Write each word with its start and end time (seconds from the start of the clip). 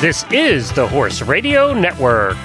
This 0.00 0.24
is 0.32 0.72
the 0.72 0.88
Horse 0.88 1.20
Radio 1.20 1.74
Network. 1.74 2.38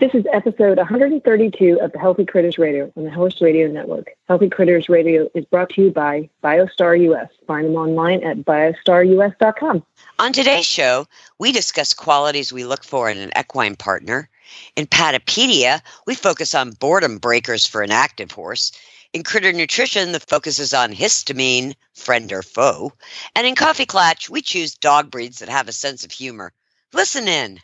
This 0.00 0.14
is 0.14 0.26
episode 0.34 0.76
132 0.76 1.80
of 1.80 1.92
the 1.92 1.98
Healthy 1.98 2.26
Critters 2.26 2.58
Radio 2.58 2.92
on 2.94 3.04
the 3.04 3.10
Horse 3.10 3.40
Radio 3.40 3.68
Network. 3.68 4.10
Healthy 4.28 4.50
Critters 4.50 4.90
Radio 4.90 5.30
is 5.34 5.46
brought 5.46 5.70
to 5.70 5.84
you 5.84 5.90
by 5.90 6.28
BioStar 6.44 7.00
US. 7.10 7.30
Find 7.46 7.68
them 7.68 7.76
online 7.76 8.22
at 8.22 8.40
biostarus.com. 8.44 9.82
On 10.18 10.30
today's 10.30 10.66
show, 10.66 11.06
we 11.38 11.52
discuss 11.52 11.94
qualities 11.94 12.52
we 12.52 12.66
look 12.66 12.84
for 12.84 13.08
in 13.08 13.16
an 13.16 13.32
equine 13.34 13.76
partner. 13.76 14.28
In 14.76 14.86
Patapedia, 14.86 15.80
we 16.06 16.14
focus 16.14 16.54
on 16.54 16.72
boredom 16.72 17.16
breakers 17.16 17.66
for 17.66 17.80
an 17.80 17.92
active 17.92 18.30
horse. 18.30 18.72
In 19.12 19.24
Critter 19.24 19.52
Nutrition, 19.52 20.12
the 20.12 20.20
focus 20.20 20.58
is 20.58 20.72
on 20.72 20.90
histamine, 20.90 21.74
friend 21.94 22.32
or 22.32 22.42
foe. 22.42 22.94
And 23.36 23.46
in 23.46 23.54
Coffee 23.54 23.84
Clatch, 23.84 24.30
we 24.30 24.40
choose 24.40 24.74
dog 24.74 25.10
breeds 25.10 25.40
that 25.40 25.50
have 25.50 25.68
a 25.68 25.72
sense 25.72 26.02
of 26.02 26.10
humor. 26.10 26.54
Listen 26.94 27.28
in. 27.28 27.60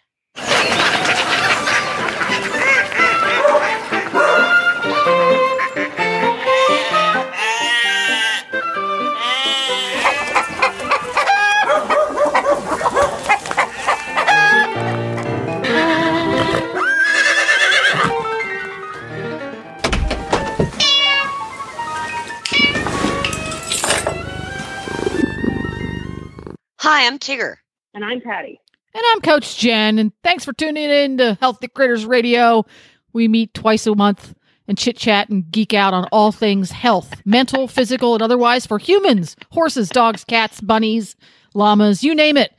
Hi, 26.90 27.06
I'm 27.06 27.18
Tigger. 27.18 27.56
And 27.92 28.02
I'm 28.02 28.22
Patty. 28.22 28.58
And 28.94 29.02
I'm 29.10 29.20
Coach 29.20 29.58
Jen, 29.58 29.98
and 29.98 30.10
thanks 30.24 30.46
for 30.46 30.54
tuning 30.54 30.88
in 30.88 31.18
to 31.18 31.36
Healthy 31.38 31.68
Critters 31.68 32.06
Radio. 32.06 32.64
We 33.12 33.28
meet 33.28 33.52
twice 33.52 33.86
a 33.86 33.94
month 33.94 34.34
and 34.66 34.78
chit 34.78 34.96
chat 34.96 35.28
and 35.28 35.50
geek 35.50 35.74
out 35.74 35.92
on 35.92 36.06
all 36.12 36.32
things 36.32 36.70
health, 36.70 37.12
mental, 37.26 37.68
physical, 37.68 38.14
and 38.14 38.22
otherwise 38.22 38.64
for 38.64 38.78
humans, 38.78 39.36
horses, 39.52 39.90
dogs, 39.90 40.24
cats, 40.24 40.62
bunnies, 40.62 41.14
llamas, 41.52 42.02
you 42.02 42.14
name 42.14 42.38
it. 42.38 42.54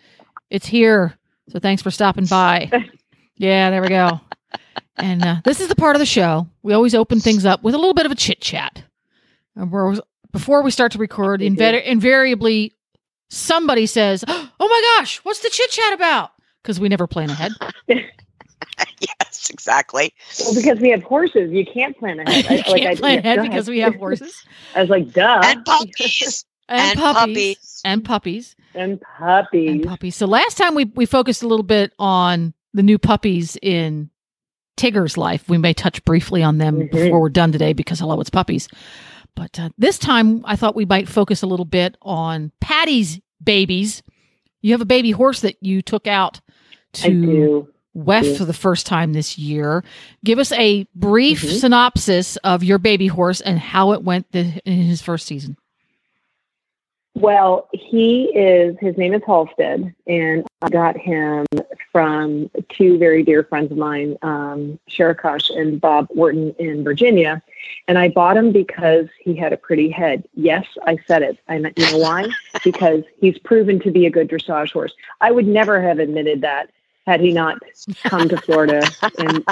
It's 0.52 0.68
here. 0.68 1.18
So 1.48 1.58
thanks 1.58 1.82
for 1.82 1.90
stopping 1.90 2.28
by. 2.28 2.72
Yeah, 3.36 3.72
there 3.72 3.82
we 3.82 3.88
go. 3.88 4.20
And 4.98 5.24
uh, 5.24 5.38
this 5.46 5.62
is 5.62 5.70
the 5.70 5.76
part 5.76 5.96
of 5.96 6.02
the 6.02 6.06
show 6.06 6.46
we 6.62 6.74
always 6.74 6.94
open 6.94 7.22
things 7.22 7.46
up 7.46 7.64
with 7.64 7.74
a 7.74 7.78
little 7.78 7.94
bit 7.94 8.06
of 8.06 8.12
a 8.12 8.16
chit 8.16 8.42
chat. 8.42 8.84
And 9.56 9.72
we're 9.72 9.96
before 10.34 10.62
we 10.62 10.72
start 10.72 10.92
to 10.92 10.98
record, 10.98 11.40
inv- 11.40 11.84
invariably 11.86 12.76
somebody 13.30 13.86
says, 13.86 14.24
"Oh 14.28 14.50
my 14.60 14.82
gosh, 14.98 15.18
what's 15.24 15.40
the 15.40 15.50
chit 15.50 15.70
chat 15.72 15.94
about?" 15.94 16.32
Because 16.62 16.80
we 16.80 16.90
never 16.90 17.08
plan 17.08 17.30
ahead. 17.30 17.52
yes, 17.88 19.50
exactly. 19.50 20.14
Well, 20.40 20.56
because 20.56 20.80
we 20.80 20.90
have 20.90 21.04
horses, 21.04 21.52
you 21.52 21.66
can't 21.66 21.98
plan 21.98 22.20
ahead. 22.28 22.46
I, 22.46 22.62
can't 22.62 22.86
I, 22.88 22.96
plan 22.96 23.14
yeah, 23.14 23.20
ahead 23.20 23.42
because 23.44 23.68
ahead. 23.68 23.76
we 23.76 23.80
have 23.80 23.96
horses 23.96 24.44
I 24.76 24.82
was 24.82 24.90
like, 24.90 25.12
duh. 25.14 25.42
And 25.44 25.66
puppies. 25.66 26.46
and, 26.68 26.82
And 26.92 27.00
puppies, 27.00 27.56
puppies. 27.56 27.82
and 27.86 28.04
puppies 28.06 28.56
and 28.76 29.02
puppies. 29.02 29.70
and 29.72 29.84
puppies. 29.84 30.16
So 30.16 30.26
last 30.28 30.58
time 30.58 30.76
we 30.76 30.86
we 30.86 31.06
focused 31.06 31.44
a 31.44 31.48
little 31.48 31.64
bit 31.64 31.94
on 32.00 32.54
the 32.74 32.84
new 32.84 32.98
puppies 33.00 33.58
in 33.62 34.10
Tigger's 34.78 35.18
life. 35.18 35.48
We 35.50 35.58
may 35.58 35.74
touch 35.74 36.04
briefly 36.06 36.44
on 36.44 36.58
them 36.60 36.82
Mhm. 36.82 36.92
before 36.92 37.20
we're 37.22 37.30
done 37.30 37.52
today 37.52 37.74
because 37.74 38.00
hello, 38.00 38.20
it's 38.22 38.30
puppies. 38.30 38.68
But 39.40 39.58
uh, 39.58 39.70
this 39.78 39.98
time, 39.98 40.42
I 40.44 40.58
thought 40.58 40.76
we 40.76 40.84
might 40.84 41.08
focus 41.08 41.44
a 41.44 41.48
little 41.48 41.64
bit 41.66 41.96
on 42.02 42.52
Patty's 42.60 43.22
babies. 43.42 44.04
You 44.62 44.74
have 44.74 44.82
a 44.82 44.86
baby 44.86 45.12
horse 45.12 45.40
that 45.42 45.56
you 45.62 45.82
took 45.82 46.08
out 46.08 46.42
to. 46.94 47.66
WEF 47.96 48.38
for 48.38 48.44
the 48.46 48.54
first 48.54 48.86
time 48.86 49.14
this 49.14 49.38
year. 49.38 49.84
Give 50.24 50.40
us 50.40 50.52
a 50.52 50.86
brief 50.94 51.42
Mhm. 51.42 51.60
synopsis 51.60 52.36
of 52.38 52.64
your 52.64 52.78
baby 52.78 53.08
horse 53.08 53.40
and 53.42 53.58
how 53.58 53.94
it 53.94 54.04
went 54.04 54.32
th- 54.32 54.58
in 54.66 54.74
his 54.74 55.02
first 55.02 55.26
season. 55.26 55.58
Well, 57.16 57.68
he 57.74 58.32
is, 58.36 58.76
his 58.80 58.96
name 58.98 59.14
is 59.14 59.22
Halstead, 59.26 59.94
and 60.06 60.46
I 60.62 60.70
got 60.70 60.98
him 60.98 61.46
from 61.92 62.50
two 62.70 62.98
very 62.98 63.24
dear 63.24 63.44
friends 63.44 63.72
of 63.72 63.78
mine, 63.78 64.18
um, 64.22 64.78
Sherikosh 64.90 65.50
and 65.50 65.82
Bob 65.82 66.08
Wharton 66.12 66.54
in 66.60 66.84
Virginia. 66.84 67.42
And 67.88 67.98
I 67.98 68.10
bought 68.10 68.38
him 68.38 68.52
because 68.52 69.08
he 69.20 69.36
had 69.36 69.54
a 69.54 69.58
pretty 69.58 69.90
head. 69.90 70.24
Yes, 70.36 70.66
I 70.86 70.98
said 71.08 71.24
it. 71.24 71.40
I 71.48 71.58
meant, 71.58 71.78
you 71.80 71.92
know 71.92 71.98
why? 71.98 72.28
because 72.64 73.04
he's 73.20 73.38
proven 73.40 73.80
to 73.82 73.92
be 73.92 74.06
a 74.06 74.10
good 74.12 74.30
dressage 74.30 74.72
horse. 74.72 74.94
I 75.22 75.32
would 75.32 75.48
never 75.48 75.82
have 75.82 76.00
admitted 76.00 76.42
that 76.42 76.70
had 77.08 77.22
he 77.22 77.32
not 77.34 77.58
come 78.04 78.30
to 78.30 78.38
Florida 78.38 78.88
and 79.18 79.44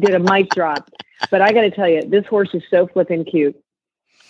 did 0.00 0.14
a 0.14 0.20
mic 0.20 0.50
drop. 0.50 0.88
But 1.30 1.42
I 1.42 1.52
got 1.52 1.62
to 1.62 1.70
tell 1.70 1.88
you, 1.88 2.02
this 2.02 2.26
horse 2.26 2.50
is 2.54 2.62
so 2.70 2.86
flippin' 2.86 3.24
cute. 3.24 3.60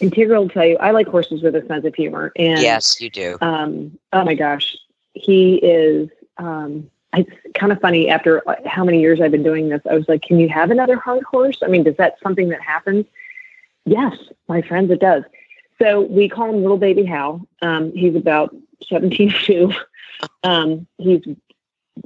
And 0.01 0.11
Tigger 0.11 0.39
will 0.39 0.49
tell 0.49 0.65
you, 0.65 0.79
I 0.79 0.91
like 0.93 1.07
horses 1.07 1.43
with 1.43 1.55
a 1.55 1.65
sense 1.67 1.85
of 1.85 1.95
humor. 1.95 2.33
And 2.37 2.61
Yes, 2.63 2.99
you 3.01 3.11
do. 3.11 3.37
um, 3.43 3.99
oh 4.13 4.25
my 4.25 4.35
gosh, 4.35 4.75
he 5.13 5.57
is. 5.57 6.09
Um, 6.39 6.91
it's 7.15 7.31
kind 7.55 7.73
of 7.73 7.81
funny. 7.81 8.09
After 8.09 8.49
uh, 8.49 8.57
how 8.67 8.85
many 8.85 9.01
years 9.01 9.21
I've 9.21 9.31
been 9.31 9.43
doing 9.43 9.69
this, 9.69 9.83
I 9.89 9.95
was 9.95 10.09
like, 10.09 10.23
"Can 10.23 10.39
you 10.39 10.49
have 10.49 10.71
another 10.71 10.97
hard 10.97 11.23
horse? 11.25 11.59
I 11.63 11.69
mean, 11.69 11.83
does 11.83 11.97
that 11.97 12.17
something 12.23 12.49
that 12.49 12.61
happens?" 12.61 13.07
Yes, 13.85 14.17
my 14.49 14.63
friends, 14.63 14.91
it 14.91 15.01
does. 15.01 15.25
So 15.81 16.03
we 16.03 16.29
call 16.29 16.51
him 16.51 16.63
Little 16.63 16.79
Baby 16.79 17.05
Hal. 17.05 17.47
Um, 17.61 17.93
he's 17.93 18.15
about 18.15 18.55
seventeen 18.89 19.35
two. 19.45 19.73
Um, 20.45 20.87
he's 20.99 21.23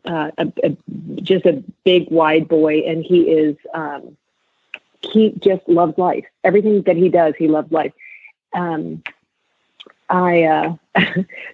uh, 0.05 0.31
a, 0.39 0.53
a, 0.65 0.77
just 1.17 1.47
a 1.47 1.63
big, 1.85 2.11
wide 2.11 2.49
boy, 2.49 2.81
and 2.81 3.05
he 3.05 3.31
is. 3.31 3.57
Um, 3.75 4.17
he 5.03 5.33
just 5.39 5.69
loves 5.69 5.97
life. 5.99 6.25
Everything 6.43 6.83
that 6.83 6.97
he 6.97 7.09
does, 7.09 7.35
he 7.39 7.47
loves 7.47 7.71
life. 7.71 7.93
Um, 8.55 9.03
I 10.09 10.43
uh, 10.45 10.77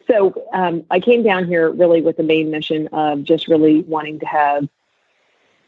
so 0.06 0.34
um, 0.52 0.84
I 0.90 1.00
came 1.00 1.22
down 1.22 1.46
here 1.46 1.70
really 1.70 2.02
with 2.02 2.16
the 2.16 2.22
main 2.22 2.50
mission 2.50 2.88
of 2.88 3.24
just 3.24 3.48
really 3.48 3.82
wanting 3.82 4.18
to 4.20 4.26
have, 4.26 4.68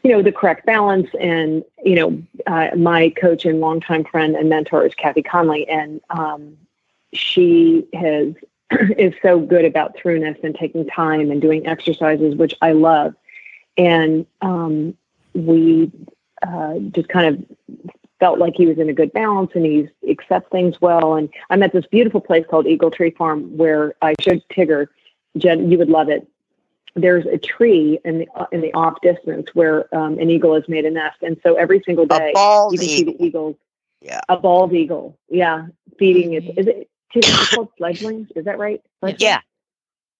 you 0.03 0.11
know, 0.11 0.21
the 0.21 0.31
correct 0.31 0.65
balance. 0.65 1.09
And 1.19 1.63
you 1.83 1.95
know, 1.95 2.23
uh, 2.47 2.75
my 2.75 3.09
coach 3.09 3.45
and 3.45 3.59
longtime 3.59 4.05
friend 4.05 4.35
and 4.35 4.49
mentor 4.49 4.85
is 4.85 4.93
Kathy 4.95 5.23
Conley, 5.23 5.67
and 5.67 6.01
um, 6.09 6.57
she 7.13 7.87
has 7.93 8.33
is 8.97 9.13
so 9.21 9.39
good 9.39 9.65
about 9.65 9.95
throughness 9.97 10.37
and 10.43 10.55
taking 10.55 10.85
time 10.87 11.31
and 11.31 11.41
doing 11.41 11.65
exercises, 11.67 12.35
which 12.35 12.53
I 12.61 12.71
love. 12.73 13.15
And 13.77 14.25
um, 14.41 14.95
we 15.33 15.91
uh, 16.45 16.79
just 16.91 17.09
kind 17.09 17.35
of 17.35 17.91
felt 18.19 18.39
like 18.39 18.53
he 18.55 18.65
was 18.65 18.77
in 18.77 18.89
a 18.89 18.93
good 18.93 19.11
balance 19.13 19.51
and 19.55 19.65
he 19.65 19.89
accepts 20.09 20.49
things 20.51 20.79
well. 20.81 21.15
And 21.15 21.29
I'm 21.49 21.63
at 21.63 21.73
this 21.73 21.85
beautiful 21.87 22.21
place 22.21 22.45
called 22.49 22.67
Eagle 22.67 22.91
Tree 22.91 23.11
Farm 23.11 23.55
where 23.57 23.93
I 24.01 24.15
showed 24.19 24.43
Tigger, 24.51 24.87
Jen, 25.37 25.69
you 25.69 25.77
would 25.77 25.89
love 25.89 26.09
it. 26.09 26.27
There's 26.95 27.25
a 27.25 27.37
tree 27.37 27.99
in 28.05 28.19
the 28.19 28.27
in 28.53 28.61
the 28.61 28.71
off 28.73 29.01
distance 29.01 29.53
where 29.53 29.93
um, 29.93 30.17
an 30.17 30.29
eagle 30.29 30.53
has 30.55 30.63
made 30.69 30.85
a 30.85 30.89
nest, 30.91 31.17
and 31.21 31.37
so 31.43 31.55
every 31.55 31.81
single 31.85 32.05
day 32.05 32.31
you 32.71 32.77
can 32.77 32.87
see 32.87 33.03
the 33.03 33.21
eagles. 33.21 33.57
Yeah. 33.99 34.21
a 34.29 34.37
bald 34.37 34.71
eagle. 34.71 35.17
Yeah, 35.27 35.67
feeding 35.99 36.33
it. 36.33 36.43
Mhm. 36.45 36.57
Is 36.57 36.67
it? 36.67 36.89
Tigger, 37.13 37.41
it's 37.41 37.55
called 37.55 37.69
fledglings? 37.77 38.29
Is 38.35 38.45
that 38.45 38.57
right? 38.57 38.81
Fledglings? 39.01 39.21
Yeah. 39.21 39.39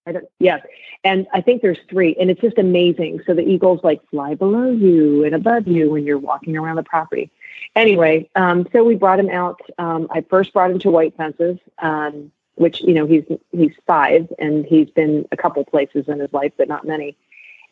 I 0.06 0.12
don't, 0.12 0.26
yes. 0.40 0.66
And 1.04 1.26
I 1.34 1.42
think 1.42 1.62
there's 1.62 1.80
three, 1.90 2.16
and 2.20 2.30
it's 2.30 2.42
just 2.42 2.58
amazing. 2.58 3.22
So 3.26 3.34
the 3.34 3.42
eagles 3.42 3.80
like 3.84 4.08
fly 4.10 4.36
below 4.36 4.70
you 4.72 5.24
and 5.24 5.34
above 5.34 5.68
you 5.68 5.92
when 5.92 6.06
you're 6.06 6.20
walking 6.20 6.56
around 6.56 6.76
the 6.76 6.84
property. 6.84 7.32
Anyway, 7.76 8.30
um, 8.36 8.68
so 8.72 8.84
we 8.84 8.96
brought 8.96 9.20
him 9.20 9.30
out. 9.30 9.60
Um, 9.78 10.08
I 10.12 10.22
first 10.22 10.54
brought 10.54 10.72
him 10.72 10.80
to 10.80 10.92
White 10.92 11.18
Fences, 11.18 11.58
um, 11.80 12.32
which 12.56 12.82
you 12.82 12.94
know 12.94 13.08
he's 13.08 13.24
he's 13.52 13.74
five, 13.88 14.32
and 14.38 14.66
he's 14.66 14.90
been 14.92 15.28
a 15.32 15.38
couple 15.38 15.64
places 15.66 16.08
in 16.08 16.20
his 16.20 16.32
life, 16.32 16.54
but 16.58 16.68
not 16.68 16.86
many. 16.86 17.18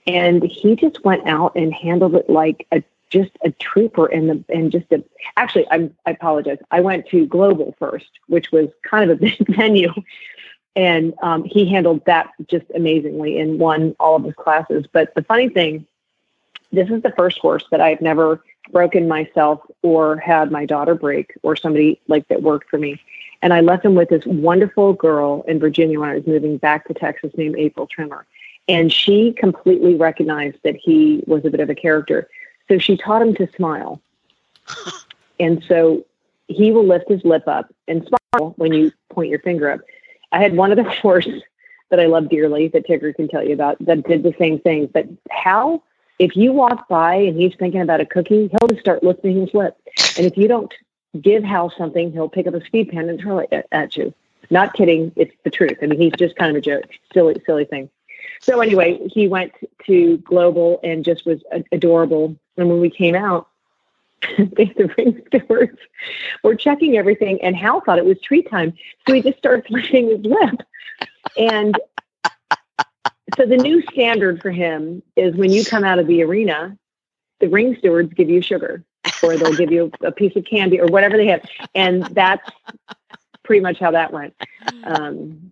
And 0.07 0.43
he 0.43 0.75
just 0.75 1.03
went 1.05 1.27
out 1.27 1.55
and 1.55 1.73
handled 1.73 2.15
it 2.15 2.29
like 2.29 2.67
a 2.71 2.83
just 3.09 3.31
a 3.45 3.51
trooper, 3.51 4.07
and 4.07 4.29
the 4.29 4.43
and 4.49 4.71
just 4.71 4.91
a. 4.91 5.03
Actually, 5.37 5.67
I'm 5.69 5.95
I 6.07 6.11
apologize. 6.11 6.57
I 6.71 6.81
went 6.81 7.07
to 7.09 7.27
Global 7.27 7.75
first, 7.77 8.09
which 8.27 8.51
was 8.51 8.69
kind 8.81 9.09
of 9.09 9.17
a 9.17 9.21
big 9.21 9.55
venue 9.55 9.93
and 10.75 11.13
um, 11.21 11.43
he 11.43 11.69
handled 11.69 12.03
that 12.05 12.31
just 12.47 12.65
amazingly 12.73 13.39
and 13.39 13.59
won 13.59 13.95
all 13.99 14.15
of 14.15 14.23
his 14.23 14.33
classes. 14.33 14.85
But 14.91 15.13
the 15.15 15.23
funny 15.23 15.49
thing, 15.49 15.85
this 16.71 16.89
is 16.89 17.01
the 17.03 17.11
first 17.11 17.39
horse 17.39 17.63
that 17.71 17.81
I've 17.81 18.01
never 18.01 18.43
broken 18.71 19.07
myself 19.07 19.61
or 19.81 20.17
had 20.17 20.51
my 20.51 20.65
daughter 20.65 20.95
break 20.95 21.33
or 21.43 21.55
somebody 21.55 21.99
like 22.07 22.27
that 22.29 22.41
worked 22.41 22.69
for 22.69 22.77
me. 22.77 22.99
And 23.41 23.53
I 23.53 23.59
left 23.59 23.85
him 23.85 23.93
with 23.93 24.09
this 24.09 24.25
wonderful 24.25 24.93
girl 24.93 25.43
in 25.47 25.59
Virginia 25.59 25.99
when 25.99 26.09
I 26.09 26.15
was 26.15 26.25
moving 26.25 26.57
back 26.57 26.87
to 26.87 26.93
Texas 26.93 27.31
named 27.35 27.55
April 27.57 27.87
Trimmer. 27.87 28.25
And 28.67 28.91
she 28.91 29.33
completely 29.33 29.95
recognized 29.95 30.57
that 30.63 30.77
he 30.77 31.23
was 31.27 31.43
a 31.43 31.49
bit 31.49 31.59
of 31.59 31.69
a 31.69 31.75
character. 31.75 32.29
So 32.69 32.77
she 32.79 32.95
taught 32.95 33.21
him 33.21 33.35
to 33.35 33.47
smile. 33.55 34.01
and 35.39 35.63
so 35.67 36.05
he 36.47 36.71
will 36.71 36.85
lift 36.85 37.09
his 37.09 37.23
lip 37.25 37.47
up 37.47 37.73
and 37.87 38.07
smile 38.07 38.53
when 38.55 38.73
you 38.73 38.91
point 39.09 39.29
your 39.29 39.39
finger 39.39 39.69
up. 39.69 39.81
I 40.33 40.41
had 40.41 40.57
one 40.57 40.71
of 40.71 40.77
the 40.77 40.83
horse 41.01 41.29
that 41.89 41.99
I 41.99 42.07
love 42.07 42.27
dearly 42.27 42.67
that 42.69 42.87
Tigger 42.87 43.15
can 43.15 43.27
tell 43.27 43.43
you 43.43 43.53
about 43.53 43.77
that 43.85 44.03
did 44.07 44.23
the 44.23 44.33
same 44.39 44.59
thing. 44.59 44.87
But 44.87 45.07
Hal, 45.29 45.83
if 46.19 46.35
you 46.35 46.51
walk 46.51 46.87
by 46.87 47.15
and 47.15 47.39
he's 47.39 47.55
thinking 47.55 47.81
about 47.81 48.01
a 48.01 48.05
cookie, 48.05 48.49
he'll 48.49 48.67
just 48.67 48.81
start 48.81 49.03
licking 49.03 49.41
his 49.41 49.53
lip. 49.53 49.77
And 50.17 50.25
if 50.25 50.35
you 50.35 50.47
don't 50.47 50.73
give 51.21 51.43
Hal 51.43 51.71
something, 51.77 52.11
he'll 52.11 52.29
pick 52.29 52.47
up 52.47 52.55
a 52.55 52.65
speed 52.65 52.89
pen 52.89 53.09
and 53.09 53.19
throw 53.19 53.39
it 53.39 53.67
at 53.71 53.95
you. 53.95 54.13
Not 54.49 54.73
kidding, 54.73 55.13
it's 55.15 55.35
the 55.43 55.49
truth. 55.49 55.77
I 55.81 55.85
mean, 55.85 55.99
he's 55.99 56.13
just 56.17 56.35
kind 56.35 56.49
of 56.49 56.57
a 56.57 56.61
joke, 56.61 56.89
silly, 57.13 57.41
silly 57.45 57.65
thing. 57.65 57.89
So 58.41 58.59
anyway, 58.59 58.99
he 59.07 59.27
went 59.27 59.53
to 59.85 60.17
Global 60.17 60.79
and 60.83 61.05
just 61.05 61.25
was 61.25 61.41
adorable. 61.71 62.35
And 62.57 62.69
when 62.69 62.79
we 62.81 62.89
came 62.89 63.15
out, 63.15 63.47
the 64.37 64.93
ring 64.97 65.21
stewards 65.27 65.77
were 66.43 66.55
checking 66.55 66.97
everything, 66.97 67.41
and 67.41 67.55
Hal 67.55 67.81
thought 67.81 67.97
it 67.97 68.05
was 68.05 68.19
tree 68.21 68.43
time, 68.43 68.73
so 69.07 69.13
he 69.13 69.21
just 69.21 69.37
started 69.37 69.65
licking 69.69 70.09
his 70.09 70.25
lip. 70.25 70.61
And 71.37 71.77
so 73.37 73.45
the 73.45 73.57
new 73.57 73.81
standard 73.91 74.41
for 74.41 74.51
him 74.51 75.01
is 75.15 75.35
when 75.35 75.51
you 75.51 75.65
come 75.65 75.83
out 75.83 75.99
of 75.99 76.07
the 76.07 76.23
arena, 76.23 76.77
the 77.39 77.47
ring 77.47 77.75
stewards 77.79 78.13
give 78.13 78.29
you 78.29 78.41
sugar, 78.41 78.83
or 79.21 79.37
they'll 79.37 79.55
give 79.55 79.71
you 79.71 79.91
a 80.01 80.11
piece 80.11 80.35
of 80.35 80.45
candy, 80.45 80.79
or 80.79 80.87
whatever 80.87 81.17
they 81.17 81.27
have, 81.27 81.41
and 81.75 82.03
that's 82.07 82.49
pretty 83.43 83.61
much 83.61 83.79
how 83.79 83.91
that 83.91 84.13
went. 84.13 84.33
Um, 84.83 85.51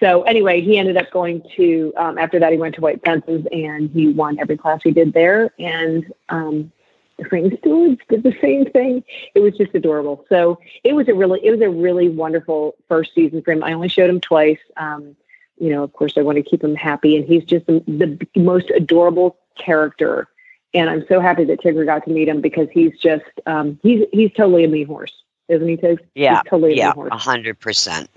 so 0.00 0.22
anyway, 0.22 0.60
he 0.60 0.78
ended 0.78 0.96
up 0.96 1.10
going 1.10 1.42
to 1.56 1.92
um, 1.96 2.18
after 2.18 2.38
that 2.38 2.52
he 2.52 2.58
went 2.58 2.74
to 2.76 2.80
White 2.80 3.02
Fences 3.04 3.44
and 3.50 3.90
he 3.90 4.08
won 4.08 4.38
every 4.38 4.56
class 4.56 4.80
he 4.84 4.90
did 4.90 5.12
there, 5.12 5.52
and 5.58 6.12
um, 6.28 6.72
the 7.18 7.28
ring 7.30 7.56
stewards 7.58 8.00
did 8.08 8.22
the 8.22 8.36
same 8.40 8.64
thing. 8.66 9.04
It 9.34 9.40
was 9.40 9.56
just 9.56 9.74
adorable. 9.74 10.24
So 10.28 10.58
it 10.84 10.94
was 10.94 11.08
a 11.08 11.14
really 11.14 11.40
it 11.44 11.50
was 11.50 11.60
a 11.60 11.68
really 11.68 12.08
wonderful 12.08 12.76
first 12.88 13.14
season 13.14 13.42
for 13.42 13.52
him. 13.52 13.64
I 13.64 13.72
only 13.72 13.88
showed 13.88 14.08
him 14.08 14.20
twice. 14.20 14.58
Um, 14.76 15.16
you 15.58 15.70
know, 15.70 15.82
of 15.82 15.92
course, 15.92 16.14
I 16.16 16.22
want 16.22 16.36
to 16.36 16.42
keep 16.42 16.62
him 16.62 16.76
happy, 16.76 17.16
and 17.16 17.26
he's 17.26 17.44
just 17.44 17.66
the, 17.66 17.82
the 17.88 18.40
most 18.40 18.70
adorable 18.70 19.36
character. 19.56 20.28
And 20.72 20.88
I'm 20.88 21.04
so 21.08 21.18
happy 21.18 21.44
that 21.44 21.60
Tigger 21.60 21.84
got 21.84 22.04
to 22.04 22.10
meet 22.10 22.28
him 22.28 22.40
because 22.40 22.68
he's 22.72 22.96
just 22.98 23.24
um, 23.46 23.80
he's 23.82 24.04
he's 24.12 24.32
totally 24.32 24.64
a 24.64 24.68
me 24.68 24.84
horse, 24.84 25.12
isn't 25.48 25.66
he, 25.66 25.76
Tig? 25.76 26.00
Yeah, 26.14 26.42
he's 26.42 26.50
totally 26.50 26.76
yeah, 26.76 26.90
a 26.90 26.94
horse. 26.94 27.10
hundred 27.12 27.58
percent. 27.58 28.08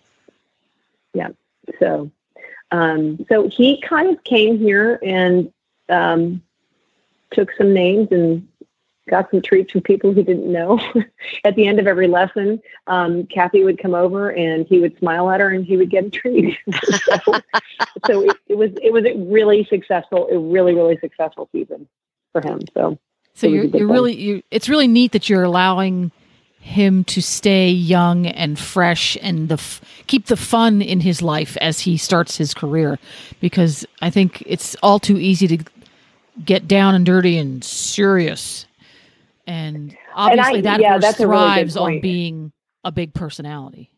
Yeah. 1.14 1.30
So, 1.80 2.12
um, 2.72 3.26
so 3.28 3.48
he 3.48 3.82
kind 3.82 4.10
of 4.16 4.24
came 4.24 4.60
here 4.60 5.00
and 5.02 5.52
um, 5.90 6.44
took 7.32 7.52
some 7.58 7.74
names 7.74 8.10
and 8.12 8.48
got 9.12 9.30
some 9.30 9.42
treats 9.42 9.72
from 9.72 9.82
people 9.82 10.14
he 10.14 10.24
didn't 10.24 10.52
know. 10.52 10.80
at 11.44 11.56
the 11.56 11.68
end 11.68 11.80
of 11.80 11.86
every 11.86 12.08
lesson, 12.08 12.60
um, 12.88 13.28
Kathy 13.28 13.64
would 13.64 13.78
come 13.78 13.94
over 13.94 14.32
and 14.32 14.66
he 14.66 14.80
would 14.80 14.98
smile 14.98 15.30
at 15.30 15.40
her 15.40 15.50
and 15.50 15.64
he 15.64 15.78
would 15.78 15.92
get 15.92 16.06
a 16.06 16.10
treat. 16.10 16.58
so, 16.82 17.20
so 18.08 18.22
it, 18.22 18.38
it, 18.48 18.58
was 18.58 18.72
it 18.82 18.92
was 18.92 19.06
a 19.06 19.16
really 19.18 19.66
successful, 19.66 20.28
a 20.32 20.40
really 20.40 20.74
really 20.74 20.98
successful 20.98 21.48
season 21.52 21.88
for 22.32 22.42
him. 22.42 22.62
So. 22.74 22.98
So 23.34 23.48
you're, 23.48 23.64
you're 23.64 23.88
really 23.88 24.14
you 24.14 24.44
it's 24.52 24.68
really 24.68 24.88
neat 24.88 25.14
that 25.14 25.30
you're 25.30 25.44
allowing 25.44 26.12
him 26.60 27.04
to 27.06 27.22
stay 27.22 27.70
young 27.70 28.28
and 28.28 28.60
fresh 28.60 29.18
and 29.22 29.48
the 29.48 29.56
f- 29.56 29.82
keep 30.08 30.26
the 30.26 30.36
fun 30.38 30.82
in 30.82 31.00
his 31.00 31.22
life 31.22 31.58
as 31.62 31.80
he 31.80 31.98
starts 31.98 32.38
his 32.38 32.54
career 32.54 33.00
because 33.40 33.86
I 34.02 34.10
think 34.10 34.44
it's 34.46 34.76
all 34.84 35.00
too 35.00 35.18
easy 35.18 35.48
to 35.48 35.64
get 36.44 36.68
down 36.68 36.94
and 36.94 37.06
dirty 37.06 37.38
and 37.38 37.64
serious 37.64 38.66
and 39.52 39.98
obviously 40.16 40.60
and 40.60 40.68
I, 40.68 40.72
that 40.72 40.82
yeah, 40.82 41.00
horse 41.00 41.16
thrives 41.18 41.76
really 41.76 41.96
on 41.96 42.02
being 42.02 42.52
a 42.86 42.92
big 42.92 43.14
personality. 43.14 43.92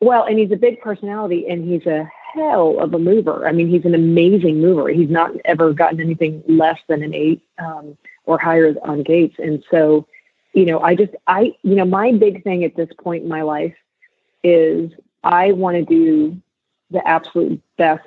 Well, 0.00 0.24
and 0.24 0.38
he's 0.38 0.52
a 0.52 0.56
big 0.56 0.80
personality 0.80 1.46
and 1.48 1.68
he's 1.68 1.84
a 1.86 2.08
hell 2.32 2.78
of 2.78 2.94
a 2.94 2.98
mover. 2.98 3.46
I 3.48 3.52
mean, 3.52 3.68
he's 3.68 3.84
an 3.84 3.94
amazing 3.94 4.60
mover. 4.60 4.88
He's 4.88 5.10
not 5.10 5.32
ever 5.44 5.72
gotten 5.72 6.00
anything 6.00 6.42
less 6.46 6.78
than 6.88 7.02
an 7.02 7.12
eight 7.12 7.42
um, 7.58 7.98
or 8.24 8.38
higher 8.38 8.74
on 8.84 9.02
gaits. 9.02 9.34
And 9.38 9.64
so, 9.68 10.06
you 10.54 10.64
know, 10.64 10.80
I 10.80 10.94
just, 10.94 11.12
I, 11.26 11.52
you 11.62 11.74
know, 11.74 11.84
my 11.84 12.12
big 12.12 12.44
thing 12.44 12.64
at 12.64 12.76
this 12.76 12.88
point 13.02 13.24
in 13.24 13.28
my 13.28 13.42
life 13.42 13.74
is 14.44 14.92
I 15.24 15.52
want 15.52 15.76
to 15.76 15.84
do 15.84 16.40
the 16.90 17.06
absolute 17.06 17.60
best 17.76 18.06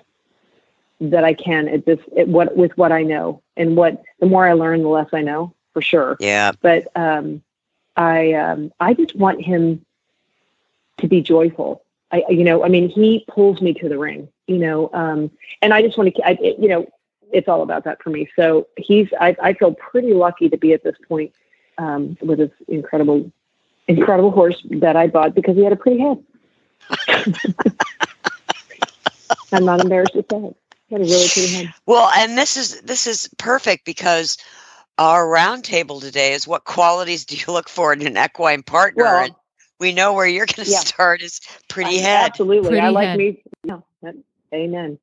that 1.02 1.26
I 1.26 1.34
can 1.34 1.68
at 1.68 1.86
this, 1.86 2.00
at 2.18 2.30
what, 2.30 2.56
with 2.56 2.72
what 2.78 2.94
I 2.94 3.04
know. 3.04 3.44
And 3.58 3.76
what, 3.76 4.02
the 4.20 4.26
more 4.26 4.48
I 4.48 4.54
learn, 4.54 4.82
the 4.82 4.88
less 4.88 5.10
I 5.14 5.22
know 5.22 5.54
for 5.74 5.82
sure. 5.82 6.18
Yeah. 6.20 6.52
But 6.62 6.88
um, 6.96 7.42
I 7.96 8.34
um, 8.34 8.72
I 8.80 8.94
just 8.94 9.16
want 9.16 9.42
him 9.42 9.86
to 11.00 11.08
be 11.08 11.22
joyful. 11.22 11.84
I 12.12 12.24
you 12.30 12.44
know 12.44 12.64
I 12.64 12.70
mean 12.70 12.90
he 12.90 13.26
pulls 13.28 13.62
me 13.62 13.74
to 13.76 13.90
the 13.90 13.98
ring. 13.98 14.30
You 14.48 14.58
know, 14.58 14.90
um, 14.94 15.32
and 15.62 15.74
I 15.74 15.82
just 15.82 15.98
want 15.98 16.16
to 16.16 16.28
I, 16.28 16.38
you 16.42 16.68
know 16.68 16.88
it's 17.32 17.48
all 17.48 17.64
about 17.64 17.84
that 17.86 18.02
for 18.02 18.10
me. 18.10 18.30
So 18.36 18.68
he's 18.78 19.10
I, 19.20 19.36
I 19.42 19.54
feel 19.54 19.74
pretty 19.74 20.14
lucky 20.14 20.50
to 20.50 20.58
be 20.58 20.74
at 20.74 20.84
this 20.84 20.96
point 21.08 21.34
um, 21.78 22.18
with 22.22 22.40
this 22.40 22.52
incredible 22.68 23.32
incredible 23.88 24.32
horse 24.32 24.62
that 24.70 24.96
I 24.96 25.08
bought 25.08 25.36
because 25.36 25.56
he 25.56 25.64
had 25.64 25.74
a 25.74 25.78
pretty 25.78 26.00
head. 26.00 26.24
I'm 29.52 29.66
not 29.66 29.82
embarrassed 29.82 30.14
to 30.14 30.26
say 30.30 30.38
it. 30.38 30.56
He 30.88 30.96
had 30.96 31.02
a 31.02 31.06
really 31.06 31.28
pretty 31.30 31.54
head. 31.54 31.74
Well, 31.86 32.10
and 32.16 32.38
this 32.38 32.58
is 32.58 32.82
this 32.82 33.08
is 33.08 33.30
perfect 33.38 33.86
because 33.86 34.38
our 34.98 35.26
roundtable 35.26 36.00
today 36.00 36.34
is 36.34 36.48
what 36.48 36.66
qualities 36.66 37.26
do 37.26 37.36
you 37.36 37.46
look 37.48 37.70
for 37.70 37.94
in 37.94 38.06
an 38.06 38.18
equine 38.18 38.64
partner? 38.64 39.04
Well, 39.04 39.24
and 39.26 39.36
we 39.80 39.94
know 39.94 40.14
where 40.14 40.28
you're 40.28 40.46
going 40.46 40.66
to 40.66 40.72
yeah. 40.72 40.80
start 40.80 41.22
is 41.22 41.42
pretty 41.68 42.00
I, 42.00 42.02
head. 42.02 42.26
Absolutely. 42.26 42.70
Pretty 42.70 42.86
I 42.86 42.90
like 42.90 43.08
head. 43.08 43.18
me. 43.18 43.44
No, 43.64 43.84
that, 44.02 44.16
amen. 44.54 45.00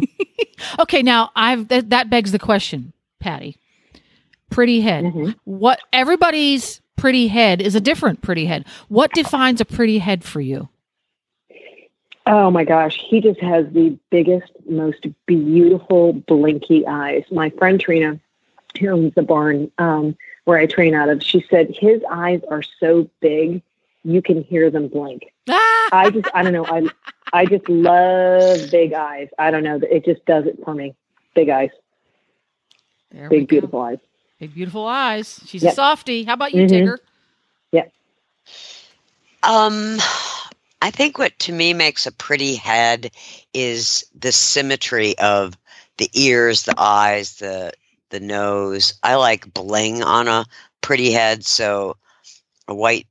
okay, 0.80 1.02
now 1.02 1.30
I've 1.34 1.68
that, 1.68 1.90
that, 1.90 2.10
begs 2.10 2.32
the 2.32 2.38
question, 2.38 2.92
Patty. 3.20 3.56
Pretty 4.50 4.80
head. 4.80 5.04
Mm-hmm. 5.04 5.30
What 5.44 5.80
everybody's 5.92 6.80
pretty 6.96 7.28
head 7.28 7.60
is 7.60 7.74
a 7.74 7.80
different 7.80 8.22
pretty 8.22 8.46
head. 8.46 8.64
What 8.88 9.12
defines 9.12 9.60
a 9.60 9.64
pretty 9.64 9.98
head 9.98 10.24
for 10.24 10.40
you? 10.40 10.68
Oh 12.28 12.50
my 12.50 12.64
gosh, 12.64 13.00
he 13.08 13.20
just 13.20 13.40
has 13.40 13.66
the 13.72 13.96
biggest, 14.10 14.50
most 14.68 15.06
beautiful 15.26 16.12
blinky 16.12 16.84
eyes. 16.86 17.22
My 17.30 17.50
friend 17.50 17.80
Trina, 17.80 18.20
here 18.76 18.96
the 19.10 19.22
barn 19.22 19.70
um, 19.78 20.16
where 20.44 20.58
I 20.58 20.66
train 20.66 20.94
out 20.94 21.08
of. 21.08 21.22
She 21.22 21.44
said 21.50 21.74
his 21.78 22.02
eyes 22.10 22.40
are 22.50 22.62
so 22.62 23.10
big 23.20 23.62
you 24.06 24.22
can 24.22 24.42
hear 24.42 24.70
them 24.70 24.88
blink. 24.88 25.32
I 25.48 26.10
just 26.12 26.28
I 26.32 26.42
don't 26.42 26.52
know 26.52 26.64
I 26.64 26.88
I 27.32 27.44
just 27.44 27.68
love 27.68 28.70
big 28.70 28.92
eyes. 28.92 29.28
I 29.38 29.50
don't 29.50 29.64
know 29.64 29.80
it 29.82 30.04
just 30.04 30.24
does 30.24 30.46
it 30.46 30.58
for 30.64 30.74
me. 30.74 30.94
Big 31.34 31.48
eyes. 31.48 31.70
There 33.10 33.28
big 33.28 33.48
beautiful 33.48 33.80
eyes. 33.80 33.98
Big 34.38 34.54
beautiful 34.54 34.86
eyes. 34.86 35.40
She's 35.46 35.62
yep. 35.62 35.72
a 35.72 35.76
softie. 35.76 36.24
How 36.24 36.34
about 36.34 36.54
you, 36.54 36.66
mm-hmm. 36.66 36.88
Tigger? 36.88 36.98
Yeah. 37.72 37.86
Um 39.42 39.98
I 40.80 40.90
think 40.90 41.18
what 41.18 41.36
to 41.40 41.52
me 41.52 41.74
makes 41.74 42.06
a 42.06 42.12
pretty 42.12 42.54
head 42.54 43.10
is 43.52 44.06
the 44.14 44.30
symmetry 44.30 45.18
of 45.18 45.56
the 45.96 46.10
ears, 46.14 46.62
the 46.64 46.74
eyes, 46.78 47.36
the 47.36 47.72
the 48.10 48.20
nose. 48.20 48.94
I 49.02 49.16
like 49.16 49.52
bling 49.52 50.02
on 50.02 50.28
a 50.28 50.46
pretty 50.80 51.12
head, 51.12 51.44
so 51.44 51.96
a 52.68 52.74
white 52.74 53.06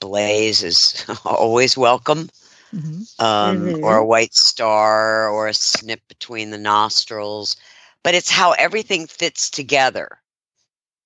blaze 0.00 0.62
is 0.62 1.04
always 1.24 1.76
welcome. 1.76 2.28
Mm-hmm. 2.74 3.24
Um, 3.24 3.60
mm-hmm. 3.60 3.84
Or 3.84 3.98
a 3.98 4.06
white 4.06 4.34
star, 4.34 5.28
or 5.28 5.46
a 5.46 5.54
snip 5.54 6.00
between 6.08 6.50
the 6.50 6.58
nostrils. 6.58 7.56
But 8.02 8.14
it's 8.14 8.30
how 8.30 8.52
everything 8.52 9.06
fits 9.06 9.50
together 9.50 10.18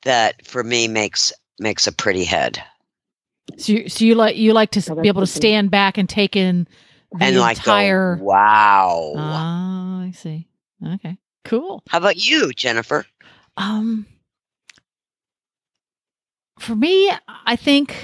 that, 0.03 0.47
for 0.47 0.63
me, 0.63 0.89
makes 0.89 1.33
makes 1.59 1.87
a 1.87 1.93
pretty 1.93 2.25
head. 2.25 2.63
So, 3.59 3.73
you, 3.73 3.89
so 3.89 4.05
you 4.05 4.15
like 4.15 4.37
you 4.37 4.53
like 4.53 4.71
to 4.73 4.93
oh, 4.93 5.01
be 5.01 5.09
able 5.09 5.23
to 5.23 5.27
stand 5.27 5.71
back 5.71 5.99
and 5.99 6.09
take 6.09 6.37
in 6.37 6.69
the 7.13 7.25
and 7.25 7.37
entire. 7.37 8.13
Like 8.13 8.19
go, 8.21 8.25
wow. 8.25 9.13
Oh, 9.15 10.07
I 10.07 10.13
see. 10.15 10.49
Okay, 10.85 11.19
cool. 11.45 11.83
How 11.89 11.99
about 11.99 12.17
you, 12.17 12.53
Jennifer? 12.53 13.07
Um, 13.57 14.07
for 16.59 16.75
me, 16.75 17.11
I 17.45 17.57
think 17.57 17.95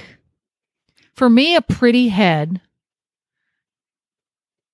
for 1.15 1.29
me, 1.29 1.57
a 1.57 1.63
pretty 1.63 2.09
head 2.09 2.61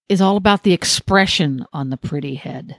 is 0.08 0.20
all 0.20 0.36
about 0.36 0.62
the 0.62 0.72
expression 0.72 1.66
on 1.72 1.90
the 1.90 1.96
pretty 1.96 2.36
head. 2.36 2.76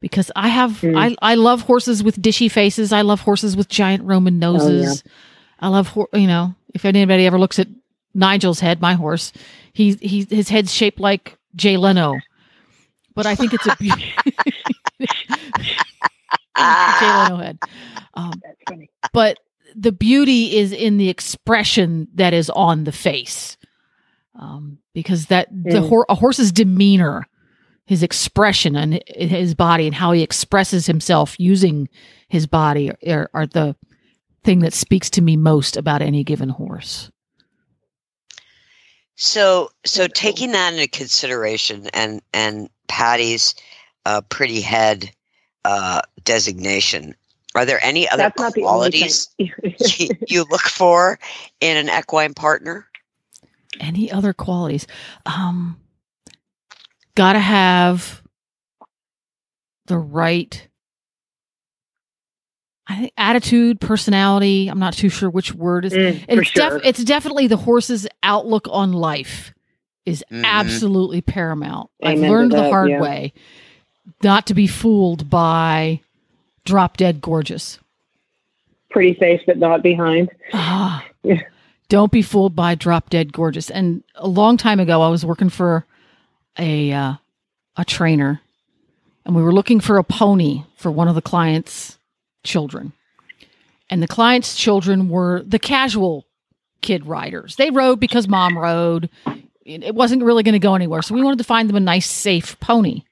Because 0.00 0.30
I 0.36 0.48
have, 0.48 0.72
mm. 0.80 0.96
I, 0.96 1.16
I 1.20 1.34
love 1.34 1.62
horses 1.62 2.02
with 2.02 2.20
dishy 2.20 2.50
faces. 2.50 2.92
I 2.92 3.02
love 3.02 3.20
horses 3.20 3.56
with 3.56 3.68
giant 3.68 4.04
Roman 4.04 4.38
noses. 4.38 5.02
Oh, 5.04 5.08
yeah. 5.08 5.12
I 5.58 5.68
love, 5.68 5.96
you 6.12 6.26
know, 6.26 6.54
if 6.74 6.84
anybody 6.84 7.26
ever 7.26 7.38
looks 7.38 7.58
at 7.58 7.68
Nigel's 8.14 8.60
head, 8.60 8.80
my 8.80 8.94
horse, 8.94 9.32
he, 9.72 9.94
he, 9.94 10.26
his 10.30 10.48
head's 10.48 10.72
shaped 10.72 11.00
like 11.00 11.36
Jay 11.54 11.76
Leno. 11.76 12.14
But 13.14 13.26
I 13.26 13.34
think 13.34 13.54
it's 13.54 13.66
a 13.66 13.76
beauty. 13.76 14.14
Jay 16.56 17.12
Leno 17.24 17.36
head. 17.36 17.58
Um, 18.14 18.32
That's 18.42 18.58
funny. 18.68 18.90
But 19.12 19.38
the 19.74 19.92
beauty 19.92 20.56
is 20.56 20.72
in 20.72 20.96
the 20.96 21.08
expression 21.08 22.08
that 22.14 22.32
is 22.32 22.50
on 22.50 22.84
the 22.84 22.92
face. 22.92 23.56
um, 24.38 24.76
because 24.92 25.26
that 25.28 25.48
the 25.50 25.80
Mm. 25.80 25.88
hor- 25.88 26.06
a 26.10 26.14
horse's 26.14 26.52
demeanor, 26.52 27.26
his 27.86 28.02
expression, 28.02 28.76
and 28.76 29.02
his 29.08 29.54
body, 29.54 29.86
and 29.86 29.94
how 29.94 30.12
he 30.12 30.22
expresses 30.22 30.84
himself 30.84 31.36
using 31.38 31.88
his 32.28 32.46
body 32.46 32.90
are, 33.08 33.30
are 33.32 33.46
the 33.46 33.74
thing 34.44 34.58
that 34.58 34.74
speaks 34.74 35.08
to 35.08 35.22
me 35.22 35.38
most 35.38 35.74
about 35.78 36.02
any 36.02 36.22
given 36.22 36.50
horse. 36.50 37.10
So, 39.14 39.70
so 39.86 40.06
taking 40.06 40.52
that 40.52 40.74
into 40.74 40.88
consideration, 40.88 41.86
and 41.94 42.20
and 42.34 42.68
Patty's 42.88 43.54
uh, 44.04 44.20
pretty 44.28 44.60
head 44.60 45.10
uh, 45.66 46.00
designation, 46.24 47.14
are 47.56 47.64
there 47.64 47.82
any 47.84 48.08
other 48.08 48.22
That's 48.24 48.38
not 48.40 48.54
the 48.54 48.62
only 48.64 48.90
thing. 48.90 49.10
qualities 49.10 49.98
you, 49.98 50.08
you 50.28 50.44
look 50.50 50.60
for 50.62 51.18
in 51.60 51.76
an 51.76 51.88
equine 51.98 52.34
partner? 52.34 52.86
Any 53.80 54.10
other 54.12 54.32
qualities? 54.32 54.86
Um, 55.26 55.78
gotta 57.14 57.40
have 57.40 58.22
the 59.86 59.98
right. 59.98 60.68
I 62.88 62.96
think 63.00 63.12
attitude, 63.16 63.80
personality. 63.80 64.68
I'm 64.68 64.78
not 64.78 64.94
too 64.94 65.08
sure 65.08 65.28
which 65.28 65.52
word 65.52 65.84
is. 65.86 65.92
Mm, 65.92 66.20
for 66.32 66.40
it's 66.42 66.50
def- 66.52 66.70
sure. 66.70 66.80
it's 66.84 67.02
definitely 67.02 67.48
the 67.48 67.56
horse's 67.56 68.06
outlook 68.22 68.68
on 68.70 68.92
life 68.92 69.52
is 70.04 70.24
Mhm. 70.30 70.44
absolutely 70.44 71.20
paramount. 71.20 71.90
I've 72.00 72.18
Amen 72.18 72.22
to 72.22 72.30
learned 72.30 72.52
the 72.52 72.70
hard 72.70 72.90
yeah. 72.90 73.00
way 73.00 73.32
not 74.22 74.46
to 74.46 74.54
be 74.54 74.66
fooled 74.66 75.28
by 75.28 76.00
drop 76.64 76.96
dead 76.96 77.20
gorgeous. 77.20 77.78
Pretty 78.90 79.14
face, 79.14 79.40
but 79.46 79.58
not 79.58 79.82
behind. 79.82 80.30
Ah, 80.52 81.04
don't 81.88 82.12
be 82.12 82.22
fooled 82.22 82.54
by 82.54 82.74
drop 82.74 83.10
dead 83.10 83.32
gorgeous. 83.32 83.70
And 83.70 84.02
a 84.14 84.28
long 84.28 84.56
time 84.56 84.80
ago, 84.80 85.02
I 85.02 85.08
was 85.08 85.24
working 85.24 85.48
for 85.48 85.84
a 86.58 86.92
uh, 86.92 87.14
a 87.76 87.84
trainer, 87.84 88.40
and 89.24 89.34
we 89.34 89.42
were 89.42 89.52
looking 89.52 89.80
for 89.80 89.98
a 89.98 90.04
pony 90.04 90.64
for 90.76 90.90
one 90.90 91.08
of 91.08 91.14
the 91.14 91.22
clients' 91.22 91.98
children. 92.44 92.92
And 93.88 94.02
the 94.02 94.08
clients' 94.08 94.56
children 94.56 95.08
were 95.08 95.42
the 95.46 95.60
casual 95.60 96.26
kid 96.80 97.06
riders. 97.06 97.56
They 97.56 97.70
rode 97.70 98.00
because 98.00 98.26
mom 98.28 98.58
rode. 98.58 99.10
It 99.64 99.82
it 99.82 99.94
wasn't 99.94 100.22
really 100.22 100.42
going 100.42 100.54
to 100.54 100.58
go 100.58 100.74
anywhere, 100.74 101.02
so 101.02 101.14
we 101.14 101.22
wanted 101.22 101.38
to 101.38 101.44
find 101.44 101.68
them 101.68 101.76
a 101.76 101.80
nice, 101.80 102.08
safe 102.08 102.58
pony. 102.60 103.02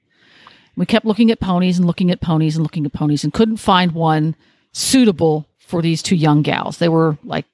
We 0.75 0.85
kept 0.85 1.05
looking 1.05 1.31
at 1.31 1.39
ponies 1.39 1.77
and 1.77 1.87
looking 1.87 2.11
at 2.11 2.21
ponies 2.21 2.55
and 2.55 2.63
looking 2.63 2.85
at 2.85 2.93
ponies 2.93 3.23
and 3.23 3.33
couldn't 3.33 3.57
find 3.57 3.93
one 3.93 4.35
suitable 4.73 5.47
for 5.57 5.81
these 5.81 6.03
two 6.03 6.15
young 6.15 6.41
gals. 6.41 6.77
They 6.77 6.89
were 6.89 7.17
like 7.23 7.45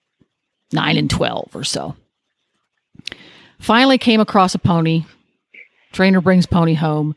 nine 0.71 0.97
and 0.97 1.09
12 1.09 1.55
or 1.55 1.63
so. 1.63 1.95
Finally 3.59 3.99
came 3.99 4.19
across 4.19 4.55
a 4.55 4.59
pony. 4.59 5.05
Trainer 5.91 6.21
brings 6.21 6.45
pony 6.45 6.73
home. 6.73 7.15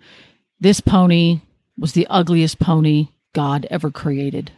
This 0.60 0.80
pony 0.80 1.40
was 1.78 1.92
the 1.92 2.06
ugliest 2.08 2.58
pony 2.58 3.08
God 3.32 3.66
ever 3.70 3.90
created. 3.90 4.52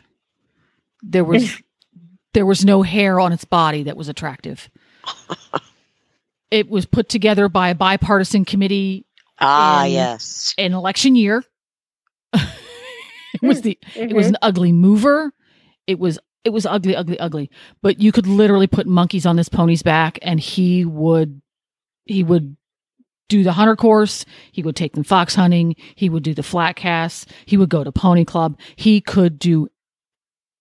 There 1.03 1.25
was 1.25 1.63
there 2.35 2.47
was 2.47 2.65
no 2.65 2.83
hair 2.83 3.21
on 3.21 3.33
its 3.33 3.45
body 3.45 3.85
that 3.85 3.97
was 3.97 4.09
attractive. 4.09 4.69
it 6.51 6.69
was 6.69 6.87
put 6.87 7.09
together 7.09 7.49
by 7.49 7.71
a 7.71 7.75
bipartisan 7.75 8.45
committee 8.45 9.06
Ah, 9.41 9.85
in- 9.85 9.93
yes. 9.93 10.55
an 10.59 10.73
election 10.73 11.15
year. 11.17 11.45
it 12.33 13.43
was 13.43 13.63
the 13.63 13.79
it 13.95 14.13
was 14.13 14.27
Mhm. 14.27 14.31
an 14.31 14.37
ugly 14.43 14.73
mover. 14.73 15.33
It 15.87 15.99
was 15.99 16.19
it 16.45 16.51
was 16.51 16.65
ugly, 16.67 16.95
ugly, 16.95 17.19
ugly. 17.19 17.51
But 17.83 18.01
you 18.01 18.13
could 18.13 18.27
literally 18.27 18.67
put 18.69 18.87
monkeys 18.87 19.27
on 19.27 19.37
this 19.37 19.49
pony's 19.49 19.83
back, 19.83 20.19
and 20.23 20.39
he 20.39 20.85
would 20.85 21.41
he 22.05 22.23
would 22.23 22.57
do 23.29 23.43
the 23.43 23.53
hunter 23.53 23.75
course. 23.75 24.25
He 24.53 24.63
would 24.63 24.77
take 24.77 24.93
them 24.95 25.03
fox 25.05 25.35
hunting. 25.35 25.75
He 25.97 26.09
would 26.09 26.23
do 26.23 26.35
the 26.35 26.45
flat 26.45 26.77
casts. 26.77 27.27
He 27.47 27.57
would 27.57 27.69
go 27.69 27.83
to 27.83 27.91
pony 27.91 28.25
club. 28.25 28.59
He 28.77 29.01
could 29.01 29.39
do 29.41 29.69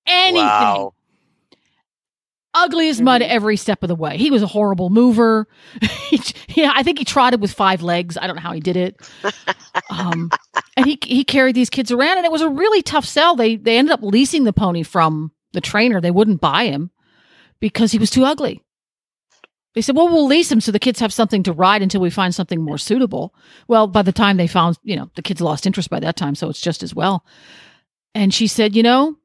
anything. 0.07 0.43
Wow. 0.47 0.94
Ugly 2.57 2.89
as 2.89 3.01
mud 3.01 3.21
Mhm. 3.21 3.27
every 3.27 3.57
step 3.57 3.83
of 3.83 3.89
the 3.89 3.95
way. 3.95 4.17
He 4.17 4.31
was 4.31 4.41
a 4.41 4.47
horrible 4.47 4.89
mover. 4.89 5.47
yeah, 6.49 6.71
I 6.73 6.83
think 6.83 6.97
he 6.99 7.05
trotted 7.05 7.41
with 7.41 7.51
five 7.51 7.81
legs. 7.83 8.17
I 8.17 8.25
don't 8.27 8.37
know 8.37 8.41
how 8.41 8.53
he 8.53 8.61
did 8.61 8.77
it. 8.77 8.95
Um, 9.89 10.31
and 10.77 10.85
he 10.85 10.97
he 11.03 11.23
carried 11.23 11.55
these 11.55 11.69
kids 11.69 11.91
around, 11.91 12.17
and 12.17 12.25
it 12.25 12.31
was 12.31 12.41
a 12.41 12.49
really 12.49 12.81
tough 12.81 13.05
sell. 13.05 13.35
They 13.35 13.57
they 13.57 13.77
ended 13.77 13.91
up 13.91 14.01
leasing 14.01 14.45
the 14.45 14.53
pony 14.53 14.83
from 14.83 15.31
the 15.53 15.61
trainer. 15.61 15.99
They 16.01 16.11
wouldn't 16.11 16.41
buy 16.41 16.65
him 16.67 16.91
because 17.59 17.91
he 17.91 17.99
was 17.99 18.09
too 18.09 18.23
ugly. 18.25 18.61
They 19.73 19.81
said, 19.81 19.95
"Well, 19.97 20.07
we'll 20.07 20.25
lease 20.25 20.49
him 20.51 20.61
so 20.61 20.71
the 20.71 20.79
kids 20.79 21.01
have 21.01 21.11
something 21.11 21.43
to 21.43 21.51
ride 21.51 21.81
until 21.81 21.99
we 21.99 22.09
find 22.09 22.33
something 22.33 22.61
more 22.61 22.77
suitable." 22.77 23.35
Well, 23.67 23.87
by 23.87 24.01
the 24.03 24.13
time 24.13 24.37
they 24.37 24.47
found, 24.47 24.77
you 24.83 24.95
know, 24.95 25.09
the 25.15 25.21
kids 25.21 25.41
lost 25.41 25.65
interest 25.67 25.89
by 25.89 25.99
that 25.99 26.15
time, 26.15 26.35
so 26.35 26.49
it's 26.49 26.61
just 26.61 26.81
as 26.83 26.95
well. 26.95 27.25
And 28.13 28.33
she 28.33 28.47
said, 28.47 28.75
"You 28.77 28.83
know, 28.83 29.17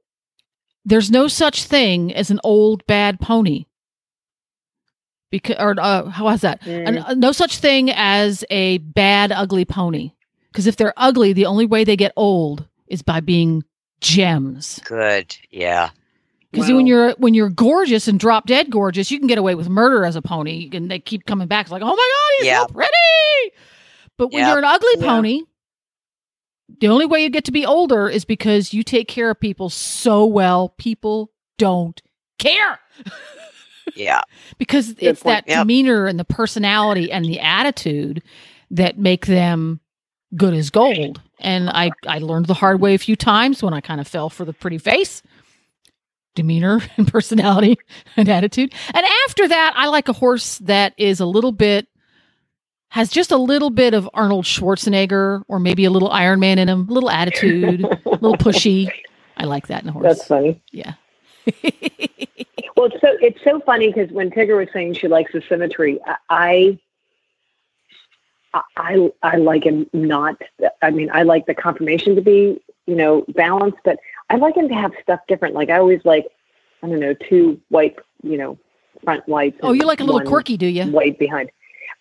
there's 0.85 1.11
no 1.11 1.29
such 1.29 1.65
thing 1.65 2.13
as 2.15 2.31
an 2.31 2.41
old 2.45 2.87
bad 2.87 3.21
pony." 3.21 3.67
Because, 5.31 5.57
or 5.61 5.75
uh, 5.79 6.07
how 6.11 6.25
was 6.25 6.41
that? 6.41 6.61
Mm. 6.63 7.05
An- 7.11 7.21
no 7.21 7.31
such 7.33 7.59
thing 7.59 7.91
as 7.91 8.45
a 8.51 8.79
bad, 8.79 9.31
ugly 9.31 9.65
pony. 9.65 10.13
Because 10.51 10.67
if 10.67 10.77
they're 10.77 10.95
ugly, 10.97 11.33
the 11.33 11.47
only 11.47 11.67
way 11.67 11.85
they 11.85 11.97
get 11.97 12.13
old 12.17 12.67
is 12.89 13.03
by 13.03 13.21
being 13.21 13.63
gems. 14.01 14.81
Good. 14.85 15.37
Yeah. 15.51 15.91
Because 16.51 16.69
Wow. 16.69 16.77
when 16.79 16.87
you're 16.89 17.11
when 17.13 17.35
you're 17.35 17.49
gorgeous 17.49 18.09
and 18.09 18.19
drop 18.19 18.47
dead 18.47 18.71
gorgeous, 18.71 19.13
you 19.13 19.19
can 19.21 19.29
get 19.29 19.39
away 19.39 19.55
with 19.55 19.69
murder 19.69 20.05
as 20.05 20.17
a 20.17 20.23
pony, 20.23 20.69
and 20.73 20.91
they 20.91 20.99
keep 20.99 21.25
coming 21.27 21.47
back. 21.47 21.67
It's 21.67 21.71
like, 21.71 21.83
oh 21.83 21.87
my 21.87 21.93
god, 21.95 22.39
he's 22.39 22.47
Yeah. 22.47 22.63
so 22.63 22.67
pretty. 22.67 23.55
But 24.17 24.33
when 24.33 24.41
Yeah. 24.43 24.49
you're 24.49 24.59
an 24.59 24.65
ugly 24.65 24.89
Yeah. 24.99 25.07
pony, 25.07 25.43
the 26.81 26.89
only 26.89 27.07
way 27.07 27.23
you 27.23 27.31
get 27.31 27.45
to 27.45 27.53
be 27.53 27.67
older 27.67 28.09
is 28.09 28.25
because 28.25 28.73
you 28.73 28.83
take 28.83 29.09
care 29.09 29.31
of 29.31 29.41
people 29.41 29.69
so 29.71 30.25
well, 30.27 30.71
people 30.79 31.31
don't 31.59 32.01
care 32.39 32.79
Yeah. 33.97 34.23
because 34.59 34.93
Good 34.95 35.03
it's 35.03 35.23
point. 35.23 35.47
that 35.47 35.49
Yep. 35.51 35.59
demeanor 35.63 36.07
and 36.07 36.19
the 36.19 36.25
personality 36.25 37.11
and 37.11 37.25
the 37.25 37.41
attitude 37.41 38.23
that 38.71 38.99
make 38.99 39.27
them 39.27 39.81
good 40.37 40.55
as 40.55 40.71
gold. 40.71 41.21
And 41.41 41.69
I 41.69 41.91
I 42.07 42.19
learned 42.19 42.47
the 42.47 42.55
hard 42.55 42.81
way 42.81 42.95
a 42.95 42.99
few 42.99 43.17
times 43.17 43.63
when 43.63 43.75
I 43.75 43.81
kind 43.81 44.01
of 44.01 44.07
fell 44.07 44.31
for 44.31 44.45
the 44.45 44.53
pretty 44.53 44.79
face, 44.79 45.23
demeanor 46.37 46.81
and 46.97 47.09
personality 47.09 47.79
and 48.17 48.29
attitude. 48.29 48.73
And 48.95 49.07
after 49.27 49.49
that, 49.49 49.75
I 49.77 49.89
like 49.89 50.09
a 50.09 50.13
horse 50.13 50.59
that 50.59 50.95
is 50.97 51.19
a 51.21 51.27
little 51.27 51.53
bit 51.53 51.89
has 52.91 53.09
just 53.09 53.33
a 53.33 53.37
little 53.37 53.71
bit 53.71 53.95
of 53.95 54.09
Arnold 54.15 54.45
Schwarzenegger 54.45 55.43
or 55.49 55.59
maybe 55.59 55.85
a 55.85 55.91
little 55.91 56.11
Iron 56.11 56.41
Man 56.41 56.59
in 56.59 56.69
him, 56.69 56.89
a 56.89 56.93
little 56.93 57.11
attitude, 57.11 57.83
a 57.85 58.11
little 58.11 58.37
pushy. 58.37 58.91
I 59.37 59.45
like 59.45 59.69
that 59.69 59.83
in 59.83 59.89
a 59.89 59.93
horse. 59.93 60.05
That's 60.05 60.27
funny. 60.27 60.63
yeah. 60.71 60.95
Well, 62.81 62.89
it's 62.91 63.01
so 63.03 63.15
it's 63.21 63.45
so 63.45 63.61
funny 63.61 63.89
because 63.89 64.11
when 64.11 64.31
Tigger 64.31 64.57
was 64.57 64.69
saying 64.73 64.95
she 64.95 65.07
likes 65.07 65.33
the 65.33 65.43
symmetry, 65.47 66.01
I, 66.31 66.79
I 68.75 69.11
I 69.23 69.37
like 69.37 69.65
him 69.65 69.87
not. 69.93 70.41
I 70.81 70.91
mean, 70.91 71.11
I 71.13 71.25
like 71.25 71.45
the 71.45 71.55
conformation 71.55 72.15
to 72.17 72.23
be 72.23 72.59
you 72.87 72.95
know 72.95 73.27
balanced, 73.29 73.77
but 73.85 73.99
I 74.31 74.37
like 74.37 74.57
him 74.57 74.67
to 74.69 74.75
have 74.75 74.93
stuff 75.03 75.21
different. 75.29 75.55
Like 75.55 75.69
I 75.69 75.77
always 75.77 76.01
like 76.07 76.29
I 76.83 76.89
don't 76.89 77.01
know 77.01 77.13
two 77.13 77.61
white 77.69 77.99
you 78.23 78.39
know 78.39 78.59
front 79.05 79.29
whites. 79.29 79.59
oh, 79.63 79.73
you 79.73 79.85
like 79.85 80.01
a 80.01 80.05
little 80.05 80.23
quirky, 80.23 80.57
do 80.57 80.67
you? 80.67 80.85
white 80.85 81.19
behind. 81.19 81.51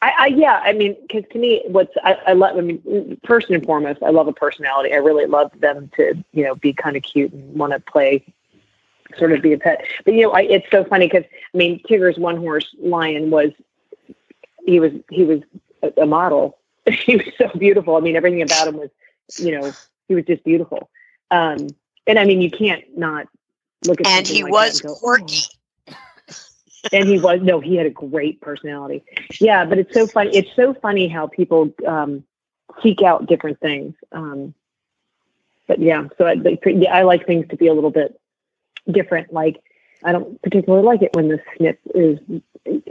I, 0.01 0.13
I 0.18 0.25
yeah, 0.27 0.62
I 0.63 0.74
mean, 0.74 0.96
because 1.01 1.24
to 1.32 1.39
me, 1.39 1.63
what's 1.68 1.94
I, 2.03 2.13
I 2.27 2.34
love. 2.34 2.58
I 2.58 2.62
mean, 2.62 3.20
first 3.25 3.50
and 3.50 3.63
foremost, 3.65 4.01
I 4.01 4.12
love 4.12 4.27
a 4.27 4.34
personality. 4.34 4.94
I 4.94 4.98
really 4.98 5.25
love 5.25 5.51
them 5.60 5.91
to 5.98 6.24
you 6.32 6.44
know 6.44 6.56
be 6.56 6.74
kind 6.74 6.96
of 6.96 7.03
cute 7.03 7.34
and 7.34 7.53
want 7.53 7.74
to 7.74 7.79
play, 7.79 8.24
sort 9.18 9.34
of 9.34 9.41
be 9.41 9.53
a 9.53 9.58
pet. 9.58 9.86
But 10.06 10.13
you 10.13 10.24
know, 10.24 10.32
I, 10.32 10.41
it's 10.41 10.70
so 10.72 10.86
funny 10.86 11.08
because 11.08 11.25
I 11.53 11.58
mean, 11.58 11.82
Tigger's 11.88 12.18
one 12.18 12.38
horse 12.38 12.74
lion 12.79 13.29
was 13.29 13.51
he 14.65 14.79
was 14.79 14.94
he 15.10 15.24
was 15.24 15.41
a, 15.84 16.03
a 16.03 16.06
model. 16.06 16.58
he 16.89 17.18
was 17.18 17.27
so 17.38 17.50
beautiful. 17.58 17.98
I 17.98 18.00
mean, 18.00 18.15
everything 18.15 18.41
about 18.41 18.68
him 18.68 18.77
was 18.77 18.89
you 19.38 19.60
know 19.60 19.72
he 20.08 20.15
was 20.15 20.24
just 20.25 20.44
beautiful. 20.46 20.89
Um, 21.29 21.68
and 22.08 22.18
I 22.18 22.25
mean, 22.25 22.41
you 22.41 22.50
can't 22.50 22.84
not 22.98 23.27
look 23.86 24.00
at 24.01 24.08
And 24.08 24.27
he 24.27 24.44
like 24.44 24.51
was 24.51 24.82
go, 24.82 24.96
quirky. 24.96 25.41
"Oh." 25.44 25.58
And 26.91 27.07
he 27.07 27.19
was 27.19 27.39
no 27.41 27.59
he 27.59 27.75
had 27.75 27.86
a 27.86 27.89
great 27.89 28.41
personality 28.41 29.03
yeah 29.39 29.65
but 29.65 29.77
it's 29.77 29.93
so 29.93 30.07
funny 30.07 30.36
it's 30.36 30.53
so 30.55 30.74
funny 30.74 31.07
how 31.07 31.27
people 31.27 31.71
um 31.88 32.24
seek 32.81 33.01
out 33.01 33.25
different 33.27 33.59
things 33.59 33.93
um 34.12 34.53
but 35.67 35.79
yeah 35.79 36.07
so 36.17 36.25
I, 36.25 36.36
yeah, 36.65 36.95
I 36.95 37.03
like 37.03 37.25
things 37.25 37.48
to 37.50 37.57
be 37.57 37.67
a 37.67 37.74
little 37.74 37.91
bit 37.91 38.19
different 38.89 39.33
like 39.33 39.62
i 40.03 40.12
don't 40.12 40.41
particularly 40.41 40.86
like 40.86 41.01
it 41.01 41.13
when 41.13 41.27
the 41.27 41.39
snip 41.57 41.79
is 41.93 42.17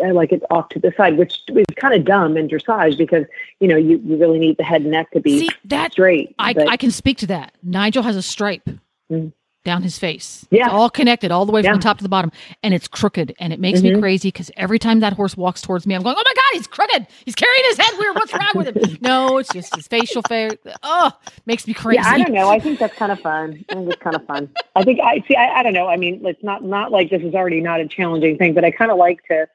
i 0.05 0.11
like 0.11 0.33
it 0.33 0.43
off 0.51 0.69
to 0.71 0.79
the 0.79 0.93
side 0.97 1.17
which 1.17 1.43
is 1.49 1.65
kind 1.77 1.95
of 1.95 2.05
dumb 2.05 2.37
in 2.37 2.49
dressage 2.49 2.99
because 2.99 3.25
you 3.61 3.69
know 3.69 3.77
you, 3.77 4.01
you 4.05 4.17
really 4.17 4.39
need 4.39 4.57
the 4.59 4.65
head 4.65 4.83
and 4.83 4.91
neck 4.91 5.11
to 5.13 5.21
be 5.21 5.41
See 5.41 5.51
that 5.65 5.93
straight 5.93 6.35
I, 6.39 6.53
but- 6.53 6.69
I 6.69 6.77
can 6.77 6.91
speak 6.91 7.19
to 7.19 7.27
that. 7.29 7.55
Nigel 7.63 8.03
has 8.03 8.17
a 8.17 8.23
stripe 8.23 8.69
Mm. 9.11 9.33
Down 9.69 9.83
his 9.83 9.99
face. 9.99 10.47
Yeah. 10.51 10.65
It's 10.65 10.73
all 10.73 10.89
connected 10.89 11.31
all 11.31 11.45
the 11.45 11.53
way 11.53 11.61
from 11.61 11.67
Yeah. 11.73 11.75
the 11.75 11.83
top 11.83 11.99
to 11.99 12.03
the 12.03 12.09
bottom. 12.09 12.33
And 12.63 12.73
it's 12.73 12.89
crooked. 12.89 13.35
And 13.39 13.53
it 13.53 13.61
makes 13.61 13.83
me 13.83 13.91
Mhm. 13.91 14.01
crazy 14.01 14.29
because 14.29 14.51
every 14.57 14.79
time 14.79 15.01
that 15.01 15.13
horse 15.13 15.37
walks 15.37 15.61
towards 15.61 15.87
me, 15.87 15.95
I'm 15.95 16.03
going, 16.03 16.17
oh 16.19 16.23
my 16.25 16.33
God, 16.35 16.45
he's 16.55 16.67
crooked. 16.67 17.07
He's 17.27 17.35
carrying 17.35 17.65
his 17.69 17.77
head 17.77 17.93
weird. 17.99 18.15
What's 18.17 18.33
wrong 18.33 18.51
with 18.55 18.75
him? 18.75 18.99
No, 19.03 19.37
it's 19.39 19.53
just 19.53 19.77
his 19.77 19.87
facial 19.87 20.23
face. 20.23 20.53
Oh, 20.83 21.13
makes 21.47 21.67
me 21.67 21.75
crazy. 21.75 22.01
Yeah, 22.03 22.09
I 22.11 22.19
don't 22.19 22.33
know. 22.33 22.49
I 22.49 22.59
think 22.59 22.79
that's 22.79 22.95
kind 22.97 23.13
of 23.13 23.21
fun. 23.21 23.65
I 23.69 23.75
think 23.75 23.93
it's 23.93 24.03
kind 24.03 24.17
of 24.17 24.25
fun. 24.27 24.49
I 24.75 24.83
think 24.83 25.01
I 25.01 25.23
see. 25.29 25.37
I, 25.37 25.61
I 25.61 25.63
don't 25.63 25.75
know. 25.75 25.87
I 25.87 25.97
mean, 25.97 26.25
it's 26.25 26.43
not 26.43 26.65
not 26.65 26.91
like 26.91 27.11
this 27.11 27.23
is 27.23 27.35
already 27.35 27.61
not 27.61 27.81
a 27.81 27.87
challenging 27.87 28.39
thing, 28.39 28.55
but 28.55 28.65
I 28.65 28.71
kind 28.71 28.91
of 28.91 28.97
like 28.97 29.23
to 29.29 29.47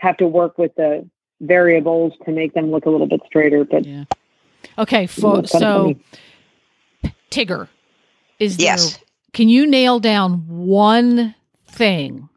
have 0.00 0.16
to 0.18 0.26
work 0.26 0.58
with 0.58 0.74
the 0.76 1.08
variables 1.40 2.12
to 2.26 2.30
make 2.30 2.52
them 2.54 2.70
look 2.70 2.84
a 2.86 2.90
little 2.90 3.06
bit 3.06 3.20
straighter. 3.26 3.64
But 3.64 3.86
Yeah. 3.86 4.04
Okay. 4.78 5.06
Fo- 5.06 5.42
so. 5.44 5.94
Tigger, 7.30 7.68
is 8.38 8.58
there, 8.58 8.66
Yes. 8.66 8.98
Can 9.32 9.48
you 9.48 9.66
nail 9.66 9.98
down 9.98 10.44
one 10.46 11.34
thing 11.66 12.28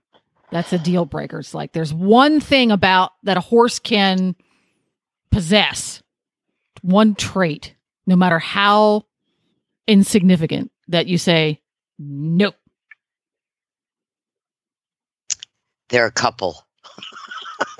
that's 0.51 0.73
a 0.73 0.79
deal 0.79 1.05
breaker? 1.05 1.39
It's 1.39 1.53
like 1.53 1.73
there's 1.73 1.93
one 1.93 2.39
thing 2.39 2.71
about 2.71 3.11
that 3.23 3.37
a 3.37 3.41
horse 3.41 3.79
can 3.79 4.35
possess, 5.31 6.01
one 6.81 7.15
trait, 7.15 7.75
no 8.07 8.15
matter 8.15 8.39
how 8.39 9.03
insignificant, 9.87 10.71
that 10.87 11.07
you 11.07 11.17
say, 11.17 11.61
nope. 11.99 12.55
There 15.89 16.03
are 16.03 16.07
a 16.07 16.11
couple. 16.11 16.65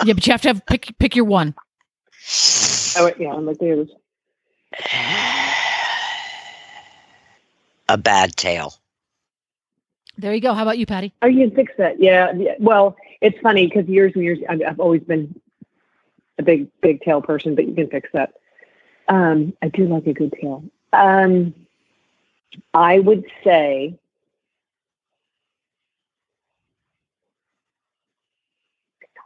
Yeah, 0.04 0.12
but 0.12 0.26
you 0.26 0.32
have 0.32 0.42
to 0.42 0.48
have 0.48 0.66
pick 0.66 0.94
pick 0.98 1.16
your 1.16 1.24
one. 1.24 1.54
oh 2.96 3.10
yeah, 3.18 3.32
I'm 3.32 3.46
like 3.46 3.58
there's 3.58 3.88
a 7.88 7.96
bad 7.96 8.36
tail. 8.36 8.74
There 10.18 10.34
you 10.34 10.40
go. 10.40 10.54
How 10.54 10.62
about 10.62 10.78
you, 10.78 10.86
Patty? 10.86 11.12
You 11.22 11.48
can 11.48 11.50
fix 11.50 11.72
that. 11.78 12.00
Yeah. 12.00 12.32
Well, 12.58 12.96
it's 13.20 13.38
funny 13.40 13.66
because 13.66 13.86
years 13.86 14.12
and 14.14 14.24
years, 14.24 14.38
I've, 14.48 14.62
I've 14.66 14.80
always 14.80 15.02
been 15.02 15.38
a 16.38 16.42
big, 16.42 16.68
big 16.80 17.02
tail 17.02 17.20
person, 17.20 17.54
but 17.54 17.66
you 17.66 17.74
can 17.74 17.88
fix 17.88 18.08
that. 18.12 18.34
Um, 19.08 19.52
I 19.62 19.68
do 19.68 19.86
like 19.86 20.06
a 20.06 20.12
good 20.12 20.34
tail. 20.40 20.64
Um, 20.92 21.54
I 22.72 22.98
would 22.98 23.24
say, 23.44 23.98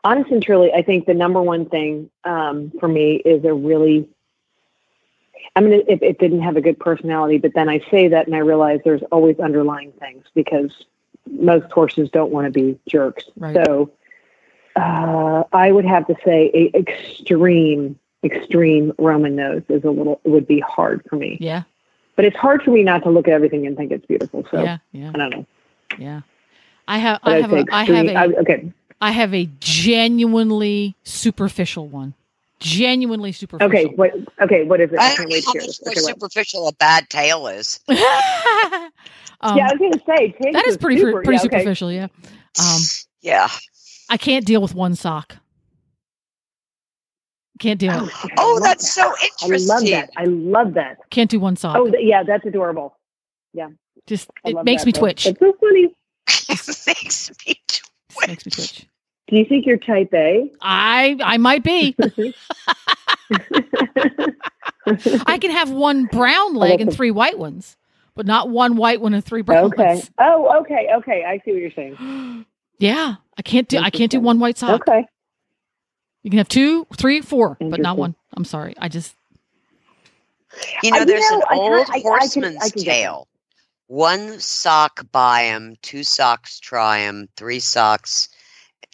honest 0.02 0.30
and 0.30 0.42
truly, 0.42 0.72
I 0.72 0.82
think 0.82 1.06
the 1.06 1.14
number 1.14 1.40
one 1.40 1.66
thing 1.66 2.10
um, 2.24 2.72
for 2.80 2.88
me 2.88 3.16
is 3.16 3.44
a 3.44 3.54
really 3.54 4.08
I 5.56 5.60
mean, 5.60 5.72
it, 5.88 6.02
it 6.02 6.18
didn't 6.18 6.42
have 6.42 6.56
a 6.56 6.60
good 6.60 6.78
personality, 6.78 7.38
but 7.38 7.54
then 7.54 7.68
I 7.68 7.80
say 7.90 8.08
that 8.08 8.26
and 8.26 8.34
I 8.36 8.40
realize 8.40 8.80
there's 8.84 9.02
always 9.10 9.38
underlying 9.40 9.92
things 9.92 10.24
because 10.34 10.84
most 11.30 11.70
horses 11.72 12.08
don't 12.10 12.30
want 12.30 12.46
to 12.46 12.50
be 12.50 12.78
jerks. 12.88 13.24
Right. 13.36 13.56
So 13.64 13.90
uh, 14.76 15.44
I 15.52 15.72
would 15.72 15.84
have 15.84 16.06
to 16.06 16.14
say 16.24 16.50
a 16.54 16.76
extreme, 16.76 17.98
extreme 18.22 18.92
Roman 18.98 19.36
nose 19.36 19.62
is 19.68 19.84
a 19.84 19.90
little 19.90 20.20
would 20.24 20.46
be 20.46 20.60
hard 20.60 21.04
for 21.08 21.16
me. 21.16 21.36
Yeah. 21.40 21.62
But 22.16 22.24
it's 22.24 22.36
hard 22.36 22.62
for 22.62 22.70
me 22.70 22.82
not 22.82 23.02
to 23.04 23.10
look 23.10 23.28
at 23.28 23.34
everything 23.34 23.66
and 23.66 23.76
think 23.76 23.92
it's 23.92 24.06
beautiful. 24.06 24.46
So 24.50 24.62
Yeah. 24.62 24.78
Yeah. 24.92 25.10
I 25.14 25.18
don't 25.18 25.30
know. 25.30 25.46
Yeah. 25.98 26.20
I 26.86 26.98
have 26.98 27.20
But 27.22 27.32
I 27.32 27.40
have 27.40 27.52
a 27.52 27.64
I 27.72 27.84
have 27.84 28.06
a 28.06 28.14
I- 28.14 28.40
okay. 28.40 28.72
I 29.00 29.12
have 29.12 29.32
a 29.34 29.48
genuinely 29.60 30.94
superficial 31.04 31.88
one. 31.88 32.14
Genuinely 32.60 33.32
superficial. 33.32 33.68
Okay. 33.70 33.86
What? 33.96 34.12
Okay. 34.42 34.64
What 34.64 34.80
is 34.80 34.92
it? 34.92 34.98
I 35.00 35.04
I 35.04 35.08
can't 35.08 35.18
don't 35.18 35.28
know 35.30 35.34
wait 35.34 35.44
how 35.46 35.52
to 35.52 35.58
hear 35.60 35.66
much 35.68 35.78
more 35.82 35.92
Okay, 35.92 36.00
what? 36.02 36.14
superficial 36.20 36.68
a 36.68 36.72
bad 36.74 37.08
tail 37.10 37.46
is. 37.46 37.80
um, 37.88 37.96
yeah, 37.96 38.90
I 39.42 39.72
was 39.72 39.78
going 39.78 39.92
to 39.92 40.00
say 40.06 40.32
Tiggs 40.32 40.52
that 40.52 40.66
is 40.66 40.76
pretty 40.76 41.00
super, 41.00 41.22
pretty 41.22 41.32
yeah, 41.32 41.40
okay. 41.46 41.58
superficial. 41.58 41.90
Yeah. 41.92 42.08
Um, 42.60 42.80
yeah. 43.22 43.48
I 44.10 44.16
can't 44.16 44.44
deal 44.44 44.60
with 44.60 44.74
one 44.74 44.94
sock. 44.94 45.36
Can't 47.60 47.78
deal. 47.78 47.92
Oh, 47.92 48.04
it. 48.06 48.12
I 48.24 48.28
Oh, 48.38 48.60
that's 48.62 48.94
that. 48.94 49.02
so 49.02 49.14
interesting. 49.44 49.70
I 49.70 49.74
love 49.74 49.84
that. 49.90 50.10
I 50.16 50.24
love 50.24 50.74
that. 50.74 50.98
Can't 51.10 51.30
do 51.30 51.38
one 51.40 51.56
sock. 51.56 51.76
Oh, 51.76 51.90
th- 51.90 52.04
yeah, 52.06 52.22
that's 52.22 52.44
adorable. 52.46 52.96
Yeah. 53.52 53.68
Just 54.06 54.30
I 54.44 54.50
it 54.50 54.64
makes 54.64 54.82
that, 54.82 54.86
me 54.86 54.92
though. 54.92 55.00
twitch. 55.00 55.26
It's 55.26 55.38
so 55.38 55.52
funny. 55.60 55.94
makes 56.48 57.30
me 57.46 57.54
Just 57.68 58.26
makes 58.26 58.46
me 58.46 58.50
twitch. 58.50 58.86
Do 59.30 59.36
you 59.36 59.44
think 59.44 59.64
you're 59.64 59.76
type 59.78 60.12
A? 60.12 60.50
I 60.60 61.16
I 61.22 61.36
might 61.38 61.62
be. 61.62 61.94
I 65.26 65.38
can 65.38 65.52
have 65.52 65.70
one 65.70 66.06
brown 66.06 66.56
oh, 66.56 66.58
leg 66.58 66.80
and 66.80 66.92
three 66.92 67.12
white 67.12 67.38
ones, 67.38 67.76
but 68.16 68.26
not 68.26 68.48
one 68.48 68.76
white 68.76 69.00
one 69.00 69.14
and 69.14 69.24
three 69.24 69.42
brown 69.42 69.66
okay. 69.66 69.86
ones. 69.86 70.10
Oh, 70.18 70.60
okay. 70.62 70.88
Okay. 70.96 71.24
I 71.24 71.40
see 71.44 71.52
what 71.52 71.60
you're 71.60 71.70
saying. 71.72 72.44
Yeah, 72.82 73.16
I 73.36 73.42
can't 73.42 73.68
do. 73.68 73.76
I 73.76 73.90
can't 73.90 74.10
do 74.10 74.20
one 74.20 74.38
white 74.38 74.56
sock. 74.56 74.88
Okay. 74.88 75.04
You 76.22 76.30
can 76.30 76.38
have 76.38 76.48
two, 76.48 76.86
three, 76.96 77.20
four, 77.20 77.58
but 77.60 77.78
not 77.78 77.98
one. 77.98 78.14
I'm 78.32 78.46
sorry. 78.46 78.72
I 78.78 78.88
just 78.88 79.14
You 80.82 80.90
know, 80.92 80.96
I- 80.96 81.00
you 81.00 81.04
there's 81.06 81.30
know, 81.30 81.42
an 81.50 81.58
old 81.58 81.86
I- 81.90 81.96
I 81.96 82.00
horseman's 82.00 82.56
I 82.56 82.70
can 82.70 82.82
get 82.82 82.86
that. 82.86 82.92
tale. 82.94 83.28
One 83.88 84.40
sock 84.40 85.04
buy 85.12 85.44
'em, 85.44 85.76
two 85.82 86.02
socks 86.02 86.58
try 86.58 87.00
'em, 87.00 87.28
three 87.36 87.60
socks. 87.60 88.30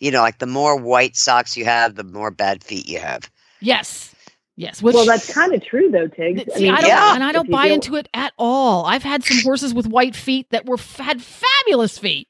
You 0.01 0.11
know, 0.11 0.21
like 0.21 0.39
the 0.39 0.47
more 0.47 0.77
white 0.77 1.17
socks 1.17 1.57
you 1.57 1.65
have, 1.65 1.95
the 1.95 2.05
more 2.05 2.31
bad 2.31 2.63
feet 2.63 2.89
you 2.89 2.99
have. 2.99 3.31
yes, 3.61 4.15
yes. 4.57 4.83
Which 4.83 4.95
well, 4.95 5.07
that's 5.07 5.33
kind 5.33 5.55
of 5.55 5.65
true, 5.65 5.91
though, 5.91 6.07
Tiggs. 6.09 6.43
See, 6.55 6.69
I 6.69 6.73
mean, 6.73 6.75
I 6.75 6.81
don't, 6.83 6.89
yeah. 6.91 7.15
and 7.15 7.25
I 7.25 7.33
don't 7.33 7.51
buy 7.51 7.69
do- 7.69 7.75
into 7.75 7.97
it 7.97 8.09
at 8.13 8.33
all. 8.39 8.85
I've 8.85 9.03
had 9.03 9.25
some 9.25 9.39
horses 9.43 9.73
with 9.73 9.87
white 9.87 10.15
feet 10.15 10.51
that 10.51 10.67
were 10.67 10.77
had 10.99 11.23
fabulous 11.23 11.99
feet. 11.99 12.29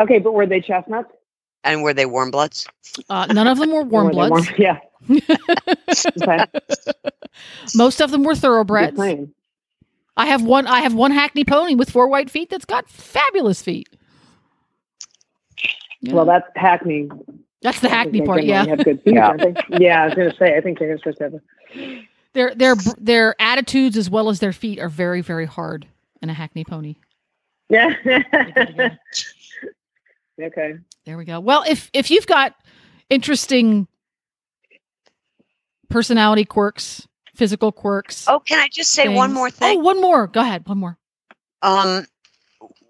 Okay, 0.00 0.18
but 0.18 0.32
were 0.32 0.46
they 0.46 0.60
chestnuts? 0.60 1.12
And 1.62 1.82
were 1.84 1.94
they 1.94 2.04
warm 2.04 2.30
bloods? 2.32 2.66
Uh, 3.08 3.26
none 3.26 3.46
of 3.46 3.58
them 3.58 3.70
were 3.70 3.80
Or 3.80 3.84
warm 3.84 4.06
were 4.06 4.12
bloods. 4.12 4.30
warm- 4.30 4.54
Yeah. 4.58 4.78
Okay. 6.20 6.44
Most 7.74 8.00
of 8.00 8.10
them 8.10 8.22
were 8.24 8.34
thoroughbreds. 8.34 8.98
I 10.16 10.26
have 10.26 10.42
one. 10.42 10.66
I 10.66 10.80
have 10.80 10.94
one 10.94 11.10
Hackney 11.10 11.44
pony 11.44 11.74
with 11.74 11.90
four 11.90 12.08
white 12.08 12.30
feet 12.30 12.50
that's 12.50 12.64
got 12.64 12.88
fabulous 12.88 13.62
feet. 13.62 13.88
Yeah. 16.04 16.14
Well, 16.14 16.24
that's 16.26 16.46
Hackney. 16.54 17.08
that's 17.62 17.80
the 17.80 17.88
Hackney 17.88 18.22
part. 18.22 18.44
Yeah, 18.44 18.66
Have 18.66 18.84
good 18.84 19.02
feet, 19.02 19.14
Yeah. 19.14 19.34
Yeah, 19.70 20.02
I 20.02 20.06
was 20.06 20.14
going 20.14 20.30
to 20.30 20.36
say. 20.36 20.56
I 20.56 20.60
think 20.60 20.78
they're 20.78 20.98
supposed 20.98 21.18
to 21.18 21.24
have. 21.24 21.34
A, 21.34 22.08
their 22.34 22.54
their 22.54 22.74
their 22.98 23.34
attitudes 23.40 23.96
as 23.96 24.10
well 24.10 24.28
as 24.28 24.40
their 24.40 24.52
feet 24.52 24.78
are 24.80 24.88
very 24.88 25.20
very 25.22 25.46
hard 25.46 25.86
in 26.20 26.30
a 26.30 26.34
Hackney 26.34 26.64
pony. 26.64 26.96
yeah. 27.68 27.94
Yeah. 28.04 28.88
okay. 30.42 30.74
There 31.06 31.16
we 31.16 31.24
go. 31.24 31.40
Well, 31.40 31.64
if 31.66 31.90
if 31.92 32.10
you've 32.10 32.26
got 32.26 32.54
interesting 33.08 33.86
personality 35.88 36.44
quirks, 36.44 37.06
physical 37.34 37.72
quirks. 37.72 38.26
Oh, 38.28 38.40
can 38.40 38.58
I 38.58 38.68
just 38.68 38.90
say 38.90 39.08
one 39.08 39.32
more 39.32 39.50
thing? 39.50 39.78
Oh, 39.78 39.80
one 39.80 40.00
more. 40.00 40.26
Go 40.26 40.40
ahead. 40.40 40.66
One 40.66 40.78
more. 40.78 40.98
Um, 41.62 42.06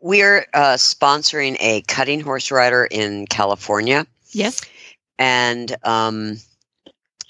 we're 0.05 0.45
uh, 0.53 0.75
sponsoring 0.77 1.57
a 1.61 1.81
cutting 1.89 2.21
horse 2.21 2.51
rider 2.51 2.87
in 2.91 3.27
California, 3.29 4.07
Yes. 4.33 4.61
and 5.19 5.75
um, 5.83 6.37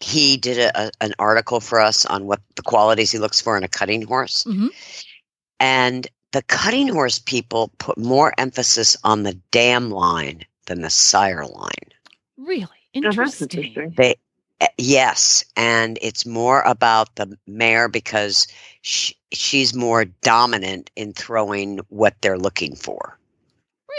he 0.03 0.37
did 0.37 0.59
a, 0.59 0.87
a, 0.87 0.91
an 1.01 1.15
article 1.21 1.61
for 1.61 1.81
us 1.81 2.05
on 2.07 2.27
what 2.27 2.41
the 2.57 2.63
qualities 2.63 3.13
he 3.13 3.19
looks 3.19 3.41
for 3.41 3.57
in 3.57 3.63
a 3.63 3.69
cutting 3.69 4.03
horse. 4.03 4.43
Mhm. 4.45 4.71
And 5.61 6.09
the 6.33 6.43
cutting 6.43 6.89
horse 6.89 7.21
people 7.21 7.71
put 7.79 7.97
more 7.97 8.35
emphasis 8.39 8.97
on 9.05 9.23
the 9.23 9.35
dam 9.53 9.93
line 9.93 10.45
than 10.67 10.83
the 10.83 10.91
sire 10.91 11.47
line. 11.47 11.93
Really 12.37 12.67
that's 12.93 13.07
interesting. 13.17 13.49
interesting. 13.51 13.95
They 13.97 14.17
uh, 14.61 14.67
yes, 14.79 15.45
and 15.57 15.97
it's 16.03 16.27
more 16.27 16.63
about 16.63 17.15
the 17.15 17.39
mare 17.47 17.89
because 17.89 18.49
sh 18.83 19.13
she's 19.37 19.75
more 19.75 20.05
dominant 20.05 20.91
in 20.97 21.13
throwing 21.13 21.79
what 21.89 22.15
they're 22.21 22.39
looking 22.39 22.77
for. 22.77 23.19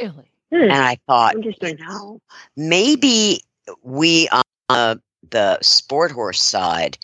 Really. 0.01 0.31
Hmm, 0.51 0.61
And 0.63 0.73
I 0.73 0.97
thought, 1.07 1.33
you 1.33 1.41
Interesting. 1.41 1.77
know, 1.85 2.21
maybe 2.55 3.41
we 3.83 4.29
on 4.29 4.43
uh, 4.69 4.95
the 5.29 5.59
sport 5.61 6.11
horse 6.11 6.41
side 6.41 6.97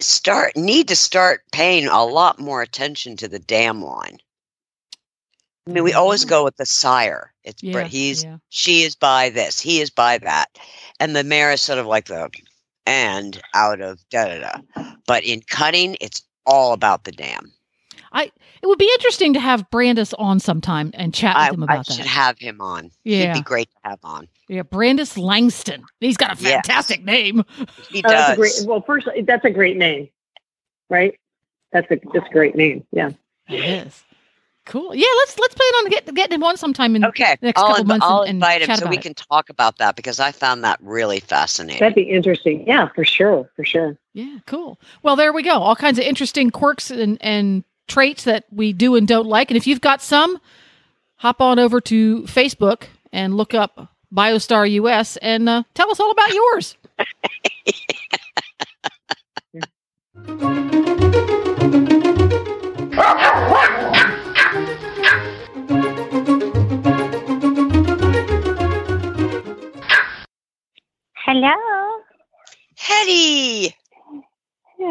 start 0.00 0.56
need 0.56 0.88
to 0.88 0.96
start 0.96 1.42
paying 1.52 1.86
a 1.86 2.04
lot 2.04 2.38
more 2.38 2.62
attention 2.62 3.16
to 3.16 3.28
the 3.28 3.38
dam 3.38 3.82
line. 3.82 4.18
I 5.68 5.72
mean, 5.72 5.84
we 5.84 5.92
always 5.92 6.24
go 6.24 6.42
with 6.42 6.56
the 6.56 6.66
sire. 6.66 7.32
It's 7.44 7.62
Yeah. 7.62 7.72
but 7.74 7.86
he's 7.86 8.24
yeah. 8.24 8.38
she 8.48 8.82
is 8.82 8.96
by 8.96 9.30
this, 9.30 9.60
he 9.60 9.80
is 9.80 9.90
by 9.90 10.18
that, 10.18 10.46
and 10.98 11.14
the 11.14 11.22
mare 11.24 11.52
is 11.52 11.60
sort 11.60 11.78
of 11.78 11.86
like 11.86 12.06
the 12.06 12.28
and 12.86 13.40
out 13.54 13.80
of 13.80 14.00
da 14.08 14.24
da 14.26 14.38
da. 14.40 14.92
But 15.06 15.24
in 15.24 15.42
cutting, 15.42 15.96
it's 16.00 16.22
all 16.46 16.72
about 16.72 17.04
the 17.04 17.12
dam. 17.12 17.52
I 18.12 18.24
it 18.24 18.66
would 18.66 18.78
be 18.78 18.90
interesting 18.94 19.32
to 19.34 19.40
have 19.40 19.70
Brandis 19.70 20.12
on 20.14 20.40
sometime 20.40 20.90
and 20.94 21.14
chat 21.14 21.36
with 21.36 21.42
I, 21.44 21.50
him 21.54 21.62
about 21.62 21.86
that. 21.86 21.92
I 21.92 21.94
should 21.96 22.04
that. 22.04 22.08
have 22.08 22.38
him 22.38 22.60
on. 22.60 22.90
Yeah. 23.04 23.32
He'd 23.34 23.40
be 23.40 23.44
great 23.44 23.68
to 23.70 23.76
have 23.90 23.98
on. 24.02 24.26
yeah. 24.48 24.62
Brandis 24.62 25.16
Langston. 25.16 25.84
He's 26.00 26.16
got 26.16 26.36
a 26.38 26.42
Yes. 26.42 26.52
fantastic 26.66 27.04
name. 27.04 27.44
He 27.90 28.02
Oh, 28.04 28.08
that's 28.10 28.30
a 28.32 28.36
does. 28.36 28.36
great. 28.36 28.68
Well, 28.68 28.82
first, 28.82 29.08
that's 29.24 29.44
a 29.44 29.50
great 29.50 29.76
name, 29.76 30.08
right? 30.88 31.18
That's 31.72 31.88
a 31.90 31.96
just 32.12 32.26
a 32.26 32.32
great 32.32 32.56
name. 32.56 32.84
Yeah. 32.90 33.10
It 33.48 33.64
is. 33.86 34.02
Cool. 34.66 34.94
Yeah, 34.94 35.06
let's 35.18 35.38
let's 35.38 35.54
plan 35.54 35.68
on 35.84 35.88
get, 35.90 36.14
getting 36.14 36.34
him 36.34 36.42
on 36.44 36.56
sometime 36.56 36.94
in 36.96 37.04
Okay, 37.04 37.36
the 37.40 37.46
next 37.46 37.60
I'll, 37.60 37.68
couple 37.68 37.84
inv- 37.84 37.88
months 37.88 38.06
I'll 38.06 38.20
and, 38.20 38.28
and 38.28 38.36
invite 38.36 38.60
him 38.62 38.66
chat 38.66 38.78
so 38.78 38.82
about 38.84 38.90
we 38.90 38.96
it. 38.98 39.02
can 39.02 39.14
talk 39.14 39.48
about 39.50 39.78
that 39.78 39.96
because 39.96 40.20
I 40.20 40.32
found 40.32 40.62
that 40.64 40.78
really 40.82 41.18
fascinating. 41.20 41.80
That'd 41.80 41.94
be 41.94 42.02
interesting. 42.02 42.66
Yeah, 42.66 42.88
for 42.94 43.04
sure. 43.04 43.50
For 43.56 43.64
sure. 43.64 43.96
Yeah, 44.12 44.38
cool. 44.46 44.80
Well, 45.02 45.16
there 45.16 45.32
we 45.32 45.42
go. 45.42 45.58
All 45.58 45.76
kinds 45.76 45.98
of 45.98 46.04
interesting 46.04 46.50
quirks 46.50 46.90
and, 46.90 47.18
and 47.20 47.64
traits 47.86 48.24
that 48.24 48.44
we 48.50 48.72
do 48.72 48.96
and 48.96 49.06
don't 49.06 49.26
like. 49.26 49.50
And 49.50 49.56
if 49.56 49.66
you've 49.66 49.80
got 49.80 50.02
some, 50.02 50.38
hop 51.16 51.40
on 51.40 51.58
over 51.58 51.80
to 51.82 52.22
Facebook 52.22 52.84
and 53.12 53.36
look 53.36 53.54
up 53.54 53.94
BioStar 54.12 54.70
US 54.70 55.16
and 55.18 55.48
uh, 55.48 55.62
tell 55.74 55.90
us 55.90 56.00
all 56.00 56.10
about 56.10 56.34
yours. 56.34 56.76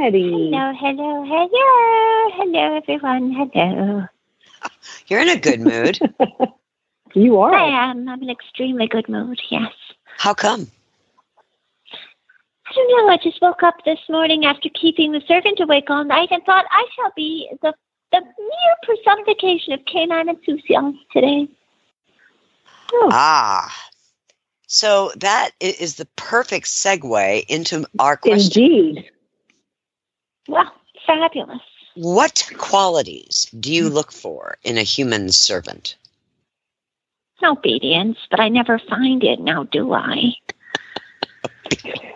Eddie. 0.10 0.32
Hello, 0.32 0.74
hello, 0.74 1.24
hello. 1.24 2.32
Hello, 2.34 2.78
everyone. 2.78 3.32
Hello. 3.32 4.06
you're 5.08 5.20
in 5.20 5.30
a 5.30 5.40
good 5.40 5.62
mood. 5.62 6.00
You 7.16 7.40
are. 7.40 7.56
I 7.56 7.90
am. 7.90 8.08
I'm 8.08 8.22
in 8.22 8.30
extremely 8.30 8.86
good 8.86 9.10
mood, 9.10 9.42
yes. 9.50 9.74
How 10.20 10.36
come? 10.36 10.70
I 11.92 12.72
don't 12.76 12.88
know. 13.08 13.12
I 13.12 13.18
just 13.18 13.42
woke 13.42 13.64
up 13.64 13.84
this 13.84 13.98
morning 14.08 14.46
after 14.46 14.70
keeping 14.80 15.12
the 15.12 15.22
servant 15.28 15.60
awake 15.60 15.90
all 15.90 16.04
night 16.04 16.30
and 16.30 16.44
thought 16.44 16.66
I 16.70 16.86
shall 16.96 17.12
be 17.16 17.50
the, 17.64 17.74
the 18.12 18.22
mere 18.22 18.96
personification 18.96 19.74
of 19.74 19.80
canine 19.86 20.30
insouciance 20.30 20.98
today. 21.12 21.48
Ah, 22.94 23.74
so 24.68 25.12
that 25.16 25.50
is 25.60 25.96
the 25.96 26.06
perfect 26.16 26.68
segue 26.68 27.44
into 27.48 27.88
our 27.98 28.18
question. 28.18 28.64
Indeed. 28.64 29.10
Well, 30.50 30.74
fabulous. 31.06 31.62
What 31.96 32.50
qualities 32.58 33.48
do 33.60 33.72
you 33.72 33.90
look 33.90 34.12
for 34.12 34.58
in 34.64 34.78
a 34.78 34.84
human 34.84 35.30
servant? 35.32 35.96
Obedience, 37.44 38.18
but 38.32 38.40
I 38.40 38.50
never 38.50 38.80
find 38.80 39.24
it 39.24 39.40
now, 39.40 39.64
do 39.64 39.94
I? 39.94 40.34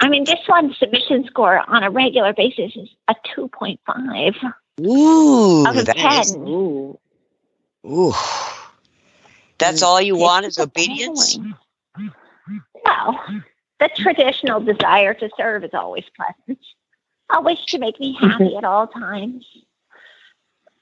I 0.02 0.10
mean, 0.10 0.26
this 0.26 0.40
one's 0.50 0.78
submission 0.80 1.26
score 1.26 1.64
on 1.70 1.84
a 1.84 1.92
regular 1.92 2.34
basis 2.34 2.76
is 2.76 2.90
a 3.08 3.16
2.5 3.38 4.54
Ooh, 4.82 5.68
of 5.68 5.86
that 5.86 5.96
10. 5.96 6.22
is- 6.22 6.36
Ooh. 6.36 7.00
ooh. 7.86 8.14
That's 9.60 9.82
mm, 9.82 9.86
all 9.86 10.02
you 10.02 10.16
want 10.16 10.46
is 10.48 10.58
obedience? 10.58 11.40
Well, 12.84 13.24
the 13.80 13.90
traditional 13.96 14.60
desire 14.60 15.14
to 15.14 15.30
serve 15.38 15.64
is 15.64 15.74
always 15.74 16.06
pleasant. 16.18 16.60
A 17.32 17.42
wish 17.42 17.66
to 17.68 17.80
make 17.80 18.00
me 18.00 18.14
happy 18.20 18.56
at 18.56 18.64
all 18.64 18.88
times. 18.88 19.46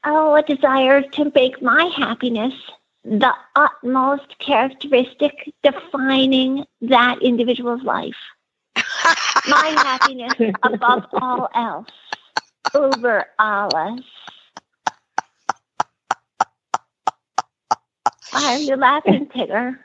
Oh, 0.03 0.35
a 0.35 0.41
desire 0.41 1.01
to 1.01 1.31
make 1.35 1.61
my 1.61 1.85
happiness 1.95 2.53
the 3.03 3.33
utmost 3.55 4.37
characteristic 4.39 5.53
defining 5.63 6.65
that 6.81 7.21
individual's 7.21 7.83
life. 7.83 8.15
My 9.47 9.67
happiness 9.77 10.33
above 10.63 11.05
all 11.13 11.49
else. 11.55 11.87
Over 12.73 13.25
alles. 13.39 14.01
Are 18.33 18.57
you 18.57 18.75
laughing, 18.77 19.27
Tigger? 19.27 19.77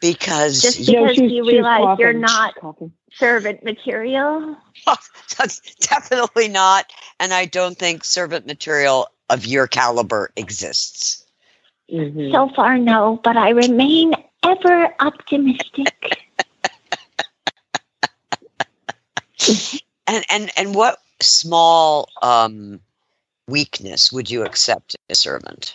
Because 0.00 0.62
Just 0.62 0.80
you- 0.80 0.94
No, 0.94 1.02
Because 1.06 1.18
you 1.18 1.28
she 1.28 1.40
was 1.42 1.52
realize 1.52 1.98
you're 1.98 2.12
not- 2.12 2.54
Coughing. 2.56 2.92
Servant 3.14 3.64
material—that's 3.64 5.60
definitely 5.80 6.46
not, 6.48 6.92
and 7.18 7.32
I 7.32 7.46
don't 7.46 7.76
think 7.78 8.04
servant 8.04 8.46
material 8.46 9.08
of 9.30 9.46
your 9.46 9.66
caliber 9.66 10.30
exists. 10.36 11.24
Mhm. 11.90 12.30
So 12.32 12.50
far, 12.54 12.76
no, 12.78 13.18
but 13.24 13.36
I 13.38 13.48
remain 13.50 14.12
ever 14.44 14.94
optimistic. 15.00 16.18
And 20.06 20.24
and 20.30 20.50
and 20.56 20.74
what 20.74 20.98
small 21.20 22.08
um, 22.22 22.80
weakness 23.46 24.10
would 24.12 24.30
you 24.30 24.42
accept 24.44 24.94
in 24.94 25.00
a 25.12 25.14
servant? 25.14 25.74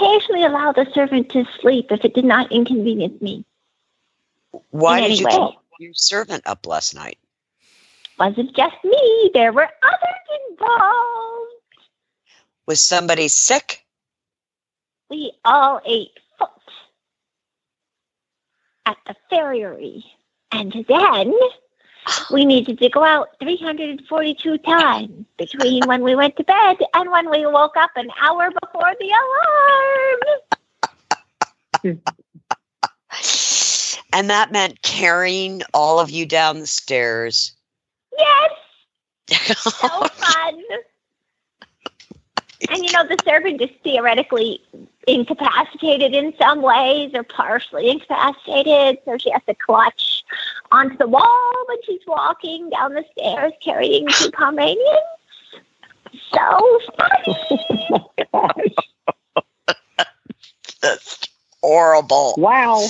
I 0.00 0.16
occasionally 0.16 0.44
allow 0.44 0.72
the 0.72 0.86
servant 0.92 1.30
to 1.30 1.44
sleep 1.60 1.90
if 1.90 2.04
it 2.04 2.14
did 2.14 2.24
not 2.24 2.50
inconvenience 2.52 3.20
me. 3.20 3.44
Why 4.70 5.00
did 5.00 5.18
you 5.18 5.26
any 5.26 5.36
keep 5.36 5.58
your 5.78 5.94
servant 5.94 6.42
up 6.46 6.66
last 6.66 6.94
night? 6.94 7.18
Wasn't 8.18 8.54
just 8.56 8.76
me, 8.84 9.30
there 9.34 9.52
were 9.52 9.68
others 9.82 10.50
involved. 10.50 11.52
Was 12.66 12.82
somebody 12.82 13.28
sick? 13.28 13.84
We 15.08 15.32
all 15.44 15.80
ate 15.86 16.18
foot 16.38 16.50
at 18.86 18.96
the 19.06 19.14
farriery. 19.30 20.04
And 20.50 20.72
then 20.88 21.32
we 22.30 22.44
needed 22.44 22.78
to 22.78 22.88
go 22.88 23.04
out 23.04 23.28
342 23.40 24.58
times 24.58 25.24
between 25.36 25.82
when 25.86 26.02
we 26.02 26.14
went 26.14 26.36
to 26.36 26.44
bed 26.44 26.76
and 26.94 27.10
when 27.10 27.30
we 27.30 27.46
woke 27.46 27.76
up 27.76 27.90
an 27.96 28.10
hour 28.20 28.50
before 28.62 28.94
the 29.00 29.12
alarm. 31.84 32.00
And 34.12 34.30
that 34.30 34.52
meant 34.52 34.80
carrying 34.82 35.62
all 35.74 36.00
of 36.00 36.10
you 36.10 36.24
down 36.24 36.60
the 36.60 36.66
stairs. 36.66 37.52
Yes, 38.16 38.52
so 39.58 39.88
fun. 39.88 40.62
And 42.70 42.84
you 42.84 42.90
know, 42.92 43.06
the 43.06 43.18
servant 43.24 43.60
is 43.60 43.70
theoretically 43.84 44.60
incapacitated 45.06 46.14
in 46.14 46.34
some 46.38 46.62
ways 46.62 47.12
or 47.14 47.22
partially 47.22 47.90
incapacitated, 47.90 48.98
so 49.04 49.18
she 49.18 49.30
has 49.30 49.42
to 49.46 49.54
clutch 49.54 50.24
onto 50.72 50.96
the 50.96 51.06
wall 51.08 51.52
when 51.68 51.78
she's 51.84 52.00
walking 52.06 52.70
down 52.70 52.94
the 52.94 53.04
stairs 53.12 53.52
carrying 53.62 54.06
two 54.08 54.30
Pomeranians. 54.32 54.78
So 56.32 56.80
funny. 56.96 58.06
Gosh. 58.32 59.76
That's 60.82 61.28
horrible. 61.62 62.34
Wow. 62.38 62.80
You 62.80 62.88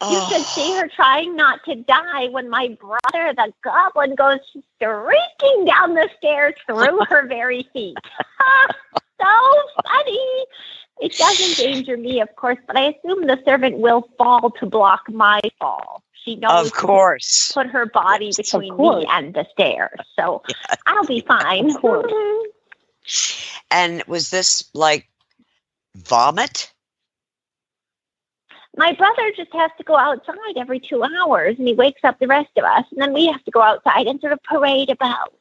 Oh. 0.00 0.28
should 0.30 0.44
see 0.44 0.76
her 0.76 0.88
trying 0.88 1.34
not 1.34 1.64
to 1.64 1.76
die 1.76 2.28
when 2.28 2.50
my 2.50 2.76
brother, 2.80 3.32
the 3.34 3.52
goblin, 3.62 4.14
goes 4.16 4.38
streaking 4.50 5.64
down 5.64 5.94
the 5.94 6.10
stairs 6.18 6.52
through 6.66 6.98
her 7.08 7.26
very 7.26 7.66
feet. 7.72 7.96
so 9.20 9.62
funny. 9.86 10.44
It 11.00 11.16
does 11.16 11.58
endanger 11.58 11.96
me, 11.96 12.20
of 12.20 12.28
course, 12.36 12.58
but 12.66 12.76
I 12.76 12.92
assume 12.94 13.26
the 13.26 13.40
servant 13.46 13.78
will 13.78 14.06
fall 14.18 14.50
to 14.50 14.66
block 14.66 15.08
my 15.08 15.40
fall. 15.58 16.02
She 16.24 16.36
knows 16.36 16.66
Of 16.66 16.72
course. 16.72 17.48
to 17.48 17.54
put 17.54 17.66
her 17.68 17.86
body 17.86 18.30
Of 18.30 18.36
between 18.36 18.76
me 18.76 19.06
and 19.10 19.34
the 19.34 19.46
stairs. 19.52 20.00
So 20.18 20.42
I'll 20.86 21.04
be 21.04 21.20
fine. 21.20 21.70
Of 21.70 21.80
course. 21.80 22.12
And 23.70 24.02
was 24.06 24.30
this 24.30 24.64
like 24.72 25.08
vomit? 25.94 26.72
My 28.76 28.92
brother 28.92 29.30
just 29.36 29.52
has 29.52 29.70
to 29.78 29.84
go 29.84 29.96
outside 29.96 30.56
every 30.56 30.80
two 30.80 31.04
hours 31.04 31.56
and 31.58 31.68
he 31.68 31.74
wakes 31.74 32.02
up 32.02 32.18
the 32.18 32.26
rest 32.26 32.50
of 32.56 32.64
us, 32.64 32.84
and 32.90 33.00
then 33.00 33.12
we 33.12 33.26
have 33.26 33.44
to 33.44 33.50
go 33.50 33.62
outside 33.62 34.06
and 34.06 34.20
sort 34.20 34.32
of 34.32 34.42
parade 34.42 34.90
about. 34.90 35.38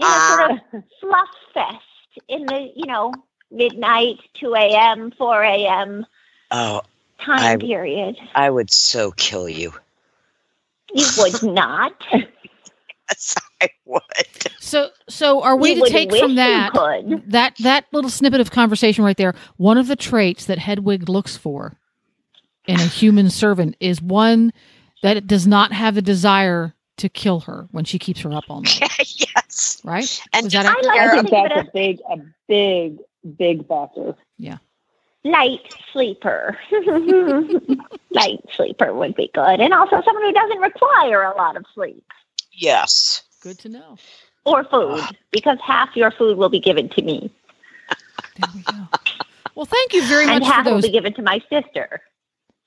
in 0.00 0.06
a 0.06 0.28
sort 0.28 0.50
of 0.50 0.58
fluff 1.00 1.28
fest 1.54 1.84
in 2.28 2.46
the, 2.46 2.72
you 2.74 2.86
know, 2.86 3.12
midnight, 3.50 4.18
2 4.34 4.54
a.m., 4.54 5.12
4 5.16 5.42
a.m. 5.44 6.06
Oh, 6.50 6.82
time 7.20 7.40
I- 7.40 7.56
period. 7.56 8.16
I 8.34 8.50
would 8.50 8.72
so 8.72 9.12
kill 9.12 9.48
you. 9.48 9.72
You 10.94 11.06
would 11.18 11.42
not. 11.54 11.92
Yes, 12.12 13.34
I 13.60 13.68
would. 13.84 14.02
So, 14.58 14.90
so 15.08 15.42
are 15.42 15.56
we 15.56 15.72
you 15.74 15.84
to 15.84 15.90
take 15.90 16.14
from 16.14 16.34
that 16.36 16.72
that 17.26 17.56
that 17.60 17.86
little 17.92 18.10
snippet 18.10 18.40
of 18.40 18.50
conversation 18.50 19.04
right 19.04 19.16
there? 19.16 19.34
One 19.56 19.78
of 19.78 19.86
the 19.86 19.96
traits 19.96 20.46
that 20.46 20.58
Hedwig 20.58 21.08
looks 21.08 21.36
for 21.36 21.78
in 22.66 22.76
a 22.76 22.84
human 22.86 23.30
servant 23.30 23.76
is 23.80 24.00
one 24.02 24.52
that 25.02 25.16
it 25.16 25.26
does 25.26 25.46
not 25.46 25.72
have 25.72 25.96
a 25.96 26.02
desire 26.02 26.74
to 26.98 27.08
kill 27.08 27.40
her 27.40 27.68
when 27.70 27.84
she 27.84 27.98
keeps 27.98 28.20
her 28.20 28.32
up 28.32 28.44
all 28.48 28.60
night. 28.60 28.80
yes. 28.98 29.80
Right? 29.84 30.20
And 30.32 30.50
that 30.50 30.66
I 30.66 30.74
like 30.86 31.00
I 31.00 31.10
think 31.14 31.30
think 31.30 31.48
that's 31.48 31.68
a 31.68 31.70
big, 31.72 31.98
a 32.10 32.16
big, 32.48 32.98
big 33.36 33.68
factor. 33.68 34.14
Light 35.30 35.74
sleeper. 35.92 36.58
light 38.10 38.40
sleeper 38.54 38.94
would 38.94 39.14
be 39.14 39.30
good. 39.34 39.60
And 39.60 39.72
also 39.72 40.02
someone 40.04 40.24
who 40.24 40.32
doesn't 40.32 40.58
require 40.58 41.22
a 41.22 41.36
lot 41.36 41.56
of 41.56 41.64
sleep. 41.74 42.04
yes. 42.52 43.22
Good 43.40 43.58
to 43.60 43.68
know. 43.68 43.96
or 44.44 44.64
food 44.64 44.98
ah. 45.00 45.10
because 45.30 45.58
half 45.64 45.90
your 45.94 46.10
food 46.10 46.36
will 46.38 46.48
be 46.48 46.58
given 46.58 46.88
to 46.90 47.02
me 47.02 47.30
There 48.36 48.50
we 48.54 48.62
go. 48.62 48.88
Well, 49.54 49.66
thank 49.66 49.92
you 49.92 50.06
very 50.06 50.24
and 50.24 50.40
much 50.40 50.42
for 50.48 50.52
half 50.54 50.64
will 50.66 50.74
those. 50.74 50.82
be 50.82 50.90
given 50.90 51.14
to 51.14 51.22
my 51.22 51.40
sister. 51.50 52.00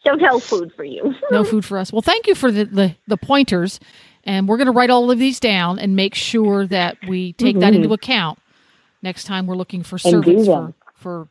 So 0.06 0.14
no 0.16 0.40
food 0.40 0.74
for 0.76 0.84
you. 0.84 1.14
no 1.32 1.44
food 1.44 1.64
for 1.64 1.78
us. 1.78 1.92
Well, 1.92 2.02
thank 2.02 2.28
you 2.28 2.36
for 2.36 2.52
the, 2.52 2.66
the, 2.66 2.96
the 3.08 3.18
pointers. 3.18 3.80
And 4.24 4.48
we're 4.48 4.58
going 4.58 4.68
to 4.68 4.74
write 4.74 4.90
all 4.90 5.10
of 5.10 5.18
these 5.20 5.40
down 5.40 5.80
and 5.80 5.96
make 5.96 6.16
sure 6.16 6.68
that 6.68 6.98
we 7.08 7.34
take 7.34 7.60
that 7.60 7.74
mm-hmm. 7.74 7.84
into 7.84 7.94
account 7.94 8.40
next 9.02 9.24
time 9.24 9.48
we're 9.48 9.56
looking 9.56 9.84
for 9.84 9.98
And 10.06 10.24
do 10.24 10.44
servants 10.44 10.48
for, 10.48 10.74
for 10.96 11.28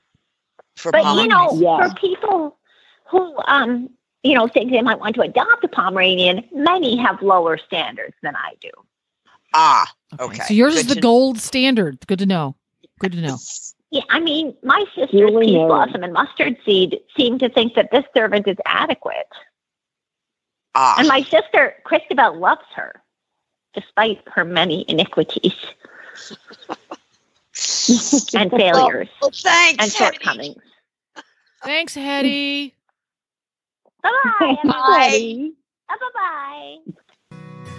For 0.80 0.92
But 0.92 1.16
you 1.16 1.28
know, 1.28 1.52
Yeah. 1.54 1.88
for 1.88 1.94
people 1.94 2.56
who 3.06 3.36
um 3.46 3.90
you 4.22 4.34
know 4.34 4.46
think 4.48 4.70
they 4.70 4.82
might 4.82 4.98
want 4.98 5.14
to 5.16 5.22
adopt 5.22 5.64
a 5.64 5.68
Pomeranian, 5.68 6.44
many 6.52 6.96
have 6.96 7.20
lower 7.22 7.58
standards 7.58 8.14
than 8.22 8.34
I 8.36 8.54
do. 8.60 8.70
ah, 9.54 9.92
okay. 10.14 10.24
Okay, 10.24 10.42
So 10.48 10.54
yours 10.54 10.74
good 10.74 10.80
is 10.80 10.86
the 10.86 10.94
to- 10.96 11.00
gold 11.00 11.38
standard. 11.38 12.06
Good 12.06 12.18
to 12.20 12.26
know. 12.26 12.56
Good 12.98 13.12
to 13.12 13.20
know. 13.20 13.38
Yeah, 13.90 14.02
I 14.10 14.20
mean, 14.20 14.54
my 14.62 14.84
sister's 14.94 15.20
Really 15.20 15.46
peas 15.46 15.54
know. 15.56 15.66
blossom 15.66 16.04
and 16.04 16.12
mustard 16.12 16.56
seed 16.64 17.00
seem 17.16 17.38
to 17.40 17.48
think 17.48 17.74
that 17.74 17.90
this 17.90 18.04
servant 18.16 18.46
is 18.46 18.56
adequate, 18.64 19.26
ah. 20.76 20.94
and 20.98 21.08
my 21.08 21.22
sister 21.22 21.74
Christabel 21.84 22.38
loves 22.38 22.66
her, 22.76 23.02
despite 23.74 24.20
her 24.28 24.44
many 24.44 24.84
iniquities 24.88 25.54
and 28.34 28.50
failures 28.52 29.08
Well, 29.20 29.30
thanks. 29.34 29.82
and 29.84 29.92
shortcomings. 29.92 30.62
Thanks, 31.62 31.94
Hetty. 31.94 32.74
Bye 34.02 34.10
bye. 34.40 34.56
Bye. 34.64 35.50
Bye 35.88 35.96
bye. 36.14 36.76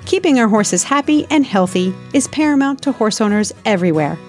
Keeping 0.06 0.40
our 0.40 0.48
horses 0.48 0.84
happy 0.84 1.26
and 1.30 1.46
healthy 1.46 1.94
is 2.14 2.28
paramount 2.28 2.82
to 2.84 2.92
horse 2.92 3.22
owners 3.22 3.54
everywhere. 3.66 4.20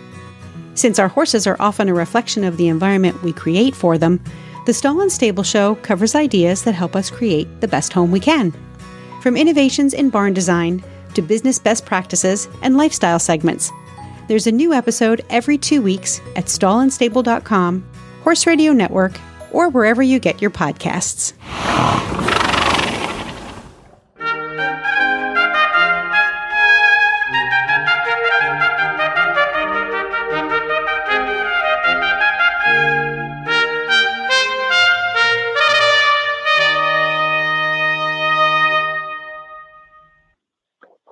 Since 0.75 0.99
our 0.99 1.09
horses 1.09 1.47
are 1.47 1.57
often 1.61 1.89
a 1.89 1.95
reflection 1.95 2.45
of 2.45 2.57
the 2.57 2.69
environment 2.69 3.23
we 3.23 3.33
create 3.33 3.75
for 3.75 3.99
them, 3.99 4.23
the 4.65 4.73
Stall 4.73 5.01
and 5.01 5.13
Stable 5.13 5.43
Show 5.43 5.75
covers 5.77 6.15
ideas 6.15 6.63
that 6.63 6.75
help 6.75 6.95
us 6.97 7.11
create 7.11 7.61
the 7.61 7.69
best 7.69 7.93
home 7.93 8.11
we 8.11 8.21
can. 8.21 8.55
From 9.21 9.37
innovations 9.37 9.93
in 9.93 10.09
barn 10.09 10.33
design 10.33 10.83
to 11.15 11.21
business 11.23 11.59
best 11.59 11.85
practices 11.85 12.49
and 12.63 12.77
lifestyle 12.77 13.19
segments. 13.19 13.71
There's 14.29 14.47
a 14.47 14.53
new 14.53 14.73
episode 14.73 15.25
every 15.31 15.59
two 15.59 15.83
weeks 15.83 16.21
at 16.37 16.47
stallandstable.com, 16.47 17.85
Horse 18.23 18.47
Radio 18.47 18.73
Network, 18.73 19.13
or 19.53 19.69
wherever 19.69 20.03
you 20.03 20.19
get 20.19 20.43
your 20.43 20.51
podcasts. 20.51 21.33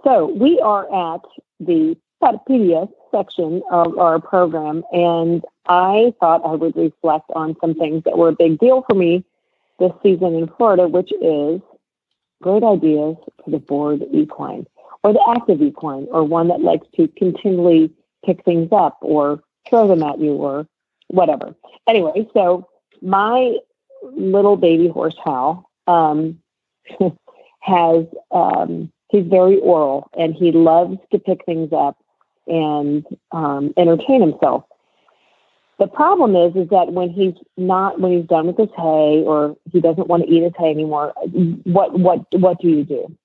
So 0.02 0.26
we 0.26 0.58
are 0.58 1.14
at 1.14 1.20
the 1.60 1.96
Patapedia 2.20 2.88
section 3.12 3.62
of 3.70 3.96
our 3.96 4.18
program, 4.18 4.82
and 4.92 5.44
I 5.70 6.12
thought 6.18 6.44
I 6.44 6.56
would 6.56 6.74
reflect 6.74 7.30
on 7.36 7.56
some 7.60 7.74
things 7.74 8.02
that 8.02 8.18
were 8.18 8.30
a 8.30 8.34
big 8.36 8.58
deal 8.58 8.84
for 8.88 8.96
me 8.96 9.24
this 9.78 9.92
season 10.02 10.34
in 10.34 10.48
Florida, 10.56 10.88
which 10.88 11.12
is 11.22 11.60
great 12.42 12.64
ideas 12.64 13.14
for 13.44 13.50
the 13.50 13.58
bored 13.58 14.02
equine 14.12 14.66
or 15.04 15.12
the 15.12 15.24
active 15.28 15.62
equine 15.62 16.08
or 16.10 16.24
one 16.24 16.48
that 16.48 16.60
likes 16.60 16.88
to 16.96 17.06
continually 17.16 17.92
pick 18.26 18.44
things 18.44 18.70
up 18.72 18.98
or 19.00 19.44
throw 19.68 19.86
them 19.86 20.02
at 20.02 20.18
you 20.18 20.32
or 20.32 20.66
whatever. 21.06 21.54
Anyway, 21.86 22.26
so 22.34 22.68
my 23.00 23.54
little 24.02 24.56
baby 24.56 24.88
horse 24.88 25.16
Hal 25.24 25.70
um, 25.86 26.40
has 27.60 28.06
um, 28.32 28.90
he's 29.08 29.26
very 29.28 29.58
oral 29.58 30.10
and 30.18 30.34
he 30.34 30.50
loves 30.50 30.98
to 31.12 31.18
pick 31.20 31.44
things 31.44 31.72
up 31.72 31.96
and 32.48 33.06
um, 33.30 33.72
entertain 33.76 34.20
himself. 34.20 34.64
The 35.80 35.86
problem 35.86 36.36
is, 36.36 36.54
is 36.56 36.68
that 36.68 36.92
when 36.92 37.08
he's 37.08 37.32
not, 37.56 37.98
when 37.98 38.12
he's 38.12 38.26
done 38.26 38.46
with 38.46 38.58
his 38.58 38.68
hay 38.76 39.24
or 39.26 39.56
he 39.72 39.80
doesn't 39.80 40.08
want 40.08 40.22
to 40.22 40.28
eat 40.28 40.42
his 40.42 40.52
hay 40.58 40.70
anymore, 40.70 41.14
what, 41.64 41.98
what, 41.98 42.26
what 42.32 42.60
do 42.60 42.68
you 42.68 42.84
do? 42.84 43.16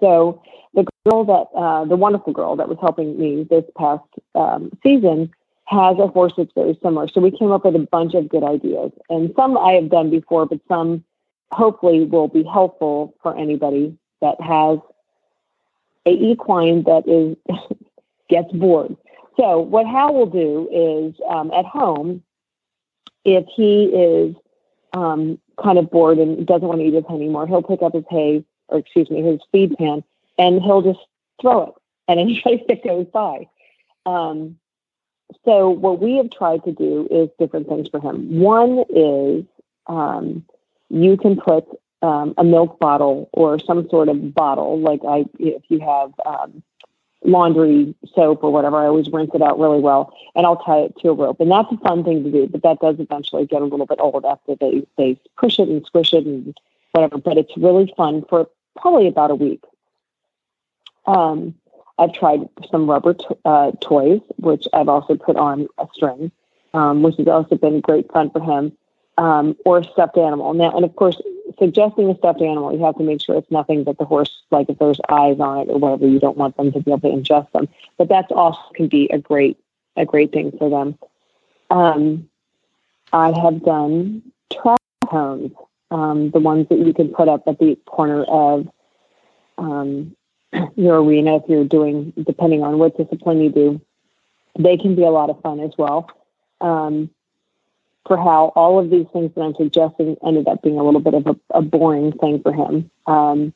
So 0.00 0.42
the 0.74 0.84
girl 1.08 1.24
that, 1.24 1.46
uh, 1.56 1.84
the 1.84 1.94
wonderful 1.94 2.32
girl 2.32 2.56
that 2.56 2.68
was 2.68 2.78
helping 2.80 3.16
me 3.16 3.46
this 3.48 3.64
past 3.78 4.02
um, 4.34 4.72
season 4.82 5.30
has 5.66 5.96
a 6.00 6.08
horse 6.08 6.32
that's 6.36 6.50
very 6.56 6.76
similar. 6.82 7.06
So 7.06 7.20
we 7.20 7.30
came 7.30 7.52
up 7.52 7.64
with 7.64 7.76
a 7.76 7.86
bunch 7.92 8.14
of 8.14 8.28
good 8.28 8.42
ideas, 8.42 8.90
and 9.08 9.32
some 9.36 9.56
I 9.56 9.74
have 9.74 9.90
done 9.90 10.10
before, 10.10 10.46
but 10.46 10.58
some 10.66 11.04
hopefully 11.52 12.04
will 12.04 12.26
be 12.26 12.42
helpful 12.42 13.14
for 13.22 13.38
anybody 13.38 13.96
that 14.20 14.40
has 14.40 14.80
a 16.04 16.10
equine 16.10 16.82
that 16.84 17.06
is 17.06 17.36
gets 18.28 18.50
bored. 18.52 18.96
So 19.40 19.58
what 19.58 19.86
Hal 19.86 20.12
will 20.12 20.26
do 20.26 20.68
is 20.70 21.14
um, 21.26 21.50
at 21.52 21.64
home, 21.64 22.22
if 23.24 23.46
he 23.56 23.84
is 23.84 24.36
um, 24.92 25.38
kind 25.62 25.78
of 25.78 25.90
bored 25.90 26.18
and 26.18 26.46
doesn't 26.46 26.68
want 26.68 26.80
to 26.80 26.86
eat 26.86 26.92
his 26.92 27.04
hay 27.08 27.14
anymore, 27.14 27.46
he'll 27.46 27.62
pick 27.62 27.80
up 27.80 27.94
his 27.94 28.04
hay 28.10 28.44
or 28.68 28.78
excuse 28.78 29.08
me, 29.08 29.22
his 29.22 29.40
feed 29.50 29.76
pan, 29.78 30.04
and 30.38 30.60
he'll 30.62 30.82
just 30.82 31.00
throw 31.40 31.62
it 31.62 31.74
at 32.06 32.18
anybody 32.18 32.62
that 32.68 32.84
goes 32.84 33.06
by. 33.06 33.48
Um, 34.04 34.58
so 35.46 35.70
what 35.70 36.00
we 36.00 36.16
have 36.16 36.30
tried 36.30 36.62
to 36.64 36.72
do 36.72 37.08
is 37.10 37.30
different 37.38 37.66
things 37.66 37.88
for 37.88 37.98
him. 37.98 38.40
One 38.40 38.84
is 38.90 39.44
um, 39.86 40.44
you 40.90 41.16
can 41.16 41.36
put 41.36 41.66
um, 42.02 42.34
a 42.36 42.44
milk 42.44 42.78
bottle 42.78 43.30
or 43.32 43.58
some 43.58 43.88
sort 43.88 44.10
of 44.10 44.34
bottle, 44.34 44.78
like 44.78 45.00
I, 45.08 45.24
if 45.38 45.62
you 45.68 45.80
have 45.80 46.12
um, 46.26 46.62
laundry 47.24 47.94
soap 48.14 48.42
or 48.42 48.52
whatever, 48.52 48.76
I 48.76 48.86
always 48.86 49.08
rinse 49.10 49.30
it 49.34 49.42
out 49.42 49.58
really 49.58 49.80
well, 49.80 50.12
and 50.34 50.46
I'll 50.46 50.56
tie 50.56 50.80
it 50.80 50.94
to 51.00 51.10
a 51.10 51.12
rope. 51.12 51.40
And 51.40 51.50
that's 51.50 51.70
a 51.72 51.76
fun 51.78 52.04
thing 52.04 52.24
to 52.24 52.30
do, 52.30 52.46
but 52.46 52.62
that 52.62 52.80
does 52.80 52.96
eventually 52.98 53.46
get 53.46 53.62
a 53.62 53.66
little 53.66 53.86
bit 53.86 54.00
old 54.00 54.24
after 54.24 54.54
they 54.56 54.86
they 54.96 55.20
push 55.36 55.58
it 55.58 55.68
and 55.68 55.84
squish 55.84 56.12
it 56.14 56.24
and 56.24 56.56
whatever. 56.92 57.18
But 57.18 57.38
it's 57.38 57.56
really 57.56 57.92
fun 57.96 58.24
for 58.28 58.48
probably 58.76 59.06
about 59.06 59.30
a 59.30 59.34
week. 59.34 59.62
Um, 61.06 61.54
I've 61.98 62.12
tried 62.12 62.48
some 62.70 62.88
rubber 62.88 63.14
to- 63.14 63.38
uh, 63.44 63.72
toys, 63.80 64.20
which 64.36 64.66
I've 64.72 64.88
also 64.88 65.16
put 65.16 65.36
on 65.36 65.68
a 65.78 65.86
string, 65.92 66.32
um, 66.72 67.02
which 67.02 67.16
has 67.18 67.28
also 67.28 67.56
been 67.56 67.80
great 67.80 68.10
fun 68.10 68.30
for 68.30 68.40
him, 68.40 68.72
um, 69.18 69.56
or 69.64 69.78
a 69.78 69.84
stuffed 69.84 70.16
animal. 70.16 70.54
Now, 70.54 70.74
and 70.74 70.84
of 70.84 70.94
course, 70.96 71.20
suggesting 71.58 72.10
a 72.10 72.16
stuffed 72.16 72.40
animal, 72.40 72.72
you 72.72 72.84
have 72.84 72.96
to 72.96 73.02
make 73.02 73.20
sure 73.20 73.36
it's 73.36 73.50
nothing 73.50 73.84
that 73.84 73.98
the 73.98 74.04
horse, 74.04 74.42
like 74.50 74.68
if 74.68 74.78
there's 74.78 75.00
eyes 75.08 75.38
on 75.40 75.58
it 75.60 75.70
or 75.70 75.78
whatever, 75.78 76.06
you 76.06 76.18
don't 76.18 76.36
want 76.36 76.56
them 76.56 76.72
to 76.72 76.80
be 76.80 76.90
able 76.90 77.00
to 77.10 77.16
ingest 77.16 77.50
them. 77.52 77.68
But 77.98 78.08
that's 78.08 78.32
also 78.32 78.60
can 78.74 78.88
be 78.88 79.08
a 79.12 79.18
great, 79.18 79.58
a 79.96 80.04
great 80.04 80.32
thing 80.32 80.52
for 80.58 80.70
them. 80.70 80.98
Um, 81.70 82.28
I 83.12 83.38
have 83.38 83.64
done 83.64 84.22
track 84.52 84.80
cones, 85.08 85.52
um, 85.90 86.30
the 86.30 86.40
ones 86.40 86.68
that 86.68 86.78
you 86.78 86.94
can 86.94 87.08
put 87.08 87.28
up 87.28 87.42
at 87.46 87.58
the 87.58 87.76
corner 87.86 88.24
of 88.24 88.68
um, 89.58 90.16
your 90.76 91.02
arena 91.02 91.36
if 91.36 91.42
you're 91.48 91.64
doing, 91.64 92.12
depending 92.24 92.62
on 92.62 92.78
what 92.78 92.96
discipline 92.96 93.40
you 93.40 93.50
do. 93.50 93.80
They 94.58 94.76
can 94.76 94.94
be 94.94 95.02
a 95.02 95.10
lot 95.10 95.30
of 95.30 95.40
fun 95.42 95.60
as 95.60 95.72
well. 95.78 96.10
Um, 96.60 97.10
for 98.06 98.16
how 98.16 98.52
all 98.56 98.78
of 98.78 98.90
these 98.90 99.06
things 99.12 99.32
that 99.34 99.42
I'm 99.42 99.54
suggesting 99.54 100.16
ended 100.26 100.48
up 100.48 100.62
being 100.62 100.78
a 100.78 100.82
little 100.82 101.00
bit 101.00 101.14
of 101.14 101.26
a, 101.26 101.36
a 101.50 101.62
boring 101.62 102.12
thing 102.12 102.40
for 102.42 102.52
him. 102.52 102.90
Um, 103.06 103.52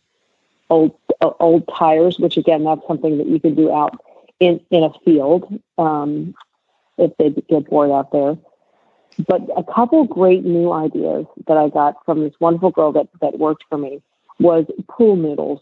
old 0.70 0.96
uh, 1.20 1.30
old 1.40 1.68
tires, 1.68 2.18
which 2.18 2.36
again, 2.36 2.64
that's 2.64 2.86
something 2.86 3.18
that 3.18 3.26
you 3.26 3.40
can 3.40 3.54
do 3.54 3.72
out 3.72 3.98
in 4.40 4.60
in 4.70 4.82
a 4.82 4.90
field 5.04 5.60
um, 5.78 6.34
if 6.98 7.12
they 7.18 7.30
get 7.30 7.68
bored 7.68 7.90
out 7.90 8.12
there. 8.12 8.36
But 9.26 9.42
a 9.56 9.62
couple 9.62 10.04
great 10.04 10.44
new 10.44 10.72
ideas 10.72 11.26
that 11.46 11.56
I 11.56 11.68
got 11.68 12.04
from 12.04 12.20
this 12.20 12.34
wonderful 12.40 12.70
girl 12.70 12.92
that 12.92 13.08
that 13.20 13.38
worked 13.38 13.64
for 13.68 13.78
me 13.78 14.02
was 14.38 14.66
pool 14.88 15.16
noodles. 15.16 15.60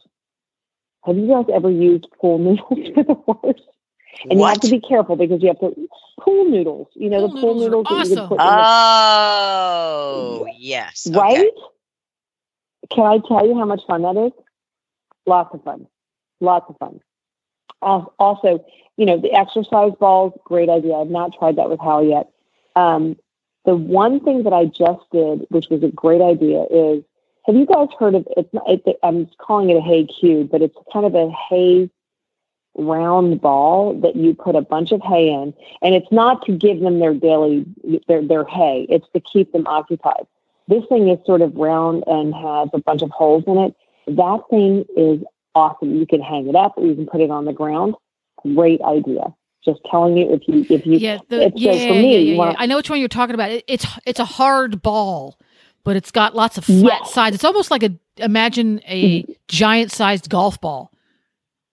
Have 1.05 1.16
you 1.16 1.29
guys 1.29 1.47
ever 1.53 1.71
used 1.71 2.07
pool 2.21 2.38
noodles 2.71 2.95
for 2.95 3.05
the 3.05 3.14
horse? 3.14 3.61
And 4.31 4.38
you 4.38 4.44
have 4.46 4.61
to 4.61 4.70
be 4.70 4.81
careful 4.81 5.16
because 5.16 5.42
you 5.42 5.48
have 5.48 5.61
to 5.61 5.88
pool 6.20 6.44
noodles. 6.48 6.88
You 6.94 7.11
know 7.11 7.20
Pool 7.20 7.29
the 7.35 7.40
pool 7.40 7.55
noodles 7.55 7.87
are 7.90 7.94
noodles 7.94 8.09
that 8.09 8.09
you 8.11 8.16
can 8.16 8.18
awesome. 8.25 8.29
put 8.29 8.40
in 8.40 8.46
the 8.46 8.62
Oh, 10.42 10.46
yes. 10.57 11.07
okay. 11.09 11.18
Right? 11.18 11.51
Can 12.90 13.05
I 13.07 13.18
tell 13.27 13.46
you 13.46 13.57
how 13.57 13.64
much 13.64 13.81
fun 13.87 14.03
that 14.03 14.16
is? 14.16 14.33
Lots 15.27 15.55
of 15.55 15.62
fun. 15.64 15.87
Lots 16.40 16.66
of 16.68 16.77
fun. 16.79 17.01
Al- 17.83 18.12
Also, 18.18 18.64
you 18.96 19.07
know, 19.07 19.18
the 19.18 19.33
exercise 19.33 19.92
balls, 19.98 20.33
great 20.44 20.68
idea. 20.68 20.94
I've 20.94 21.09
not 21.09 21.33
tried 21.38 21.57
that 21.57 21.70
with 21.70 21.81
Hal 21.81 22.05
yet. 22.05 22.29
Um, 22.77 23.16
the 23.64 23.77
one 23.77 24.20
thing 24.20 24.42
that 24.42 24.53
I 24.53 24.66
just 24.66 25.03
did, 25.12 25.46
which 25.51 25.68
was 25.70 25.83
a 25.83 25.88
great 25.88 26.20
idea, 26.20 26.64
is 26.70 27.03
have 27.46 27.55
you 27.57 27.66
guys 27.66 27.88
heard 27.98 28.14
of 28.14 28.27
it's 28.37 28.53
not, 28.53 28.68
it, 28.68 28.85
I'm 29.03 29.29
calling 29.38 29.70
it 29.70 29.77
a 29.77 29.81
hay 29.81 30.05
cube, 30.07 30.51
but 30.51 30.62
it's 30.62 30.77
kind 30.92 31.07
of 31.07 31.14
a 31.14 31.31
hay 31.48 31.88
round 32.77 33.41
ball 33.41 33.95
that 34.01 34.17
you 34.17 34.35
put 34.35 34.57
a 34.57 34.63
bunch 34.63 34.93
of 34.93 35.01
hay 35.03 35.29
in, 35.29 35.53
and 35.83 35.95
it's 35.95 36.11
not 36.11 36.45
to 36.47 36.53
give 36.57 36.81
them 36.81 36.99
their 37.01 37.15
daily 37.15 37.65
their 38.09 38.23
their 38.27 38.45
hay. 38.45 38.87
It's 38.89 39.07
to 39.15 39.21
keep 39.21 39.53
them 39.53 39.67
occupied. 39.67 40.27
This 40.69 40.85
thing 40.89 41.09
is 41.09 41.19
sort 41.27 41.43
of 41.43 41.55
round 41.57 42.05
and 42.07 42.35
has 42.35 42.69
a 42.73 42.79
bunch 42.79 43.03
of 43.03 43.11
holes 43.11 43.45
in 43.47 43.59
it. 43.59 43.75
That 44.07 44.41
thing 44.51 44.85
is 44.97 45.23
awesome. 45.55 45.95
You 45.97 46.07
can 46.07 46.21
hang 46.23 46.49
it 46.49 46.55
up 46.57 46.75
or 46.77 46.87
you 46.87 46.95
can 46.95 47.07
put 47.07 47.21
it 47.21 47.31
on 47.31 47.45
the 47.45 47.53
ground. 47.53 47.95
Great 48.55 48.81
idea. 48.83 49.35
Just 49.65 49.81
telling 49.91 50.17
you 50.17 50.33
if 50.33 50.43
you 50.49 50.65
if 50.75 50.87
you 50.87 50.95
Yeah, 50.95 51.19
the, 51.29 51.53
yeah, 51.55 51.73
for 51.89 51.95
me, 51.95 52.13
yeah, 52.15 52.19
yeah. 52.33 52.39
wanna- 52.39 52.55
I 52.59 52.67
know 52.67 52.77
which 52.77 52.91
one 52.91 52.99
you're 53.01 53.09
talking 53.09 53.35
about. 53.35 53.51
It, 53.51 53.65
it's 53.69 53.87
it's 54.07 54.19
a 54.21 54.25
hard 54.25 54.83
ball, 54.83 55.39
but 55.85 55.95
it's 55.97 56.11
got 56.11 56.35
lots 56.35 56.59
of 56.59 56.65
flat 56.65 57.01
Yes. 57.03 57.13
sides. 57.13 57.35
It's 57.35 57.45
almost 57.45 57.71
like 57.71 57.83
a 57.83 57.91
imagine 58.19 58.81
a 58.87 59.23
Mm-hmm. 59.23 59.33
giant 59.49 59.93
sized 59.93 60.29
golf 60.31 60.61
ball, 60.61 60.91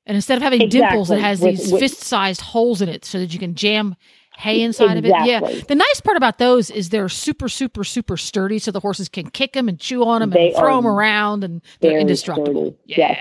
and 0.10 0.15
instead 0.15 0.38
of 0.38 0.41
having 0.41 0.67
dimples, 0.67 1.10
it 1.12 1.19
has 1.19 1.39
With- 1.39 1.58
these 1.58 1.72
with- 1.72 1.80
fist 1.82 2.02
sized 2.02 2.41
holes 2.41 2.82
in 2.82 2.89
it, 2.89 3.06
so 3.06 3.19
that 3.19 3.32
you 3.32 3.39
can 3.39 3.56
jam 3.56 3.95
hay 4.38 4.62
inside 4.62 4.98
of 4.98 5.06
it. 5.06 5.10
Yeah. 5.26 5.39
The 5.67 5.76
nice 5.76 6.02
part 6.02 6.17
about 6.17 6.38
those 6.39 6.69
is 6.72 6.89
they're 6.89 7.10
super, 7.10 7.48
super, 7.50 7.84
super 7.84 8.17
sturdy, 8.17 8.58
so 8.58 8.72
the 8.72 8.80
horses 8.80 9.08
can 9.10 9.30
kick 9.30 9.54
them 9.54 9.67
and 9.69 9.80
chew 9.80 10.04
on 10.04 10.22
them 10.22 10.30
They 10.32 10.48
and 10.48 10.58
throw 10.58 10.76
them 10.78 10.88
around, 10.88 11.43
and 11.43 11.62
they're 11.82 12.00
indestructible. 12.00 12.72
sturdy. 12.72 12.78
Yeah. 12.86 12.98
Yes. 13.10 13.19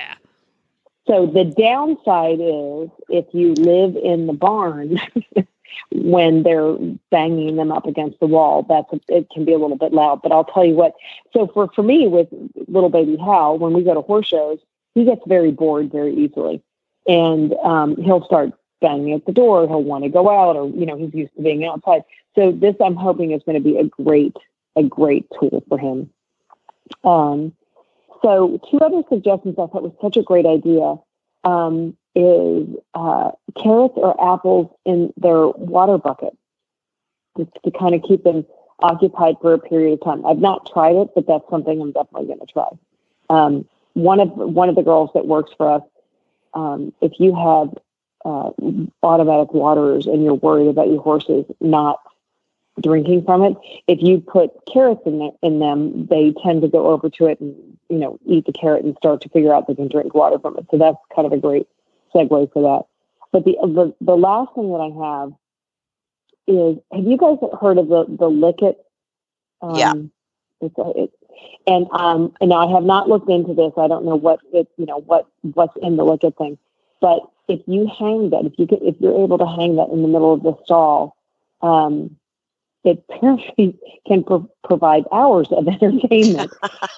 So 1.09 1.27
the 1.27 1.45
downside 1.45 2.39
is 2.41 2.89
if 3.09 3.27
you 3.33 3.55
live 3.55 3.97
in 3.97 4.27
the 4.27 4.33
barn 4.33 5.01
when 5.93 6.43
they're 6.43 6.75
banging 7.11 7.57
them 7.57 7.73
up 7.73 7.87
against 7.87 8.21
the 8.21 8.27
wall, 8.27 8.65
that's 8.69 8.89
it 9.09 9.27
can 9.31 9.45
be 9.45 9.53
a 9.55 9.59
little 9.59 9.77
bit 9.79 9.93
loud. 9.93 10.21
But 10.23 10.33
I'll 10.33 10.45
tell 10.45 10.65
you 10.65 10.75
what. 10.75 10.93
So 11.33 11.47
for 11.49 11.69
for 11.75 11.83
me 11.83 12.07
with 12.09 12.29
little 12.69 12.91
baby 12.91 13.17
Hal, 13.17 13.59
when 13.59 13.73
we 13.73 13.83
go 13.83 13.95
to 13.95 14.03
horse 14.03 14.27
shows, 14.27 14.59
he 14.95 15.05
gets 15.05 15.23
very 15.27 15.51
bored 15.51 15.91
very 15.91 16.15
easily, 16.15 16.63
and 17.09 17.55
um, 17.65 17.97
he'll 17.97 18.25
start 18.25 18.53
banging 18.81 19.15
at 19.15 19.27
the 19.27 19.33
door. 19.33 19.67
He'll 19.67 19.83
want 19.83 20.05
to 20.05 20.11
go 20.11 20.29
out, 20.31 20.55
or 20.55 20.69
you 20.69 20.87
know, 20.87 20.97
he's 20.97 21.13
used 21.15 21.35
to 21.35 21.43
being 21.43 21.65
outside. 21.65 22.05
So 22.37 22.53
this, 22.53 22.77
I'm 22.85 22.95
hoping, 22.95 23.33
is 23.33 23.43
going 23.45 23.57
to 23.57 23.65
be 23.65 23.79
a 23.79 23.85
great 23.85 24.37
a 24.77 24.83
great 24.83 25.27
tool 25.41 25.65
for 25.69 25.79
him. 25.79 26.11
Um, 27.03 27.53
so 28.23 28.61
two 28.71 28.79
other 28.79 29.03
suggestions 29.09 29.57
I 29.59 29.67
thought 29.67 29.83
was 29.83 29.93
such 30.01 30.17
a 30.17 30.23
great 30.23 30.47
idea 30.47 30.97
um, 31.45 31.97
is 32.15 32.69
uh, 32.95 33.33
carrots 33.61 33.95
or 33.97 34.35
apples 34.35 34.71
in 34.85 35.13
their 35.17 35.49
water 35.49 35.99
bucket, 35.99 36.37
just 37.37 37.51
to 37.65 37.71
kind 37.71 37.95
of 37.95 38.03
keep 38.03 38.25
them 38.25 38.47
occupied 38.81 39.37
for 39.41 39.53
a 39.53 39.59
period 39.59 39.95
of 39.95 40.05
time. 40.05 40.25
I've 40.27 40.39
not 40.39 40.71
tried 40.73 40.97
it, 40.97 41.09
but 41.15 41.27
that's 41.27 41.49
something 41.51 41.81
I'm 41.81 41.93
definitely 41.93 42.29
going 42.29 42.41
to 42.41 42.47
try. 42.47 42.69
Um, 43.31 43.69
one 43.95 44.21
of 44.21 44.31
one 44.31 44.69
of 44.69 44.77
the 44.77 44.83
girls 44.83 45.11
that 45.15 45.27
works 45.27 45.51
for 45.57 45.71
us, 45.71 45.83
um, 46.55 46.93
if 47.01 47.13
you 47.19 47.35
have 47.35 47.75
uh, 48.25 48.51
automatic 49.03 49.53
waters 49.53 50.07
and 50.07 50.25
you're 50.25 50.35
worried 50.35 50.69
about 50.69 50.89
your 50.89 51.03
horses 51.03 51.45
not 51.61 52.01
drinking 52.81 53.25
from 53.25 53.43
it, 53.43 53.57
if 53.87 53.99
you 54.01 54.21
put 54.21 54.51
carrots 54.73 55.03
in, 55.07 55.19
the, 55.19 55.31
in 55.43 55.59
them, 55.59 56.07
they 56.07 56.33
tend 56.45 56.63
to 56.63 56.69
go 56.69 56.89
over 56.89 57.09
to 57.11 57.27
it 57.27 57.41
and 57.41 57.55
you 57.89 57.99
know 57.99 58.19
eat 58.27 58.45
the 58.47 58.53
carrot 58.53 58.85
and 58.85 58.97
start 58.97 59.21
to 59.23 59.29
figure 59.31 59.55
out 59.55 59.67
they 59.67 59.75
can 59.75 59.89
drink 59.89 60.15
water 60.15 60.39
from 60.39 60.57
it. 60.59 60.67
So 60.71 60.79
that's 60.79 60.99
kind 61.15 61.27
of 61.27 61.33
a 61.33 61.39
great 61.39 61.67
segue 62.15 62.53
for 62.53 62.63
that. 62.63 62.87
But 63.33 63.45
the 63.45 63.57
the, 63.63 63.95
the 64.01 64.17
last 64.17 64.55
thing 64.55 64.71
that 64.73 64.79
I 64.79 65.23
have 65.23 65.33
is 66.47 66.79
have 66.93 67.05
you 67.05 67.17
guys 67.17 67.39
heard 67.61 67.79
of 67.79 67.89
the 67.89 68.05
the 68.09 68.31
Likit? 68.31 68.77
Um, 69.61 69.77
Yeah. 69.77 69.95
It's 70.61 70.77
a, 70.79 70.93
it, 71.05 71.13
and 71.67 71.87
um 71.93 72.33
and 72.41 72.53
I 72.53 72.67
have 72.67 72.85
not 72.85 73.09
looked 73.09 73.29
into 73.29 73.55
this. 73.55 73.73
I 73.77 73.89
don't 73.89 74.05
know 74.05 74.17
what 74.17 74.41
it 74.53 74.69
you 74.77 74.87
know 74.87 74.99
what 75.01 75.27
what's 75.43 75.77
in 75.83 75.97
the 75.97 76.05
Likit 76.05 76.37
thing, 76.37 76.59
but 77.01 77.21
if 77.49 77.61
you 77.67 77.87
hang 77.99 78.31
that, 78.31 78.45
if 78.45 78.53
you 78.59 78.67
get 78.67 78.83
if 78.83 78.97
you're 79.01 79.23
able 79.23 79.39
to 79.39 79.47
hang 79.47 79.77
that 79.77 79.89
in 79.89 80.03
the 80.03 80.09
middle 80.09 80.33
of 80.33 80.43
the 80.43 80.55
stall, 80.65 81.17
um, 81.63 82.17
it 82.85 83.03
apparently 83.09 83.77
can 84.07 84.25
pro- 84.25 84.51
provide 84.65 85.05
hours 85.13 85.49
of 85.51 85.67
entertainment, 85.69 86.53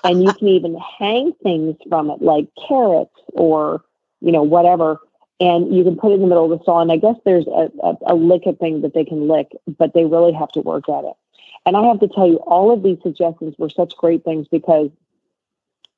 and 0.04 0.22
you 0.22 0.32
can 0.34 0.48
even 0.48 0.76
hang 0.98 1.32
things 1.42 1.76
from 1.88 2.10
it 2.10 2.20
like 2.20 2.48
carrots 2.68 3.14
or 3.28 3.84
you 4.20 4.32
know 4.32 4.42
whatever, 4.42 5.00
and 5.40 5.74
you 5.74 5.84
can 5.84 5.96
put 5.96 6.10
it 6.12 6.14
in 6.14 6.20
the 6.20 6.26
middle 6.26 6.50
of 6.50 6.58
the 6.58 6.62
stall. 6.62 6.80
And 6.80 6.92
I 6.92 6.96
guess 6.96 7.16
there's 7.24 7.46
a, 7.46 7.70
a, 7.82 7.96
a 8.06 8.14
Likit 8.14 8.58
thing 8.58 8.82
that 8.82 8.94
they 8.94 9.04
can 9.04 9.28
lick, 9.28 9.48
but 9.78 9.94
they 9.94 10.04
really 10.04 10.32
have 10.32 10.50
to 10.52 10.60
work 10.60 10.88
at 10.88 11.04
it. 11.04 11.14
And 11.66 11.76
I 11.76 11.84
have 11.86 12.00
to 12.00 12.08
tell 12.08 12.26
you, 12.26 12.36
all 12.38 12.72
of 12.72 12.82
these 12.82 12.98
suggestions 13.02 13.54
were 13.58 13.68
such 13.68 13.96
great 13.96 14.24
things 14.24 14.48
because, 14.48 14.90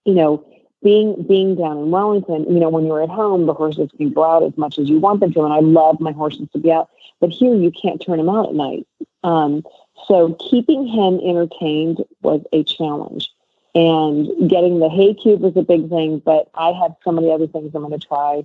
you 0.05 0.15
know, 0.15 0.45
being 0.83 1.23
being 1.23 1.55
down 1.55 1.79
in 1.79 1.91
Wellington, 1.91 2.45
you 2.53 2.59
know, 2.59 2.69
when 2.69 2.87
you're 2.87 3.03
at 3.03 3.09
home, 3.09 3.47
the 3.47 3.55
horses 3.55 3.91
can 3.97 4.13
go 4.13 4.25
out 4.25 4.43
as 4.43 4.57
much 4.59 4.79
as 4.79 4.89
you 4.89 4.99
want 4.99 5.21
them 5.21 5.33
to, 5.33 5.45
and 5.45 5.53
I 5.53 5.61
love 5.61 6.01
my 6.01 6.13
horses 6.13 6.49
to 6.53 6.59
be 6.59 6.73
out. 6.73 6.91
But 7.21 7.31
here, 7.31 7.55
you 7.55 7.71
can't 7.71 8.01
turn 8.01 8.19
them 8.19 8.29
out 8.29 8.49
at 8.49 8.55
night. 8.55 8.87
Um, 9.23 9.65
so 10.09 10.35
keeping 10.51 10.87
him 10.87 11.21
entertained 11.21 12.03
was 12.23 12.43
a 12.53 12.65
challenge, 12.65 13.31
and 13.75 14.27
getting 14.51 14.81
the 14.81 14.89
hay 14.89 15.15
cube 15.15 15.41
was 15.41 15.57
a 15.57 15.63
big 15.63 15.89
thing. 15.89 16.19
But 16.19 16.51
I 16.55 16.73
have 16.73 16.97
of 17.07 17.23
the 17.23 17.31
other 17.31 17.47
things 17.47 17.73
I'm 17.75 17.83
going 17.83 17.99
to 17.99 18.05
try 18.05 18.45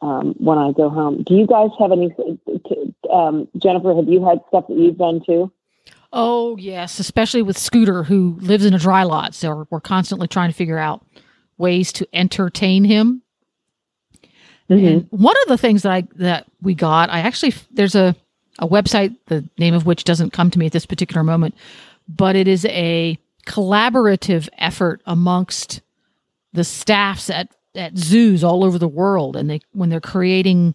um, 0.00 0.34
when 0.38 0.58
I 0.58 0.72
go 0.72 0.90
home. 0.90 1.22
Do 1.22 1.34
you 1.34 1.46
guys 1.46 1.70
have 1.78 1.92
any? 1.92 2.12
Um, 3.08 3.46
Jennifer, 3.56 3.94
have 3.94 4.08
you 4.08 4.24
had 4.24 4.40
stuff 4.48 4.66
that 4.66 4.76
you've 4.76 4.98
done 4.98 5.20
too? 5.24 5.52
Oh 6.12 6.56
yes, 6.56 6.98
especially 6.98 7.42
with 7.42 7.58
Scooter, 7.58 8.02
who 8.02 8.38
lives 8.40 8.64
in 8.64 8.74
a 8.74 8.78
dry 8.78 9.02
lot, 9.02 9.34
so 9.34 9.66
we're 9.70 9.80
constantly 9.80 10.26
trying 10.26 10.50
to 10.50 10.56
figure 10.56 10.78
out 10.78 11.04
ways 11.58 11.92
to 11.92 12.08
entertain 12.12 12.84
him. 12.84 13.22
And 14.70 14.80
mm-hmm. 14.80 15.16
one 15.16 15.36
of 15.42 15.48
the 15.48 15.58
things 15.58 15.82
that 15.82 15.92
I 15.92 16.08
that 16.16 16.46
we 16.62 16.74
got, 16.74 17.10
I 17.10 17.20
actually 17.20 17.54
there's 17.70 17.94
a 17.94 18.14
a 18.58 18.66
website, 18.66 19.16
the 19.26 19.48
name 19.58 19.74
of 19.74 19.86
which 19.86 20.04
doesn't 20.04 20.32
come 20.32 20.50
to 20.50 20.58
me 20.58 20.66
at 20.66 20.72
this 20.72 20.86
particular 20.86 21.22
moment, 21.22 21.54
but 22.08 22.36
it 22.36 22.48
is 22.48 22.64
a 22.66 23.18
collaborative 23.46 24.48
effort 24.58 25.00
amongst 25.06 25.80
the 26.52 26.64
staffs 26.64 27.30
at 27.30 27.54
at 27.74 27.96
zoos 27.96 28.42
all 28.42 28.64
over 28.64 28.78
the 28.78 28.88
world, 28.88 29.36
and 29.36 29.48
they 29.50 29.60
when 29.72 29.90
they're 29.90 30.00
creating 30.00 30.74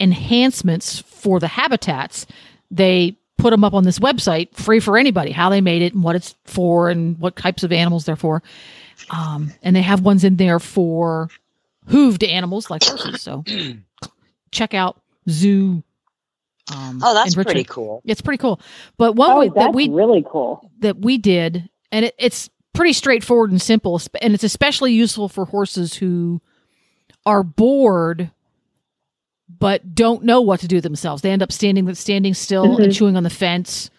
enhancements 0.00 1.00
for 1.00 1.40
the 1.40 1.48
habitats, 1.48 2.26
they 2.70 3.16
put 3.38 3.50
them 3.50 3.64
up 3.64 3.72
on 3.72 3.84
this 3.84 3.98
website 3.98 4.54
free 4.54 4.80
for 4.80 4.98
anybody, 4.98 5.30
how 5.30 5.48
they 5.48 5.60
made 5.60 5.80
it 5.82 5.94
and 5.94 6.02
what 6.02 6.16
it's 6.16 6.34
for 6.44 6.90
and 6.90 7.18
what 7.18 7.36
types 7.36 7.62
of 7.62 7.72
animals 7.72 8.04
they're 8.04 8.16
for. 8.16 8.42
Um, 9.10 9.52
and 9.62 9.74
they 9.74 9.82
have 9.82 10.00
ones 10.02 10.24
in 10.24 10.36
there 10.36 10.58
for 10.60 11.28
hooved 11.88 12.28
animals 12.28 12.68
like 12.68 12.82
horses. 12.84 13.22
So 13.22 13.44
check 14.50 14.74
out 14.74 15.00
zoo. 15.30 15.82
Um, 16.74 17.00
Oh, 17.02 17.14
that's 17.14 17.34
in 17.36 17.42
pretty 17.44 17.64
cool. 17.64 18.02
It's 18.04 18.20
pretty 18.20 18.38
cool. 18.38 18.60
But 18.98 19.14
one 19.14 19.30
Oh, 19.30 19.38
way 19.38 19.46
that's 19.48 19.58
that 19.68 19.74
we 19.74 19.88
really 19.88 20.24
cool. 20.28 20.70
that 20.80 20.98
we 20.98 21.16
did, 21.16 21.68
and 21.90 22.04
it, 22.06 22.14
it's 22.18 22.50
pretty 22.74 22.92
straightforward 22.92 23.50
and 23.50 23.62
simple, 23.62 24.00
and 24.20 24.34
it's 24.34 24.44
especially 24.44 24.92
useful 24.92 25.28
for 25.28 25.46
horses 25.46 25.94
who 25.94 26.42
are 27.24 27.42
bored 27.42 28.30
but 29.48 29.94
don't 29.94 30.24
know 30.24 30.40
what 30.40 30.60
to 30.60 30.68
do 30.68 30.80
themselves. 30.80 31.22
They 31.22 31.30
end 31.30 31.42
up 31.42 31.52
standing 31.52 31.92
standing 31.94 32.34
still 32.34 32.64
and 32.64 32.78
mm-hmm. 32.78 32.90
chewing 32.90 33.16
on 33.16 33.22
the 33.22 33.30
fence, 33.30 33.90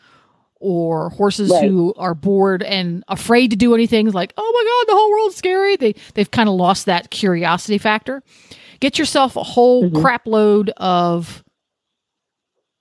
or 0.60 1.10
horses 1.12 1.50
Right. 1.50 1.70
who 1.70 1.94
are 1.98 2.14
bored 2.14 2.64
and 2.64 3.04
afraid 3.08 3.52
to 3.52 3.58
do 3.58 3.74
anything, 3.74 4.10
like 4.12 4.34
"Oh 4.38 4.52
my 4.54 4.64
god, 4.64 4.94
the 4.94 4.98
whole 4.98 5.12
world's 5.12 5.36
scary." 5.36 5.76
They 5.76 5.96
they've 6.14 6.30
kind 6.30 6.50
of 6.50 6.56
lost 6.56 6.86
that 6.86 7.10
curiosity 7.10 7.78
factor. 7.78 8.24
Get 8.80 8.98
yourself 8.98 9.36
a 9.36 9.44
whole 9.44 9.86
mm-hmm. 9.86 10.02
crap 10.02 10.26
load 10.26 10.70
of 10.78 11.44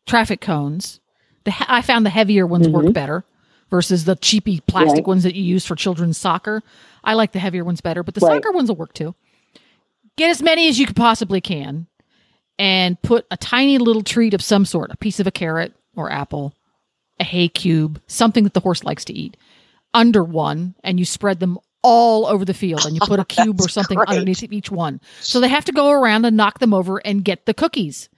traffic 0.07 0.41
cones. 0.41 1.01
The 1.45 1.51
he- 1.51 1.65
I 1.69 1.83
found 1.83 2.07
the 2.07 2.11
heavier 2.11 2.47
ones 2.47 2.69
work 2.69 2.85
mm-hmm. 2.85 2.93
better 2.93 3.25
versus 3.71 4.05
the 4.05 4.17
cheapy 4.17 4.61
plastic 4.61 4.99
Right. 4.99 5.07
ones 5.07 5.23
that 5.25 5.35
you 5.35 5.43
use 5.43 5.67
for 5.67 5.75
children's 5.75 6.17
soccer. 6.17 6.63
I 7.05 7.15
like 7.15 7.33
the 7.33 7.39
heavier 7.39 7.65
ones 7.65 7.81
better, 7.81 8.03
but 8.03 8.15
the 8.15 8.21
Right. 8.21 8.37
soccer 8.37 8.53
ones 8.53 8.69
will 8.69 8.77
work 8.77 8.95
too. 8.95 9.15
Get 10.17 10.31
as 10.31 10.43
many 10.43 10.69
as 10.69 10.79
you 10.79 10.87
could 10.87 10.97
possibly 10.97 11.41
can 11.41 11.87
and 12.59 13.01
put 13.03 13.27
a 13.31 13.37
tiny 13.37 13.79
little 13.79 14.03
treat 14.03 14.35
of 14.35 14.43
some 14.43 14.65
sort, 14.65 14.91
a 14.91 14.97
piece 14.97 15.21
of 15.21 15.27
a 15.27 15.31
carrot 15.31 15.75
or 15.95 16.11
apple, 16.11 16.55
a 17.21 17.25
hay 17.25 17.49
cube, 17.49 18.01
something 18.07 18.45
that 18.45 18.55
the 18.55 18.61
horse 18.61 18.85
likes 18.85 19.05
to 19.07 19.13
eat, 19.13 19.37
under 19.95 20.23
one, 20.25 20.75
and 20.83 20.99
you 20.99 21.05
spread 21.05 21.41
them 21.41 21.59
all 21.83 22.27
over 22.27 22.45
the 22.45 22.55
field 22.55 22.85
and 22.85 22.95
you 22.95 23.01
put 23.01 23.21
a 23.21 23.23
oh, 23.39 23.45
cube 23.45 23.61
or 23.61 23.69
something 23.69 23.97
great. 23.97 24.09
underneath 24.09 24.43
each 24.43 24.71
one. 24.71 25.01
So 25.21 25.41
they 25.41 25.49
have 25.49 25.65
to 25.67 25.73
go 25.73 25.91
around 25.91 26.25
and 26.25 26.37
knock 26.37 26.59
them 26.59 26.75
over 26.75 26.99
and 26.99 27.25
get 27.25 27.47
the 27.47 27.55
cookies. 27.55 28.09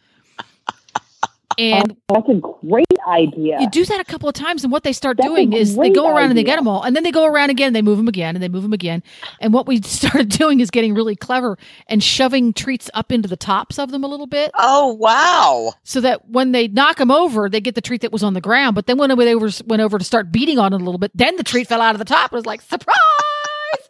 And 1.59 1.96
oh, 2.09 2.14
That's 2.14 2.28
a 2.28 2.40
great 2.66 2.86
idea. 3.07 3.61
you 3.61 3.68
do 3.70 3.84
that 3.84 4.01
a 4.01 4.05
couple 4.05 4.28
of 4.28 4.34
times, 4.34 4.62
and 4.62 4.72
what 4.72 4.82
they 4.84 4.92
start 4.92 5.16
That's 5.16 5.28
doing 5.28 5.53
is 5.53 5.76
they 5.76 5.90
go 5.90 6.09
around 6.09 6.30
and 6.30 6.38
they 6.38 6.44
get 6.44 6.57
them 6.57 6.68
all, 6.68 6.82
and 6.82 6.94
then 6.94 7.03
they 7.03 7.11
go 7.11 7.24
around 7.26 7.51
again, 7.51 7.68
and 7.68 7.76
they 7.76 7.82
move 7.82 7.96
them 7.98 8.09
again, 8.09 8.36
and 8.36 8.42
they 8.42 8.48
move 8.48 8.62
them 8.62 8.72
again. 8.72 9.03
And 9.40 9.53
what 9.53 9.66
we 9.66 9.82
started 9.82 10.28
doing 10.28 10.61
is 10.61 10.70
getting 10.70 10.94
really 10.94 11.16
clever 11.16 11.59
and 11.88 12.03
shoving 12.03 12.53
treats 12.53 12.88
up 12.94 13.11
into 13.12 13.28
the 13.28 13.36
tops 13.36 13.78
of 13.78 13.90
them 13.90 14.05
a 14.05 14.07
little 14.09 14.26
bit, 14.28 14.51
Oh, 14.55 14.94
wow. 14.94 15.72
so 15.82 16.01
that 16.01 16.28
when 16.28 16.53
they 16.53 16.68
knock 16.68 16.96
them 16.98 17.11
over, 17.11 17.48
they 17.51 17.61
get 17.61 17.74
the 17.74 17.80
treat 17.80 18.03
that 18.03 18.12
was 18.12 18.22
on 18.22 18.34
the 18.34 18.40
ground. 18.40 18.74
But 18.74 18.86
then 18.86 18.96
when 18.96 19.09
they 19.16 19.34
over, 19.34 19.51
went 19.66 19.82
over 19.82 19.98
to 19.98 20.05
start 20.05 20.30
beating 20.32 20.59
on 20.59 20.72
it 20.72 20.80
a 20.80 20.84
little 20.84 20.98
bit, 20.98 21.11
then 21.14 21.36
the 21.36 21.42
treat 21.44 21.66
fell 21.66 21.80
out 21.82 21.94
of 21.94 21.98
the 21.98 22.05
top. 22.05 22.32
It 22.32 22.36
was 22.36 22.46
like 22.46 22.62
surprise. 22.62 22.96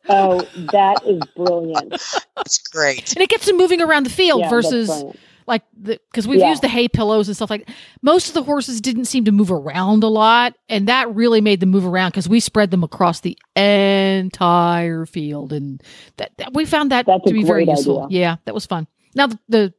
Oh, 0.08 0.40
that 0.72 1.02
is 1.06 1.20
brilliant. 1.36 1.90
That's 2.36 2.58
great. 2.58 3.12
And 3.14 3.22
it 3.22 3.28
gets 3.28 3.46
them 3.46 3.56
moving 3.56 3.80
around 3.80 4.04
the 4.04 4.11
field 4.11 4.40
Yeah, 4.40 4.50
versus 4.50 4.88
brilliant. 4.88 5.16
Like 5.51 5.62
the 5.78 6.01
because 6.11 6.26
we've 6.26 6.40
Yeah. 6.40 6.48
used 6.48 6.62
the 6.62 6.68
hay 6.68 6.88
pillows 6.88 7.28
and 7.28 7.36
stuff 7.36 7.51
like 7.51 7.68
most 8.01 8.28
of 8.28 8.34
the 8.34 8.42
horses 8.42 8.80
didn't 8.80 9.05
seem 9.05 9.26
to 9.26 9.32
move 9.32 9.51
around 9.53 10.03
a 10.03 10.09
lot 10.09 10.55
and 10.70 10.88
that 10.88 11.14
really 11.14 11.42
made 11.42 11.61
them 11.61 11.68
move 11.68 11.84
around 11.84 12.11
because 12.12 12.28
we 12.28 12.40
spread 12.40 12.70
them 12.70 12.82
across 12.82 13.20
the 13.20 13.36
entire 13.57 15.05
field 15.07 15.53
and 15.53 15.82
that, 16.16 16.32
that- 16.38 16.55
we 16.55 16.64
found 16.64 16.90
that 16.92 17.05
That's 17.07 17.24
to 17.26 17.32
be 17.34 17.44
very 17.44 17.66
useful 17.66 18.05
idea. 18.07 18.20
yeah 18.20 18.36
that 18.46 18.55
was 18.55 18.64
fun 18.64 18.86
now 19.14 19.26
the, 19.26 19.38
the 19.48 19.74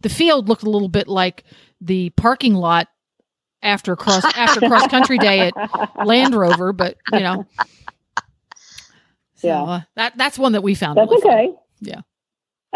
the 0.00 0.08
field 0.08 0.48
looked 0.48 0.62
a 0.64 0.70
little 0.70 0.88
bit 0.88 1.06
like 1.06 1.44
the 1.80 2.10
parking 2.10 2.54
lot 2.54 2.88
after 3.62 3.94
cross 3.96 4.24
after 4.36 4.60
cross 4.60 4.86
country 4.88 5.18
day 5.18 5.50
at 5.54 6.06
land 6.06 6.34
rover 6.34 6.72
but 6.72 6.96
you 7.12 7.20
know 7.20 7.46
so, 9.34 9.48
Yeah. 9.48 9.62
uh, 9.62 9.80
that 9.96 10.16
that's 10.16 10.38
one 10.38 10.52
that 10.52 10.62
we 10.62 10.74
found 10.74 10.98
That's 10.98 11.10
really 11.10 11.22
fun. 11.22 11.32
okay. 11.32 11.48
Yeah. 11.80 12.00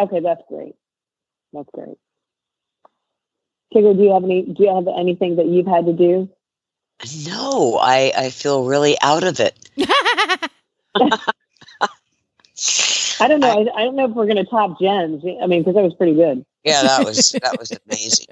Okay, 0.00 0.20
that's 0.20 0.40
great. 0.48 0.74
That's 1.52 1.68
great. 1.72 1.96
Tigger, 3.72 3.96
do 3.96 4.02
you 4.02 4.12
have 4.12 4.24
any? 4.24 4.42
Do 4.42 4.62
you 4.62 4.74
have 4.74 4.86
anything 4.88 5.36
that 5.36 5.46
you've 5.46 5.66
had 5.66 5.86
to 5.86 5.92
do? 5.92 6.28
No, 7.26 7.78
I, 7.80 8.12
I 8.16 8.30
feel 8.30 8.64
really 8.64 8.96
out 9.02 9.24
of 9.24 9.40
it. 9.40 9.58
I 13.20 13.28
don't 13.28 13.40
know. 13.40 13.48
I, 13.48 13.80
I 13.80 13.84
don't 13.84 13.96
know 13.96 14.06
if 14.06 14.12
we're 14.12 14.26
going 14.26 14.36
to 14.36 14.44
top 14.44 14.80
Jen's. 14.80 15.24
I 15.42 15.46
mean, 15.46 15.62
because 15.62 15.74
that 15.74 15.82
was 15.82 15.94
pretty 15.94 16.14
good. 16.14 16.44
Yeah, 16.62 16.82
that 16.82 17.04
was 17.04 17.32
that 17.42 17.58
was 17.58 17.72
amazing. 17.86 18.26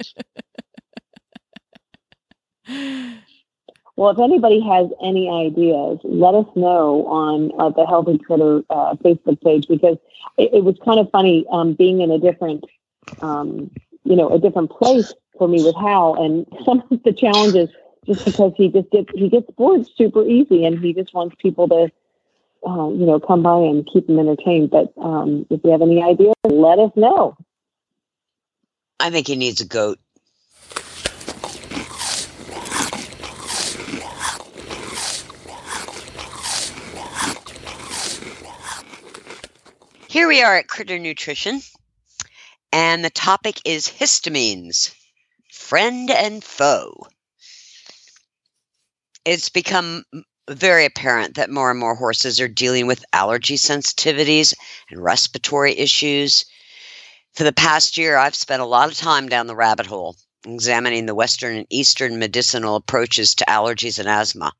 Well, 3.96 4.10
if 4.10 4.18
anybody 4.18 4.60
has 4.60 4.88
any 5.04 5.28
ideas, 5.28 5.98
let 6.02 6.34
us 6.34 6.46
know 6.56 7.06
on 7.06 7.52
uh, 7.58 7.70
the 7.70 7.86
Healthy 7.86 8.18
Critters 8.18 8.64
uh, 8.70 8.94
Facebook 8.94 9.40
page 9.42 9.68
because 9.68 9.98
it, 10.38 10.54
it 10.54 10.64
was 10.64 10.76
kind 10.84 10.98
of 10.98 11.10
funny 11.10 11.44
um, 11.52 11.74
being 11.74 12.00
in 12.00 12.10
a 12.10 12.18
different, 12.18 12.64
um, 13.20 13.70
you 14.04 14.16
know, 14.16 14.30
a 14.30 14.38
different 14.38 14.70
place 14.70 15.12
for 15.42 15.48
me 15.48 15.64
with 15.64 15.74
Hal 15.74 16.22
and 16.22 16.46
some 16.64 16.84
of 16.90 17.02
the 17.02 17.12
challenges. 17.12 17.68
Just 18.06 18.24
because 18.24 18.52
he 18.56 18.68
just 18.68 18.90
gets 18.90 19.08
he 19.14 19.28
gets 19.28 19.48
bored 19.52 19.86
super 19.96 20.26
easy 20.26 20.64
and 20.64 20.80
he 20.80 20.92
just 20.92 21.14
wants 21.14 21.36
people 21.38 21.68
to, 21.68 21.92
uh, 22.66 22.88
you 22.88 23.06
know, 23.06 23.20
come 23.20 23.44
by 23.44 23.58
and 23.58 23.88
keep 23.92 24.08
him 24.08 24.18
entertained. 24.18 24.70
But 24.70 24.92
um, 25.00 25.46
if 25.50 25.60
you 25.62 25.70
have 25.70 25.82
any 25.82 26.02
ideas, 26.02 26.34
let 26.44 26.80
us 26.80 26.90
know. 26.96 27.36
I 28.98 29.10
think 29.10 29.28
he 29.28 29.36
needs 29.36 29.60
a 29.60 29.66
goat. 29.66 30.00
Here 40.08 40.26
we 40.26 40.42
are 40.42 40.56
at 40.56 40.66
Critter 40.66 40.98
Nutrition, 40.98 41.60
and 42.72 43.04
the 43.04 43.10
topic 43.10 43.60
is 43.64 43.86
histamines, 43.86 44.92
friend 45.72 46.10
and 46.10 46.44
foe. 46.44 47.06
It's 49.24 49.48
become 49.48 50.04
very 50.50 50.84
apparent 50.84 51.36
that 51.36 51.48
more 51.48 51.70
and 51.70 51.80
more 51.80 51.94
horses 51.94 52.42
are 52.42 52.46
dealing 52.46 52.86
with 52.86 53.06
allergy 53.14 53.56
sensitivities 53.56 54.52
and 54.90 55.02
respiratory 55.02 55.78
issues. 55.78 56.44
For 57.32 57.44
the 57.44 57.54
past 57.54 57.96
year, 57.96 58.18
I've 58.18 58.34
spent 58.34 58.60
a 58.60 58.66
lot 58.66 58.90
of 58.90 58.98
time 58.98 59.30
down 59.30 59.46
the 59.46 59.56
rabbit 59.56 59.86
hole 59.86 60.18
examining 60.44 61.06
the 61.06 61.14
Western 61.14 61.56
and 61.56 61.66
Eastern 61.70 62.18
medicinal 62.18 62.76
approaches 62.76 63.34
to 63.36 63.46
allergies 63.46 63.98
and 63.98 64.10
asthma. 64.10 64.52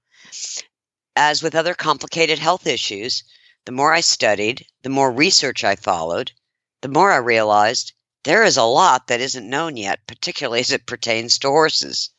As 1.15 1.43
with 1.43 1.55
other 1.55 1.75
complicated 1.75 2.39
health 2.39 2.67
issues, 2.67 3.23
the 3.67 3.73
more 3.73 3.93
I 3.93 4.01
studied, 4.01 4.65
the 4.81 4.89
more 4.89 5.13
research 5.13 5.63
I 5.63 5.77
followed, 5.77 6.33
the 6.81 6.89
more 6.89 7.13
I 7.13 7.19
realized 7.19 7.93
there 8.25 8.45
is 8.45 8.57
a 8.57 8.63
lot 8.63 9.09
that 9.09 9.21
isn't 9.21 9.49
known 9.49 9.77
yet, 9.77 10.07
particularly 10.07 10.61
as 10.61 10.71
it 10.71 10.87
pertains 10.87 11.39
to 11.39 11.49
horses. 11.49 12.11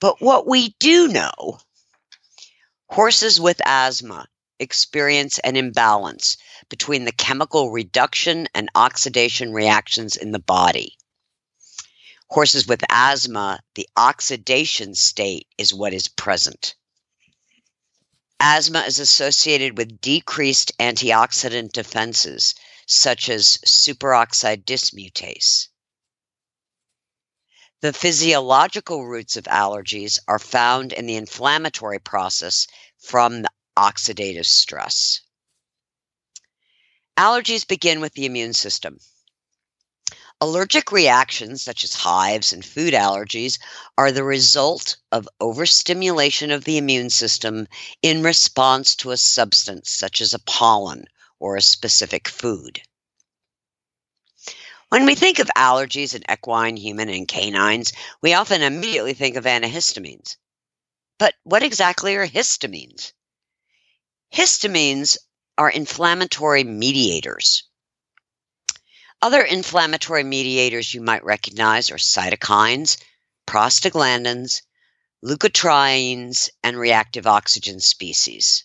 But 0.00 0.20
what 0.20 0.46
we 0.46 0.74
do 0.78 1.08
know 1.08 1.60
horses 2.88 3.40
with 3.40 3.60
asthma 3.64 4.26
experience 4.58 5.38
an 5.40 5.56
imbalance 5.56 6.36
between 6.68 7.04
the 7.04 7.12
chemical 7.12 7.70
reduction 7.70 8.48
and 8.54 8.70
oxidation 8.74 9.52
reactions 9.52 10.16
in 10.16 10.32
the 10.32 10.38
body. 10.38 10.96
Horses 12.28 12.66
with 12.66 12.82
asthma, 12.88 13.60
the 13.74 13.88
oxidation 13.96 14.94
state 14.94 15.48
is 15.58 15.74
what 15.74 15.92
is 15.92 16.08
present. 16.08 16.74
Asthma 18.40 18.80
is 18.80 18.98
associated 18.98 19.76
with 19.76 20.00
decreased 20.00 20.72
antioxidant 20.78 21.72
defenses, 21.72 22.54
such 22.86 23.28
as 23.28 23.58
superoxide 23.66 24.64
dismutase. 24.64 25.68
The 27.80 27.92
physiological 27.92 29.04
roots 29.04 29.36
of 29.36 29.44
allergies 29.44 30.18
are 30.28 30.38
found 30.38 30.92
in 30.92 31.06
the 31.06 31.16
inflammatory 31.16 31.98
process 31.98 32.68
from 32.98 33.42
the 33.42 33.50
oxidative 33.76 34.46
stress. 34.46 35.20
Allergies 37.18 37.66
begin 37.66 38.00
with 38.00 38.12
the 38.14 38.24
immune 38.24 38.54
system. 38.54 38.98
Allergic 40.40 40.90
reactions, 40.90 41.62
such 41.62 41.84
as 41.84 41.94
hives 41.94 42.52
and 42.52 42.64
food 42.64 42.94
allergies, 42.94 43.58
are 43.98 44.10
the 44.10 44.24
result 44.24 44.96
of 45.10 45.28
overstimulation 45.40 46.50
of 46.50 46.64
the 46.64 46.78
immune 46.78 47.10
system 47.10 47.68
in 48.02 48.22
response 48.22 48.96
to 48.96 49.10
a 49.10 49.16
substance, 49.16 49.90
such 49.90 50.20
as 50.20 50.34
a 50.34 50.40
pollen 50.40 51.04
or 51.42 51.56
a 51.56 51.60
specific 51.60 52.28
food. 52.28 52.80
When 54.90 55.06
we 55.06 55.16
think 55.16 55.40
of 55.40 55.50
allergies 55.56 56.14
in 56.14 56.22
equine, 56.30 56.76
human, 56.76 57.08
and 57.08 57.26
canines, 57.26 57.92
we 58.22 58.34
often 58.34 58.62
immediately 58.62 59.12
think 59.12 59.34
of 59.34 59.44
antihistamines. 59.44 60.36
But 61.18 61.34
what 61.42 61.64
exactly 61.64 62.14
are 62.14 62.28
histamines? 62.28 63.12
Histamines 64.32 65.18
are 65.58 65.68
inflammatory 65.68 66.62
mediators. 66.62 67.64
Other 69.20 69.42
inflammatory 69.42 70.22
mediators 70.22 70.94
you 70.94 71.00
might 71.00 71.24
recognize 71.24 71.90
are 71.90 71.96
cytokines, 71.96 73.02
prostaglandins, 73.48 74.62
leukotrienes, 75.24 76.50
and 76.62 76.78
reactive 76.78 77.26
oxygen 77.26 77.80
species. 77.80 78.64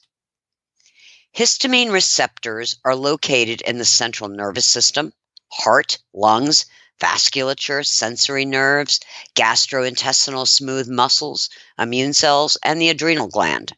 Histamine 1.38 1.92
receptors 1.92 2.80
are 2.84 2.96
located 2.96 3.62
in 3.62 3.78
the 3.78 3.86
central 3.86 4.28
nervous 4.28 4.66
system, 4.66 5.14
heart, 5.50 6.00
lungs, 6.12 6.66
vasculature, 7.00 7.86
sensory 7.86 8.44
nerves, 8.44 9.00
gastrointestinal 9.36 10.48
smooth 10.48 10.88
muscles, 10.88 11.52
immune 11.78 12.16
cells, 12.16 12.58
and 12.64 12.82
the 12.82 12.90
adrenal 12.90 13.28
gland. 13.28 13.76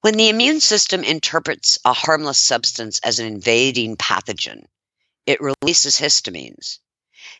When 0.00 0.16
the 0.16 0.30
immune 0.30 0.60
system 0.60 1.04
interprets 1.04 1.78
a 1.84 1.92
harmless 1.92 2.38
substance 2.38 2.98
as 3.00 3.18
an 3.18 3.26
invading 3.26 3.98
pathogen, 3.98 4.68
it 5.26 5.38
releases 5.42 5.98
histamines. 5.98 6.78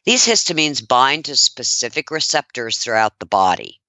These 0.05 0.27
histamines 0.27 0.87
bind 0.87 1.25
to 1.25 1.37
specific 1.37 2.11
receptors 2.11 2.77
throughout 2.77 3.21
the 3.21 3.25
body. 3.25 3.81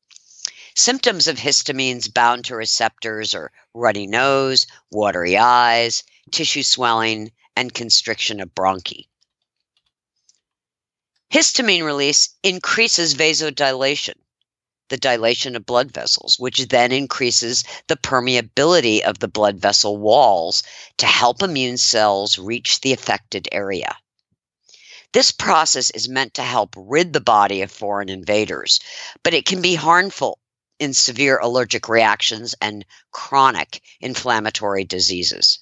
Symptoms 0.76 1.28
of 1.28 1.38
histamines 1.38 2.08
bound 2.08 2.46
to 2.46 2.56
receptors 2.56 3.34
are 3.34 3.52
runny 3.74 4.08
nose, 4.08 4.68
watery 4.90 5.38
eyes, 5.38 6.04
tissue 6.32 6.64
swelling, 6.64 7.32
and 7.58 7.74
constriction 7.74 8.40
of 8.40 8.56
bronchi. 8.56 9.08
Histamine 11.30 11.84
release 11.84 12.30
increases 12.44 13.16
vasodilation, 13.16 14.16
the 14.90 14.98
dilation 14.98 15.56
of 15.56 15.66
blood 15.66 15.92
vessels, 15.92 16.40
which 16.40 16.68
then 16.68 16.92
increases 16.92 17.64
the 17.88 17.98
permeability 17.98 19.02
of 19.02 19.20
the 19.20 19.28
blood 19.28 19.60
vessel 19.60 19.98
walls 19.98 20.64
to 20.98 21.06
help 21.06 21.42
immune 21.42 21.78
cells 21.78 22.38
reach 22.38 22.82
the 22.82 22.94
affected 22.94 23.48
area. 23.52 23.96
This 25.14 25.32
process 25.32 25.90
is 25.92 26.08
meant 26.08 26.34
to 26.36 26.44
help 26.44 26.74
rid 26.78 27.12
the 27.12 27.20
body 27.20 27.62
of 27.62 27.72
foreign 27.72 28.08
invaders, 28.08 28.80
but 29.24 29.34
it 29.34 29.46
can 29.46 29.62
be 29.62 29.76
harmful 29.76 30.40
in 30.82 30.96
severe 30.96 31.38
allergic 31.38 31.88
reactions 31.88 32.56
and 32.60 32.84
chronic 33.12 33.84
inflammatory 34.00 34.84
diseases. 34.84 35.60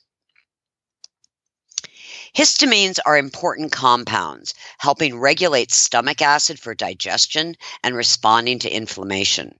Histamines 2.34 2.99
are 3.05 3.17
important 3.17 3.74
compounds, 3.74 4.53
helping 4.78 5.20
regulate 5.20 5.72
stomach 5.72 6.22
acid 6.22 6.57
for 6.57 6.74
digestion 6.74 7.57
and 7.84 7.95
responding 7.95 8.59
to 8.59 8.74
inflammation. 8.74 9.59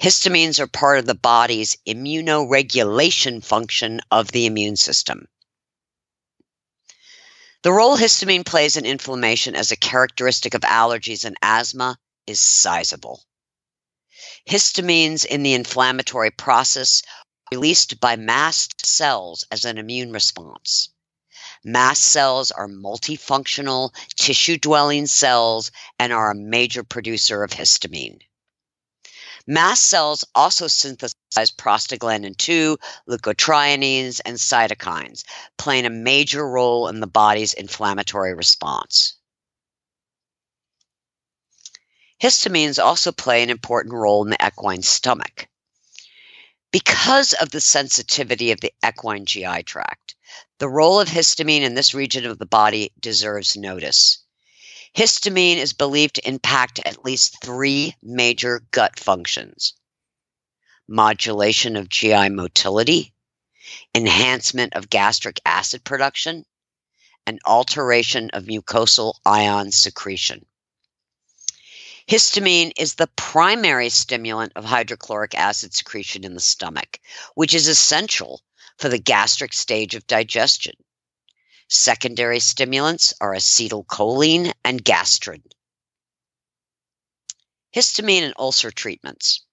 Histamines 0.00 0.58
are 0.58 0.66
part 0.66 0.98
of 0.98 1.04
the 1.04 1.14
body's 1.14 1.76
immunoregulation 1.86 3.44
function 3.44 4.00
of 4.10 4.32
the 4.32 4.46
immune 4.46 4.76
system. 4.76 5.28
The 7.62 7.72
role 7.72 7.98
histamine 7.98 8.46
plays 8.46 8.78
in 8.78 8.86
inflammation 8.86 9.54
as 9.54 9.70
a 9.70 9.76
characteristic 9.76 10.54
of 10.54 10.62
allergies 10.62 11.26
and 11.26 11.36
asthma 11.42 11.98
is 12.26 12.40
sizable. 12.40 13.22
Histamines 14.48 15.24
in 15.24 15.42
the 15.42 15.54
inflammatory 15.54 16.30
process 16.30 17.02
released 17.52 18.00
by 18.00 18.16
mast 18.16 18.84
cells 18.84 19.44
as 19.50 19.64
an 19.64 19.78
immune 19.78 20.12
response. 20.12 20.88
Mast 21.64 22.02
cells 22.02 22.50
are 22.50 22.68
multifunctional, 22.68 23.94
tissue 24.16 24.56
dwelling 24.56 25.06
cells 25.06 25.70
and 25.98 26.12
are 26.12 26.30
a 26.30 26.34
major 26.34 26.82
producer 26.82 27.42
of 27.42 27.50
histamine. 27.50 28.20
Mast 29.46 29.84
cells 29.84 30.24
also 30.34 30.68
synthesize 30.68 31.50
prostaglandin 31.50 32.36
2, 32.36 32.78
leukotrienes, 33.08 34.20
and 34.24 34.36
cytokines, 34.36 35.24
playing 35.56 35.86
a 35.86 35.90
major 35.90 36.48
role 36.48 36.88
in 36.88 37.00
the 37.00 37.06
body's 37.06 37.52
inflammatory 37.54 38.34
response. 38.34 39.16
Histamines 42.20 42.78
also 42.78 43.12
play 43.12 43.42
an 43.42 43.48
important 43.48 43.94
role 43.94 44.22
in 44.22 44.30
the 44.30 44.46
equine 44.46 44.82
stomach. 44.82 45.48
Because 46.70 47.32
of 47.32 47.50
the 47.50 47.60
sensitivity 47.60 48.52
of 48.52 48.60
the 48.60 48.72
equine 48.86 49.24
GI 49.24 49.62
tract, 49.62 50.14
the 50.58 50.68
role 50.68 51.00
of 51.00 51.08
histamine 51.08 51.62
in 51.62 51.74
this 51.74 51.94
region 51.94 52.26
of 52.26 52.38
the 52.38 52.46
body 52.46 52.92
deserves 53.00 53.56
notice. 53.56 54.18
Histamine 54.94 55.56
is 55.56 55.72
believed 55.72 56.16
to 56.16 56.28
impact 56.28 56.80
at 56.84 57.04
least 57.04 57.40
three 57.42 57.96
major 58.02 58.60
gut 58.70 58.98
functions 58.98 59.74
modulation 60.86 61.76
of 61.76 61.88
GI 61.88 62.28
motility, 62.30 63.14
enhancement 63.94 64.74
of 64.74 64.90
gastric 64.90 65.40
acid 65.46 65.84
production, 65.84 66.44
and 67.24 67.40
alteration 67.44 68.28
of 68.30 68.44
mucosal 68.44 69.14
ion 69.24 69.70
secretion. 69.70 70.44
Histamine 72.08 72.72
is 72.76 72.94
the 72.94 73.08
primary 73.16 73.88
stimulant 73.88 74.52
of 74.56 74.64
hydrochloric 74.64 75.34
acid 75.34 75.74
secretion 75.74 76.24
in 76.24 76.34
the 76.34 76.40
stomach, 76.40 76.98
which 77.34 77.54
is 77.54 77.68
essential 77.68 78.40
for 78.78 78.88
the 78.88 78.98
gastric 78.98 79.52
stage 79.52 79.94
of 79.94 80.06
digestion. 80.06 80.74
Secondary 81.68 82.40
stimulants 82.40 83.12
are 83.20 83.34
acetylcholine 83.34 84.52
and 84.64 84.84
gastrin. 84.84 85.42
Histamine 87.74 88.24
and 88.24 88.34
ulcer 88.38 88.70
treatments. 88.70 89.44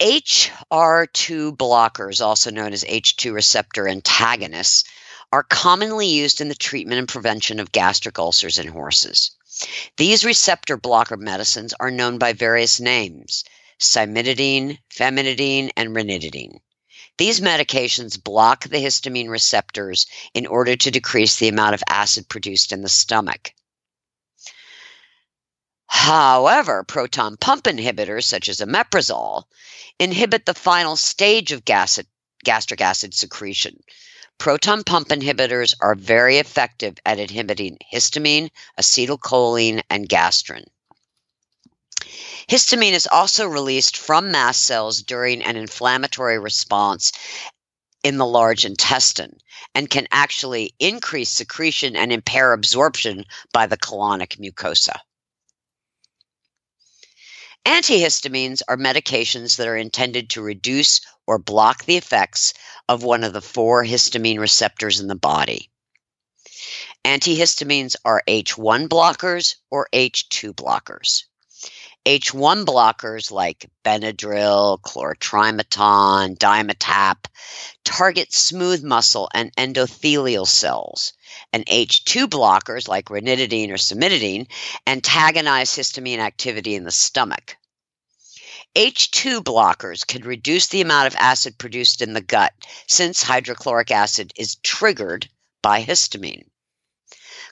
HR2 0.00 1.56
blockers, 1.56 2.24
also 2.24 2.50
known 2.50 2.72
as 2.72 2.84
H2 2.84 3.32
receptor 3.32 3.86
antagonists, 3.86 4.84
are 5.32 5.42
commonly 5.42 6.08
used 6.08 6.40
in 6.40 6.48
the 6.48 6.54
treatment 6.54 6.98
and 6.98 7.08
prevention 7.08 7.60
of 7.60 7.72
gastric 7.72 8.18
ulcers 8.18 8.58
in 8.58 8.68
horses. 8.68 9.32
These 9.96 10.24
receptor 10.24 10.76
blocker 10.76 11.16
medicines 11.16 11.74
are 11.80 11.90
known 11.90 12.18
by 12.18 12.32
various 12.32 12.78
names 12.78 13.44
cimetidine, 13.80 14.78
famotidine, 14.90 15.70
and 15.76 15.90
ranitidine. 15.90 16.60
These 17.16 17.40
medications 17.40 18.22
block 18.22 18.64
the 18.64 18.78
histamine 18.78 19.28
receptors 19.28 20.06
in 20.34 20.46
order 20.46 20.76
to 20.76 20.90
decrease 20.90 21.36
the 21.36 21.48
amount 21.48 21.74
of 21.74 21.82
acid 21.88 22.28
produced 22.28 22.70
in 22.70 22.82
the 22.82 22.88
stomach. 22.88 23.52
However, 25.86 26.84
proton 26.84 27.36
pump 27.36 27.64
inhibitors 27.64 28.24
such 28.24 28.48
as 28.48 28.60
omeprazole 28.60 29.44
inhibit 29.98 30.46
the 30.46 30.54
final 30.54 30.96
stage 30.96 31.50
of 31.50 31.64
gastric 31.64 32.06
acid 32.80 33.14
secretion, 33.14 33.82
Proton 34.38 34.84
pump 34.84 35.08
inhibitors 35.08 35.74
are 35.80 35.96
very 35.96 36.38
effective 36.38 36.96
at 37.04 37.18
inhibiting 37.18 37.76
histamine, 37.92 38.50
acetylcholine, 38.78 39.82
and 39.90 40.08
gastrin. 40.08 40.64
Histamine 42.48 42.92
is 42.92 43.08
also 43.08 43.46
released 43.46 43.96
from 43.96 44.30
mast 44.30 44.62
cells 44.62 45.02
during 45.02 45.42
an 45.42 45.56
inflammatory 45.56 46.38
response 46.38 47.12
in 48.04 48.16
the 48.16 48.26
large 48.26 48.64
intestine 48.64 49.36
and 49.74 49.90
can 49.90 50.06
actually 50.12 50.72
increase 50.78 51.30
secretion 51.30 51.96
and 51.96 52.12
impair 52.12 52.52
absorption 52.52 53.24
by 53.52 53.66
the 53.66 53.76
colonic 53.76 54.38
mucosa. 54.38 55.00
Antihistamines 57.68 58.62
are 58.66 58.78
medications 58.78 59.56
that 59.56 59.68
are 59.68 59.76
intended 59.76 60.30
to 60.30 60.40
reduce 60.40 61.02
or 61.26 61.38
block 61.38 61.84
the 61.84 61.98
effects 61.98 62.54
of 62.88 63.02
one 63.02 63.22
of 63.22 63.34
the 63.34 63.42
four 63.42 63.84
histamine 63.84 64.38
receptors 64.38 65.00
in 65.00 65.06
the 65.06 65.14
body. 65.14 65.68
Antihistamines 67.04 67.94
are 68.06 68.22
H1 68.26 68.88
blockers 68.88 69.56
or 69.70 69.86
H2 69.92 70.54
blockers. 70.54 71.24
H1 72.06 72.64
blockers 72.64 73.30
like 73.30 73.70
Benadryl, 73.84 74.80
chlorotrimazole, 74.80 76.38
Dimetapp 76.38 77.26
target 77.84 78.32
smooth 78.32 78.82
muscle 78.82 79.28
and 79.34 79.54
endothelial 79.56 80.46
cells. 80.46 81.12
And 81.52 81.66
H2 81.66 82.28
blockers 82.28 82.88
like 82.88 83.10
ranitidine 83.10 83.68
or 83.68 83.74
cimetidine 83.74 84.46
antagonize 84.86 85.70
histamine 85.76 86.18
activity 86.18 86.74
in 86.74 86.84
the 86.84 86.90
stomach. 86.90 87.57
H2 88.78 89.40
blockers 89.40 90.06
can 90.06 90.22
reduce 90.22 90.68
the 90.68 90.80
amount 90.80 91.08
of 91.08 91.16
acid 91.16 91.58
produced 91.58 92.00
in 92.00 92.12
the 92.12 92.20
gut 92.20 92.54
since 92.86 93.24
hydrochloric 93.24 93.90
acid 93.90 94.32
is 94.36 94.54
triggered 94.62 95.28
by 95.62 95.82
histamine. 95.82 96.46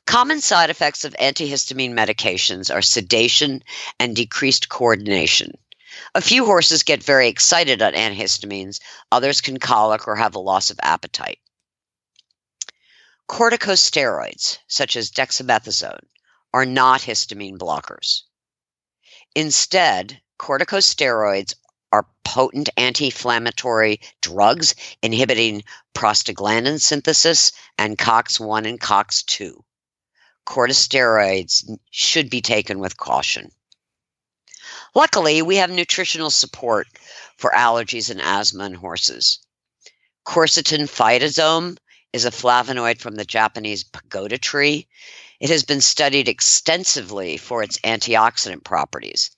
Common 0.07 0.41
side 0.41 0.71
effects 0.71 1.05
of 1.05 1.17
antihistamine 1.19 1.91
medications 1.91 2.73
are 2.73 2.81
sedation 2.81 3.65
and 3.99 4.15
decreased 4.15 4.69
coordination. 4.69 5.51
A 6.15 6.21
few 6.21 6.47
horses 6.47 6.85
get 6.85 7.03
very 7.03 7.27
excited 7.27 7.83
on 7.83 7.95
antihistamines, 7.95 8.79
others 9.11 9.41
can 9.41 9.59
colic 9.59 10.07
or 10.07 10.15
have 10.15 10.37
a 10.37 10.39
loss 10.39 10.71
of 10.71 10.79
appetite. 10.81 11.41
Corticosteroids, 13.29 14.59
such 14.69 14.95
as 14.95 15.11
dexamethasone, 15.11 16.07
are 16.55 16.65
not 16.65 17.01
histamine 17.01 17.59
blockers. 17.59 18.23
Instead, 19.35 20.23
corticosteroids 20.39 21.55
are 21.93 22.07
potent 22.25 22.69
anti 22.77 23.07
inflammatory 23.07 24.01
drugs 24.21 24.75
inhibiting 25.03 25.63
prostaglandin 25.95 26.81
synthesis 26.81 27.53
and 27.79 27.97
COX1 27.97 28.67
and 28.69 28.81
COX2. 28.81 29.63
Corticosteroids 30.47 31.79
should 31.91 32.29
be 32.29 32.41
taken 32.41 32.79
with 32.79 32.97
caution. 32.97 33.51
Luckily, 34.95 35.43
we 35.43 35.57
have 35.57 35.71
nutritional 35.71 36.31
support 36.31 36.89
for 37.37 37.51
allergies 37.51 38.11
and 38.11 38.21
asthma 38.21 38.65
in 38.65 38.75
horses. 38.75 39.39
Quercetin 40.27 40.89
phytosome 40.89 41.77
is 42.13 42.25
a 42.25 42.31
flavonoid 42.31 42.99
from 42.99 43.15
the 43.15 43.25
Japanese 43.25 43.85
pagoda 43.85 44.39
tree. 44.39 44.89
It 45.39 45.51
has 45.51 45.65
been 45.65 45.81
studied 45.81 46.29
extensively 46.29 47.37
for 47.37 47.63
its 47.63 47.79
antioxidant 47.81 48.65
properties. 48.65 49.36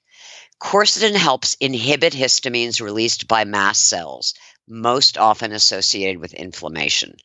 Quercetin 0.60 1.14
helps 1.14 1.54
inhibit 1.60 2.14
histamines 2.14 2.80
released 2.80 3.28
by 3.28 3.44
mast 3.44 3.86
cells, 3.86 4.34
most 4.66 5.16
often 5.16 5.52
associated 5.52 6.20
with 6.20 6.34
inflammation. 6.34 7.16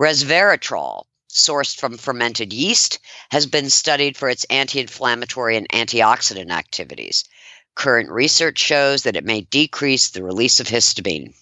Resveratrol, 0.00 1.06
sourced 1.32 1.76
from 1.76 1.98
fermented 1.98 2.52
yeast, 2.52 2.98
has 3.30 3.46
been 3.46 3.70
studied 3.70 4.16
for 4.16 4.28
its 4.28 4.44
anti 4.44 4.78
inflammatory 4.78 5.56
and 5.56 5.68
antioxidant 5.70 6.50
activities. 6.50 7.24
Current 7.74 8.10
research 8.10 8.58
shows 8.58 9.02
that 9.02 9.16
it 9.16 9.24
may 9.24 9.42
decrease 9.42 10.08
the 10.08 10.22
release 10.22 10.60
of 10.60 10.68
histamine. 10.68 11.34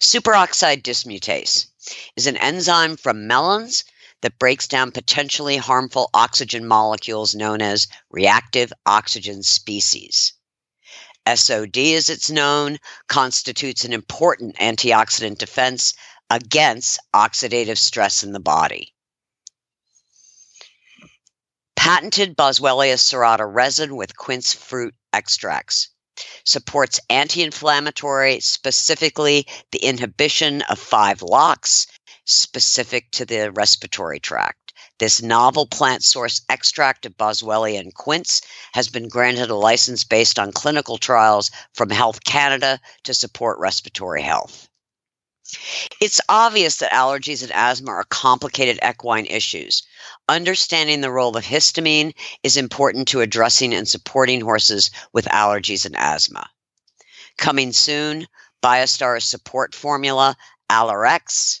Superoxide 0.00 0.82
dismutase 0.82 1.66
is 2.16 2.26
an 2.26 2.36
enzyme 2.36 2.96
from 2.96 3.26
melons 3.26 3.84
that 4.22 4.38
breaks 4.38 4.66
down 4.66 4.92
potentially 4.92 5.56
harmful 5.56 6.10
oxygen 6.12 6.66
molecules 6.66 7.34
known 7.34 7.62
as 7.62 7.88
reactive 8.10 8.72
oxygen 8.84 9.42
species. 9.42 10.32
SOD, 11.26 11.76
as 11.76 12.08
it's 12.08 12.30
known, 12.30 12.78
constitutes 13.06 13.84
an 13.84 13.92
important 13.92 14.56
antioxidant 14.56 15.38
defense 15.38 15.94
against 16.30 16.98
oxidative 17.14 17.78
stress 17.78 18.22
in 18.22 18.32
the 18.32 18.40
body. 18.40 18.94
Patented 21.76 22.36
Boswellia 22.36 22.96
serrata 22.96 23.46
resin 23.46 23.96
with 23.96 24.16
quince 24.16 24.52
fruit 24.52 24.94
extracts 25.12 25.88
supports 26.44 26.98
anti 27.08 27.42
inflammatory, 27.42 28.40
specifically 28.40 29.46
the 29.70 29.78
inhibition 29.78 30.62
of 30.62 30.78
5 30.78 31.22
LOX 31.22 31.86
specific 32.28 33.10
to 33.12 33.24
the 33.24 33.50
respiratory 33.50 34.20
tract. 34.20 34.74
This 34.98 35.22
novel 35.22 35.66
plant 35.66 36.04
source 36.04 36.42
extract 36.48 37.06
of 37.06 37.16
Boswellia 37.16 37.80
and 37.80 37.94
quince 37.94 38.42
has 38.72 38.88
been 38.88 39.08
granted 39.08 39.48
a 39.48 39.54
license 39.54 40.04
based 40.04 40.38
on 40.38 40.52
clinical 40.52 40.98
trials 40.98 41.50
from 41.74 41.90
Health 41.90 42.24
Canada 42.24 42.80
to 43.04 43.14
support 43.14 43.58
respiratory 43.58 44.22
health. 44.22 44.68
It's 46.00 46.20
obvious 46.28 46.76
that 46.76 46.92
allergies 46.92 47.42
and 47.42 47.52
asthma 47.52 47.92
are 47.92 48.04
complicated 48.04 48.78
equine 48.86 49.24
issues. 49.24 49.82
Understanding 50.28 51.00
the 51.00 51.10
role 51.10 51.36
of 51.36 51.44
histamine 51.44 52.12
is 52.42 52.58
important 52.58 53.08
to 53.08 53.22
addressing 53.22 53.72
and 53.72 53.88
supporting 53.88 54.42
horses 54.42 54.90
with 55.14 55.24
allergies 55.26 55.86
and 55.86 55.96
asthma. 55.96 56.50
Coming 57.38 57.72
soon, 57.72 58.26
Biostar 58.62 59.22
support 59.22 59.74
formula, 59.74 60.36
Allerex, 60.70 61.60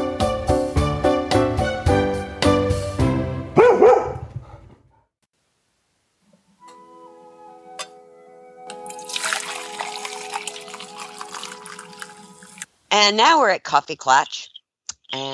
And 13.11 13.17
now 13.17 13.39
we're 13.39 13.49
at 13.49 13.65
Coffee 13.65 13.97
Klatch, 13.97 14.47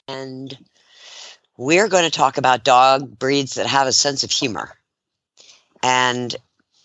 and 0.08 0.58
we're 1.58 1.88
going 1.88 2.06
to 2.06 2.10
talk 2.10 2.40
about 2.40 2.64
dog 2.64 3.20
breeds 3.20 3.54
that 3.54 3.68
have 3.68 3.86
a 3.86 3.94
sense 3.94 4.24
of 4.24 4.32
humor. 4.32 4.74
And 5.84 6.36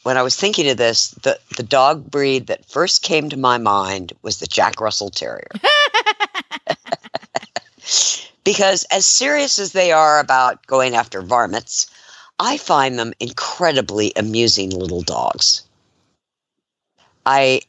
when 0.03 0.19
I 0.19 0.23
was 0.23 0.37
thinking 0.37 0.69
of 0.69 0.77
this, 0.77 1.13
the, 1.23 1.41
the 1.57 1.63
dog 1.63 2.11
breed 2.11 2.49
that 2.49 2.69
first 2.69 3.03
came 3.03 3.31
to 3.31 3.39
my 3.39 3.57
mind 3.57 4.13
was 4.21 4.37
the 4.37 4.47
Jack 4.47 4.83
Russell 4.83 5.09
Terrier. 5.09 5.49
because 8.45 8.85
as 8.91 9.07
serious 9.07 9.59
as 9.59 9.73
they 9.73 9.93
are 9.93 10.21
about 10.21 10.67
going 10.67 10.95
after 10.95 11.23
varmints, 11.23 11.87
I 12.39 12.59
find 12.59 12.99
them 12.99 13.15
incredibly 13.19 14.13
amusing 14.15 14.69
little 14.69 15.01
dogs. 15.01 15.63
I 17.25 17.63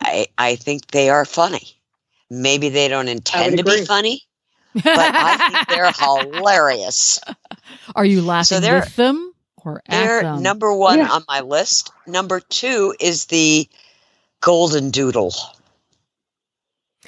I, 0.00 0.28
I 0.38 0.56
think 0.56 0.86
they 0.86 1.10
are 1.10 1.26
funny. 1.26 1.76
Maybe 2.30 2.68
they 2.68 2.88
don't 2.88 3.08
intend 3.08 3.58
to 3.58 3.64
be 3.64 3.84
funny, 3.84 4.22
but 4.74 4.84
I 4.86 5.36
think 5.50 5.68
they're 5.68 5.92
hilarious. 5.92 7.20
Are 7.94 8.04
you 8.04 8.22
laughing 8.22 8.60
they're- 8.60 8.80
with 8.80 8.96
them 8.96 9.32
or 9.64 9.82
at 9.86 9.90
They're 10.06 10.22
them? 10.22 10.42
number 10.42 10.72
one 10.72 10.98
Yeah. 10.98 11.08
on 11.10 11.24
my 11.28 11.40
list. 11.40 11.90
Number 12.06 12.40
two 12.40 12.94
is 13.00 13.26
the 13.26 13.68
golden 14.40 14.90
doodle 14.90 15.34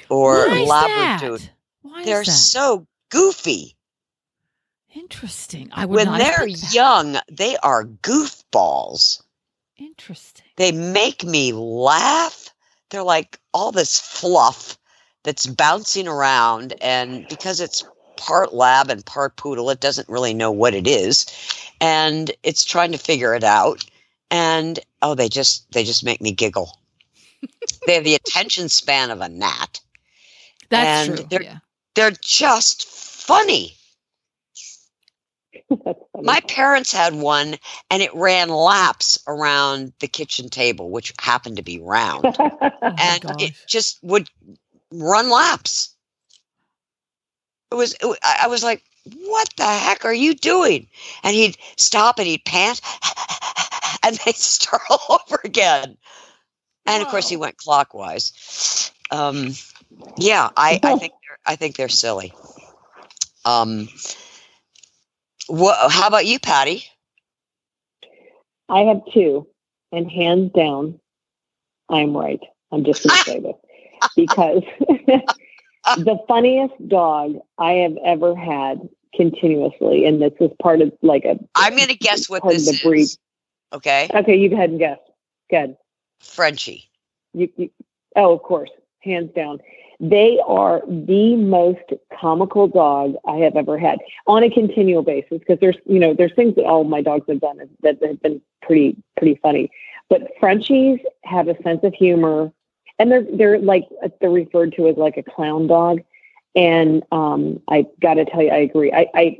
or 0.09 0.47
Why 0.47 0.61
is 0.61 0.69
labradoodle. 0.69 1.39
that? 1.83 2.05
They're 2.05 2.23
that? 2.23 2.31
so 2.31 2.87
goofy. 3.09 3.75
interesting. 4.95 5.69
I 5.73 5.85
would 5.85 5.95
When 5.95 6.05
not 6.07 6.19
they're 6.19 6.47
expect 6.47 6.61
that. 6.71 6.73
young, 6.73 7.17
they 7.31 7.57
are 7.57 7.83
goofballs. 7.85 9.21
Interesting. 9.77 10.45
They 10.55 10.71
make 10.71 11.23
me 11.23 11.53
laugh. 11.53 12.49
They're 12.89 13.03
like 13.03 13.39
all 13.53 13.71
this 13.71 13.99
fluff 13.99 14.77
that's 15.23 15.45
bouncing 15.47 16.07
around. 16.07 16.73
And 16.81 17.27
because 17.27 17.59
it's 17.59 17.83
part 18.17 18.53
lab 18.53 18.89
and 18.89 19.05
part 19.05 19.35
poodle, 19.37 19.69
it 19.69 19.79
doesn't 19.79 20.09
really 20.09 20.33
know 20.33 20.51
what 20.51 20.73
it 20.73 20.87
is. 20.87 21.25
And 21.81 22.31
it's 22.43 22.63
trying 22.65 22.91
to 22.91 22.97
figure 22.97 23.33
it 23.33 23.43
out. 23.43 23.85
And 24.31 24.79
oh, 25.01 25.15
they 25.15 25.29
just 25.29 25.71
they 25.71 25.83
just 25.83 26.03
make 26.03 26.21
me 26.21 26.31
giggle. 26.31 26.77
they 27.87 27.95
have 27.95 28.03
the 28.03 28.15
attention 28.15 28.69
span 28.69 29.11
of 29.11 29.21
a 29.21 29.29
gnat. 29.29 29.79
That's 30.69 31.09
and 31.09 31.17
true. 31.17 31.27
they're- 31.29 31.41
Yeah. 31.43 31.57
They're 31.95 32.11
just 32.21 32.85
funny. 32.87 33.75
Funny. 35.69 35.95
My 36.21 36.39
parents 36.41 36.91
had 36.91 37.13
one 37.15 37.55
and 37.89 38.01
it 38.01 38.13
ran 38.15 38.49
laps 38.49 39.21
around 39.27 39.93
the 39.99 40.07
kitchen 40.07 40.49
table, 40.49 40.89
which 40.91 41.13
happened 41.19 41.57
to 41.57 41.63
be 41.63 41.79
round. 41.79 42.35
Oh 42.81 42.95
and 42.97 43.21
gosh. 43.23 43.41
it 43.41 43.53
just 43.67 43.99
would 44.03 44.29
run 44.91 45.29
laps. 45.29 45.95
It 47.71 47.75
was, 47.75 47.93
it, 47.93 48.19
I 48.23 48.47
was 48.47 48.63
like, 48.63 48.83
what 49.25 49.49
the 49.57 49.65
heck 49.65 50.05
are 50.05 50.13
you 50.13 50.33
doing? 50.33 50.87
And 51.23 51.35
he'd 51.35 51.57
stop 51.77 52.19
and 52.19 52.27
he'd 52.27 52.45
pant 52.45 52.81
and 54.03 54.17
they'd 54.25 54.35
start 54.35 54.81
all 54.89 55.19
over 55.21 55.39
again. 55.43 55.97
And 56.85 57.03
of 57.03 57.09
course 57.09 57.29
he 57.29 57.37
went 57.37 57.57
clockwise. 57.57 58.91
Um, 59.11 59.53
yeah, 60.17 60.49
I, 60.57 60.79
I 60.81 60.97
think 60.97 61.13
they're, 61.27 61.37
I 61.45 61.55
think 61.55 61.75
they're 61.75 61.89
silly. 61.89 62.33
Um, 63.45 63.89
what, 65.47 65.91
how 65.91 66.07
about 66.07 66.25
you, 66.25 66.39
Patty? 66.39 66.85
I 68.67 68.81
have 68.81 69.01
two, 69.11 69.47
and 69.91 70.09
hands 70.11 70.51
down, 70.51 70.99
I'm 71.89 72.15
right. 72.15 72.41
I'm 72.71 72.83
just 72.83 73.03
going 73.03 73.17
to 73.17 73.23
say 73.23 73.39
this 73.39 73.55
because 74.15 74.63
the 75.97 76.17
funniest 76.27 76.73
dog 76.87 77.35
I 77.57 77.73
have 77.73 77.97
ever 78.05 78.35
had 78.35 78.87
continuously, 79.15 80.05
and 80.05 80.21
this 80.21 80.33
is 80.39 80.51
part 80.61 80.81
of 80.81 80.91
like 81.01 81.25
a. 81.25 81.39
I'm 81.55 81.75
going 81.75 81.89
to 81.89 81.97
guess 81.97 82.29
what 82.29 82.43
this 82.47 82.65
the 82.65 82.87
breed. 82.87 83.01
is. 83.01 83.17
Okay, 83.71 84.09
Okay, 84.13 84.35
you 84.35 84.49
go 84.49 84.55
ahead 84.55 84.71
and 84.71 84.79
guess. 84.79 84.99
Good. 85.49 85.75
Frenchie. 86.21 86.89
You, 87.33 87.49
you, 87.55 87.69
oh, 88.15 88.33
of 88.33 88.41
course, 88.41 88.69
hands 89.01 89.31
down. 89.35 89.59
They 89.99 90.39
are 90.47 90.81
the 90.87 91.35
most 91.35 91.83
comical 92.19 92.67
dog 92.67 93.15
I 93.27 93.35
have 93.37 93.55
ever 93.55 93.77
had 93.77 93.99
on 94.27 94.43
a 94.43 94.49
continual 94.49 95.03
basis 95.03 95.39
because 95.39 95.59
there's, 95.59 95.75
you 95.85 95.99
know, 95.99 96.13
there's 96.13 96.33
things 96.35 96.55
that 96.55 96.65
all 96.65 96.85
my 96.85 97.01
dogs 97.01 97.25
have 97.27 97.41
done 97.41 97.59
that 97.83 98.01
have 98.01 98.21
been 98.21 98.41
pretty, 98.61 98.95
pretty 99.17 99.39
funny. 99.41 99.69
But 100.09 100.31
Frenchies 100.39 100.99
have 101.25 101.47
a 101.49 101.61
sense 101.63 101.81
of 101.83 101.93
humor, 101.93 102.51
and 102.99 103.11
they're 103.11 103.25
they're 103.33 103.59
like 103.59 103.87
they're 104.19 104.29
referred 104.29 104.73
to 104.75 104.87
as 104.87 104.97
like 104.97 105.17
a 105.17 105.23
clown 105.23 105.67
dog. 105.67 106.01
And 106.55 107.03
um, 107.11 107.61
I 107.69 107.85
got 108.01 108.15
to 108.15 108.25
tell 108.25 108.41
you, 108.41 108.49
I 108.49 108.57
agree. 108.57 108.91
I, 108.91 109.07
I 109.13 109.39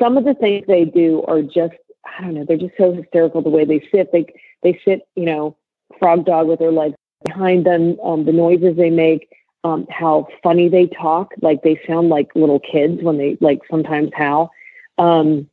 some 0.00 0.16
of 0.16 0.24
the 0.24 0.34
things 0.34 0.66
they 0.66 0.84
do 0.84 1.22
are 1.28 1.42
just 1.42 1.74
I 2.04 2.22
don't 2.22 2.34
know. 2.34 2.44
They're 2.44 2.56
just 2.56 2.76
so 2.76 2.92
hysterical 2.92 3.42
the 3.42 3.50
way 3.50 3.64
they 3.64 3.86
sit. 3.92 4.10
They 4.12 4.26
they 4.62 4.80
sit, 4.84 5.06
you 5.14 5.24
know, 5.24 5.56
frog 5.98 6.26
dog 6.26 6.48
with 6.48 6.58
their 6.58 6.72
legs 6.72 6.96
behind 7.24 7.64
them, 7.64 7.98
um, 8.02 8.24
the 8.24 8.32
noises 8.32 8.76
they 8.76 8.90
make, 8.90 9.28
um, 9.64 9.86
how 9.90 10.26
funny 10.42 10.68
they 10.68 10.86
talk. 10.86 11.32
Like 11.40 11.62
they 11.62 11.80
sound 11.86 12.08
like 12.08 12.34
little 12.34 12.60
kids 12.60 13.02
when 13.02 13.18
they 13.18 13.36
like 13.40 13.60
sometimes 13.70 14.10
howl. 14.14 14.50
Um, 14.98 15.48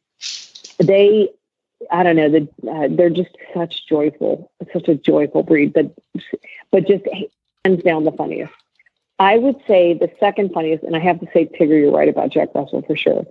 they, 0.79 1.29
I 1.91 2.03
don't 2.03 2.15
know, 2.15 2.47
uh, 2.71 2.87
they're 2.91 3.09
just 3.09 3.35
such 3.53 3.87
joyful, 3.87 4.51
such 4.73 4.87
a 4.87 4.95
joyful 4.95 5.43
breed, 5.43 5.73
but 5.73 5.93
but 6.71 6.87
just 6.87 7.05
hands 7.65 7.83
down 7.83 8.03
the 8.03 8.11
funniest. 8.11 8.53
I 9.19 9.37
would 9.37 9.57
say 9.67 9.93
the 9.93 10.09
second 10.19 10.53
funniest, 10.53 10.83
and 10.83 10.95
I 10.95 10.99
have 10.99 11.19
to 11.19 11.27
say, 11.33 11.45
Tigger, 11.45 11.79
you're 11.79 11.91
right 11.91 12.07
about 12.07 12.29
Jack 12.29 12.49
Russell 12.55 12.81
for 12.81 12.95
sure. 12.95 13.25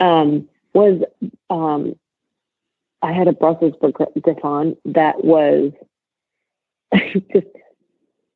Um, 0.00 0.48
was 0.72 1.02
um, 1.50 1.96
I 3.02 3.12
had 3.12 3.28
a 3.28 3.32
Brussels 3.32 3.74
Griffon 4.20 4.76
that 4.86 5.24
was 5.24 5.72
just 7.32 7.46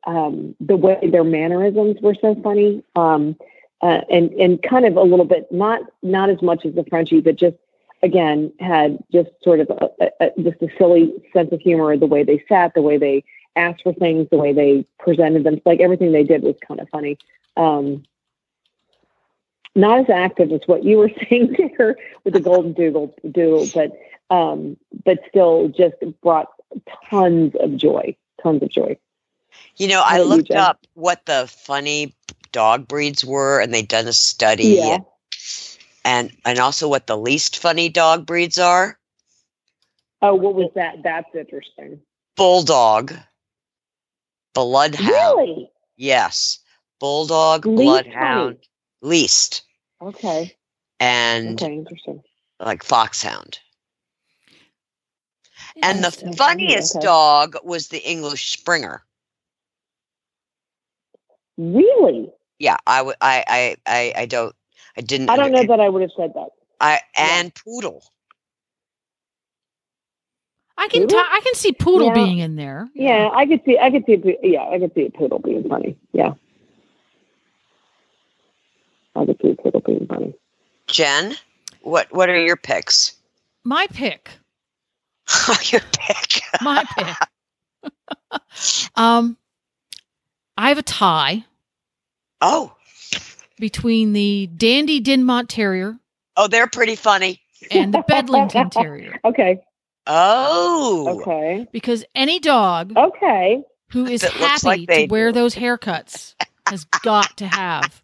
um, 0.06 0.54
the 0.60 0.76
way 0.76 0.98
their 1.10 1.24
mannerisms 1.24 1.96
were 2.00 2.14
so 2.14 2.34
funny, 2.42 2.82
um, 2.94 3.36
uh, 3.80 4.02
and 4.10 4.30
and 4.32 4.62
kind 4.62 4.84
of 4.84 4.96
a 4.96 5.02
little 5.02 5.24
bit 5.24 5.50
not 5.50 5.80
not 6.02 6.30
as 6.30 6.42
much 6.42 6.64
as 6.64 6.74
the 6.74 6.84
Frenchie, 6.84 7.20
but 7.20 7.36
just 7.36 7.56
again 8.02 8.52
had 8.60 8.98
just 9.12 9.30
sort 9.42 9.60
of 9.60 9.70
a, 9.70 10.10
a, 10.20 10.30
just 10.42 10.62
a 10.62 10.68
silly 10.78 11.12
sense 11.32 11.52
of 11.52 11.60
humor. 11.60 11.96
The 11.96 12.06
way 12.06 12.22
they 12.22 12.44
sat, 12.48 12.74
the 12.74 12.82
way 12.82 12.98
they 12.98 13.24
asked 13.56 13.82
for 13.82 13.92
things, 13.92 14.28
the 14.30 14.38
way 14.38 14.52
they 14.52 14.86
presented 14.98 15.44
them, 15.44 15.60
like 15.64 15.80
everything 15.80 16.12
they 16.12 16.24
did 16.24 16.42
was 16.42 16.56
kind 16.66 16.80
of 16.80 16.88
funny. 16.90 17.18
Um, 17.56 18.04
not 19.74 20.00
as 20.00 20.10
active 20.10 20.52
as 20.52 20.60
what 20.66 20.84
you 20.84 20.98
were 20.98 21.10
saying 21.28 21.56
there 21.76 21.96
with 22.24 22.34
the 22.34 22.40
golden 22.40 22.72
doodle, 22.72 23.14
doodle 23.30 23.66
but 23.74 23.92
um, 24.34 24.76
but 25.04 25.18
still 25.28 25.68
just 25.68 25.96
brought 26.22 26.48
tons 27.08 27.54
of 27.60 27.76
joy 27.76 28.14
tons 28.42 28.62
of 28.62 28.70
joy. 28.70 28.96
You 29.76 29.88
know, 29.88 30.02
How 30.02 30.14
I 30.14 30.18
about 30.18 30.24
you, 30.24 30.36
looked 30.36 30.50
up 30.52 30.86
what 30.94 31.26
the 31.26 31.46
funny 31.48 32.14
dog 32.52 32.88
breeds 32.88 33.24
were, 33.24 33.60
and 33.60 33.72
they'd 33.72 33.88
done 33.88 34.06
a 34.06 34.12
study, 34.12 34.78
Yeah. 34.78 34.98
And 36.04 36.32
and 36.44 36.58
also 36.58 36.88
what 36.88 37.06
the 37.06 37.16
least 37.16 37.58
funny 37.58 37.88
dog 37.88 38.26
breeds 38.26 38.58
are. 38.58 38.98
Oh, 40.22 40.34
what 40.34 40.54
was 40.54 40.70
that? 40.74 40.96
That's 41.02 41.28
interesting. 41.34 42.00
Bulldog, 42.36 43.14
bloodhound. 44.54 45.08
Really? 45.08 45.70
Yes, 45.96 46.60
bulldog, 47.00 47.66
Least 47.66 47.76
bloodhound, 47.76 48.58
least, 49.02 49.62
Okay. 50.00 50.56
and 51.00 51.60
Okay. 51.60 51.74
Interesting. 51.74 52.22
like 52.60 52.82
foxhound. 52.82 53.58
And 55.82 56.02
the 56.02 56.10
so 56.10 56.20
funny, 56.32 56.36
funniest 56.36 56.96
okay. 56.96 57.06
dog 57.06 57.56
was 57.62 57.88
the 57.88 57.98
English 58.08 58.52
Springer. 58.52 59.04
Really? 61.56 62.30
Yeah, 62.58 62.76
I 62.86 63.02
would. 63.02 63.16
I, 63.20 63.44
I, 63.46 63.76
I, 63.86 64.12
I 64.22 64.26
don't. 64.26 64.54
I 64.98 65.00
didn't. 65.00 65.30
I 65.30 65.36
don't 65.36 65.52
know 65.52 65.58
under- 65.60 65.68
that 65.76 65.80
I 65.80 65.88
would 65.88 66.02
have 66.02 66.10
said 66.16 66.32
that. 66.34 66.48
I 66.80 67.00
and 67.16 67.52
poodle. 67.54 68.02
I 70.76 70.86
can 70.88 71.02
Poodle? 71.02 71.18
ti- 71.18 71.24
I 71.28 71.40
can 71.42 71.54
see 71.54 71.72
poodle 71.72 72.08
Yeah. 72.08 72.14
being 72.14 72.38
in 72.38 72.54
there. 72.56 72.88
Yeah, 72.94 73.30
I 73.32 73.46
could 73.46 73.62
see. 73.64 73.78
I 73.78 73.90
could 73.90 74.04
see. 74.06 74.14
a 74.14 74.38
Yeah, 74.46 74.62
I 74.64 74.78
could 74.78 74.92
see 74.94 75.06
a 75.06 75.10
poodle 75.10 75.38
being 75.40 75.68
funny. 75.68 75.96
Yeah. 76.12 76.34
I 79.16 79.24
could 79.26 79.38
see 79.42 79.50
a 79.50 79.54
poodle 79.56 79.80
being 79.80 80.06
funny. 80.06 80.34
Jen, 80.86 81.34
what 81.82 82.12
what 82.12 82.28
are 82.28 82.38
your 82.38 82.56
picks? 82.56 83.14
My 83.64 83.86
pick. 83.88 84.30
your 85.72 85.80
pick. 85.92 86.42
My 86.62 86.84
pick. 86.96 87.92
um, 88.96 89.36
I 90.56 90.68
have 90.70 90.78
a 90.78 90.82
tie 90.82 91.44
Oh, 92.40 92.72
between 93.58 94.12
the 94.12 94.46
Dandy 94.56 95.00
Dinmont 95.00 95.48
Terrier 95.48 95.98
oh, 96.36 96.46
they're 96.48 96.66
pretty 96.68 96.96
funny. 96.96 97.40
and 97.70 97.92
the 97.92 98.02
Bedlington 98.06 98.70
Terrier 98.72 99.18
Okay. 99.24 99.60
Oh, 100.06 101.20
Okay. 101.20 101.66
because 101.72 102.04
any 102.14 102.38
dog 102.40 102.92
Okay. 102.96 103.62
who 103.90 104.06
is 104.06 104.22
That 104.22 104.32
happy 104.32 104.66
like 104.66 104.88
to 104.88 105.06
wear 105.06 105.28
do. 105.30 105.34
those 105.40 105.54
haircuts 105.54 106.34
has 106.66 106.84
got 106.84 107.36
to 107.38 107.46
have 107.46 108.02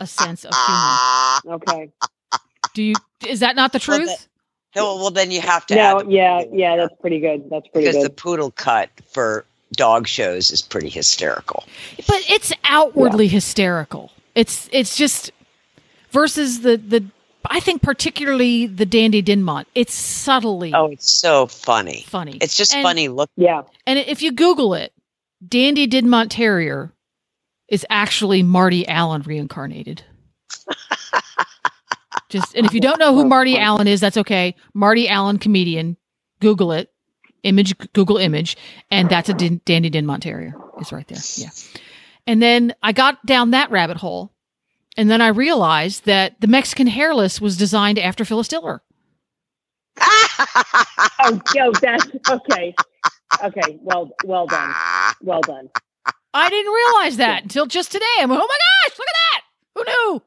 a 0.00 0.06
sense 0.06 0.44
of 0.44 0.54
humor. 0.54 0.96
Okay. 1.62 1.90
Do 2.74 2.82
you? 2.82 2.94
Is 3.26 3.40
that 3.40 3.56
not 3.56 3.72
the 3.72 3.82
Well, 3.88 3.98
truth? 3.98 4.28
No, 4.76 4.96
well, 4.96 5.10
then 5.10 5.30
you 5.30 5.40
have 5.40 5.66
to. 5.66 5.74
No. 5.74 6.00
add 6.00 6.10
Yeah. 6.12 6.42
Yeah. 6.52 6.76
That's 6.76 6.94
pretty 7.00 7.18
good. 7.18 7.50
That's 7.50 7.66
pretty 7.68 7.86
good. 7.86 7.92
because 7.94 8.04
the 8.04 8.10
poodle 8.10 8.50
cut 8.52 8.88
for 9.10 9.44
dog 9.72 10.06
shows 10.06 10.50
is 10.50 10.62
pretty 10.62 10.88
hysterical. 10.90 11.64
But 12.06 12.22
it's 12.28 12.52
outwardly 12.64 13.26
hysterical. 13.26 14.12
It's 14.34 14.68
it's 14.72 14.96
just 14.96 15.32
versus 16.10 16.60
the 16.60 16.76
the 16.76 17.04
I 17.48 17.60
think 17.60 17.82
particularly 17.82 18.66
the 18.66 18.86
Dandy 18.86 19.22
Dinmont. 19.22 19.64
It's 19.74 19.94
subtly 19.94 20.72
Oh, 20.74 20.86
it's 20.86 21.10
so 21.10 21.46
funny. 21.46 22.04
funny. 22.06 22.38
It's 22.40 22.56
just 22.56 22.74
And- 22.74 22.82
funny. 22.82 23.08
Look, 23.08 23.30
Yeah. 23.36 23.62
And 23.86 23.98
if 23.98 24.22
you 24.22 24.32
Google 24.32 24.74
it, 24.74 24.92
Dandy 25.46 25.86
Dinmont 25.88 26.28
Terrier 26.30 26.92
is 27.68 27.86
actually 27.90 28.42
Marty 28.42 28.86
Allen 28.86 29.22
reincarnated. 29.22 30.02
Just 32.28 32.54
and 32.54 32.64
if 32.66 32.72
you 32.74 32.80
don't 32.80 32.98
know 33.00 33.14
who 33.14 33.24
Marty. 33.24 33.58
Allen 33.58 33.88
is, 33.88 34.00
that's 34.00 34.16
okay. 34.16 34.54
Marty 34.74 35.08
Allen 35.08 35.38
comedian. 35.38 35.96
Google 36.40 36.72
it. 36.72 36.90
Image 37.42 37.76
Google 37.92 38.18
image, 38.18 38.56
and 38.90 39.08
that's 39.08 39.28
a 39.28 39.34
Dandy 39.34 39.90
Dinmont 39.90 40.20
Terrier. 40.20 40.54
It's 40.78 40.92
right 40.92 41.06
there. 41.08 41.18
Yeah. 41.36 41.48
And 42.26 42.40
then 42.42 42.74
I 42.82 42.92
got 42.92 43.24
down 43.26 43.50
that 43.52 43.70
rabbit 43.70 43.96
hole, 43.96 44.32
and 44.96 45.10
then 45.10 45.20
I 45.20 45.28
realized 45.28 46.04
that 46.06 46.40
the 46.40 46.46
Mexican 46.46 46.86
hairless 46.86 47.40
was 47.40 47.56
designed 47.56 47.98
after 47.98 48.24
Phyllis 48.24 48.48
Diller. 48.48 48.82
Oh, 51.22 51.38
yo, 51.54 51.70
that's 51.82 52.06
okay. 52.30 52.74
Okay. 53.44 53.78
Well, 53.82 54.10
well 54.24 54.46
done. 54.46 54.74
Well 55.22 55.42
done. 55.42 55.68
I 56.32 56.48
didn't 56.48 56.72
realize 56.72 57.18
that 57.18 57.42
until 57.42 57.66
just 57.66 57.92
today. 57.92 58.04
I'm 58.20 58.30
like, 58.30 58.40
oh 58.40 58.46
my 58.48 58.58
gosh, 58.88 58.98
look 58.98 59.06
at 59.08 59.14
that! 59.32 59.42
Who 59.74 59.84
knew? 60.14 60.22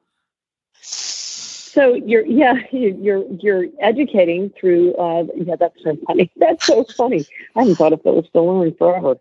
So 0.81 1.95
you're 1.95 2.25
yeah 2.27 2.53
you- 2.71 2.97
you're 3.01 3.23
you're 3.41 3.65
educating 3.81 4.51
through 4.59 4.93
uh 4.95 5.23
yeah 5.35 5.55
that's 5.59 5.81
so 5.83 5.97
funny 6.05 6.31
that's 6.37 6.67
so 6.67 6.83
funny 6.83 7.25
I 7.55 7.61
haven't 7.61 7.75
thought 7.77 7.93
of 7.93 8.01
Phyllis 8.03 8.27
Diller 8.31 8.67
in 8.67 8.75
forever 8.75 9.15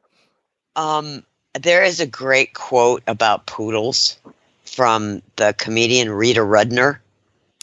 Um, 0.76 1.24
there 1.60 1.82
is 1.84 2.00
a 2.00 2.06
great 2.06 2.54
quote 2.54 3.02
about 3.06 3.46
poodles 3.46 4.18
from 4.64 5.22
the 5.36 5.54
comedian 5.58 6.10
Rita 6.10 6.40
Rudner. 6.40 6.98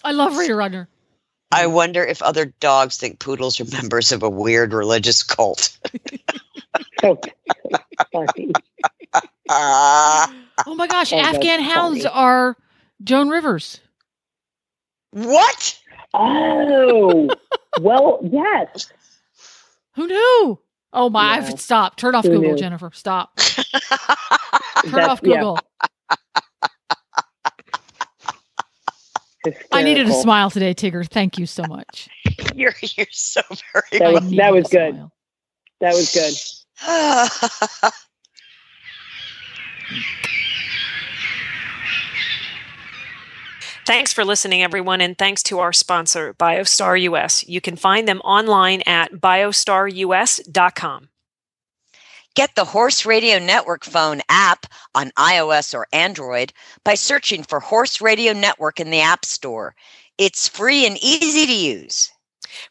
I 0.03 0.11
love 0.11 0.37
Rita 0.37 0.53
Rudner. 0.53 0.87
I 1.51 1.65
wonder 1.67 2.03
if 2.03 2.21
other 2.21 2.45
dogs 2.59 2.97
think 2.97 3.19
poodles 3.19 3.59
are 3.59 3.65
members 3.71 4.11
of 4.11 4.21
a 4.23 4.29
weird 4.29 4.73
religious 4.73 5.23
cult. 5.23 5.77
so 7.01 7.19
funny 8.11 8.51
Oh 9.49 10.75
my 10.75 10.85
gosh, 10.87 11.11
Oh, 11.13 11.17
that's 11.17 11.37
Afghan 11.37 11.61
hounds 11.61 12.03
funny. 12.03 12.13
are 12.13 12.55
Joan 13.03 13.29
Rivers. 13.29 13.79
what? 15.11 15.79
oh 16.13 17.29
well 17.81 18.19
yes 18.23 18.91
Who 19.95 20.07
knew? 20.07 20.59
Oh 20.91 21.09
my! 21.09 21.37
Yeah. 21.37 21.45
I've 21.47 21.59
stop. 21.59 21.97
Turn 21.97 22.15
off 22.15 22.25
Who 22.25 22.31
Google, 22.31 22.51
knew? 22.51 22.57
Jennifer. 22.57 22.89
Stop. 22.93 23.37
Turn 24.89 25.03
off 25.03 25.21
Google. 25.21 25.59
I 29.71 29.83
needed 29.83 30.09
a 30.09 30.13
smile 30.13 30.49
today, 30.49 30.73
Tigger. 30.73 31.07
Thank 31.07 31.37
you 31.37 31.45
so 31.45 31.63
much. 31.67 32.09
You're 32.55 32.73
you're 32.81 33.05
so 33.11 33.41
very. 33.73 33.99
That 33.99 34.13
was- 34.13 34.31
that 34.31 34.51
was 34.53 34.67
good. 34.67 34.95
smile. 34.95 35.11
that 35.79 35.93
was 35.93 36.11
good 36.13 36.33
Thanks 43.89 44.13
for 44.13 44.23
listening, 44.23 44.61
everyone, 44.61 45.01
and 45.01 45.17
thanks 45.17 45.41
to 45.41 45.57
our 45.57 45.73
sponsor, 45.73 46.35
BioStar 46.35 47.01
US. 47.01 47.43
You 47.47 47.59
can 47.59 47.75
find 47.75 48.07
them 48.07 48.19
online 48.19 48.83
at 48.85 49.13
biostarus.com. 49.13 51.09
Get 52.35 52.53
the 52.53 52.65
Horse 52.65 53.03
Radio 53.07 53.39
Network 53.39 53.83
phone 53.83 54.21
app 54.29 54.67
on 54.93 55.09
iOS 55.17 55.73
or 55.73 55.87
Android 55.91 56.53
by 56.83 56.93
searching 56.93 57.41
for 57.41 57.61
Horse 57.61 57.99
Radio 57.99 58.31
Network 58.31 58.79
in 58.79 58.91
the 58.91 59.01
App 59.01 59.25
Store. 59.25 59.73
It's 60.19 60.47
free 60.47 60.85
and 60.85 60.95
easy 61.03 61.47
to 61.47 61.51
use. 61.51 62.11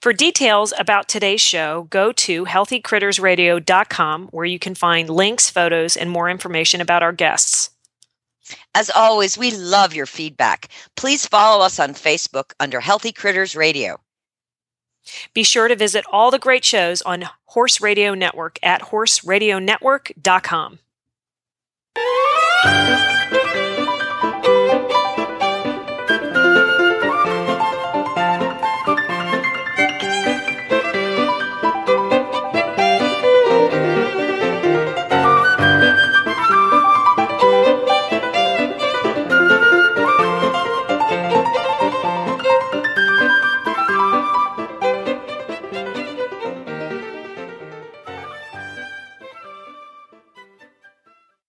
For 0.00 0.12
details 0.12 0.72
about 0.78 1.08
today's 1.08 1.40
show, 1.40 1.88
go 1.90 2.12
to 2.12 2.44
healthycrittersradio.com 2.44 4.28
where 4.30 4.46
you 4.46 4.60
can 4.60 4.76
find 4.76 5.10
links, 5.10 5.50
photos, 5.50 5.96
and 5.96 6.12
more 6.12 6.30
information 6.30 6.80
about 6.80 7.02
our 7.02 7.10
guests. 7.12 7.70
As 8.74 8.90
always, 8.90 9.38
we 9.38 9.50
love 9.50 9.94
your 9.94 10.06
feedback. 10.06 10.68
Please 10.96 11.26
follow 11.26 11.64
us 11.64 11.78
on 11.78 11.94
Facebook 11.94 12.52
under 12.60 12.80
Healthy 12.80 13.12
Critters 13.12 13.54
Radio. 13.56 14.00
Be 15.34 15.42
sure 15.42 15.68
to 15.68 15.76
visit 15.76 16.04
all 16.12 16.30
the 16.30 16.38
great 16.38 16.64
shows 16.64 17.02
on 17.02 17.24
Horse 17.46 17.80
Radio 17.80 18.14
Network 18.14 18.58
at 18.62 18.82
horseradionetwork.com. 18.82 20.78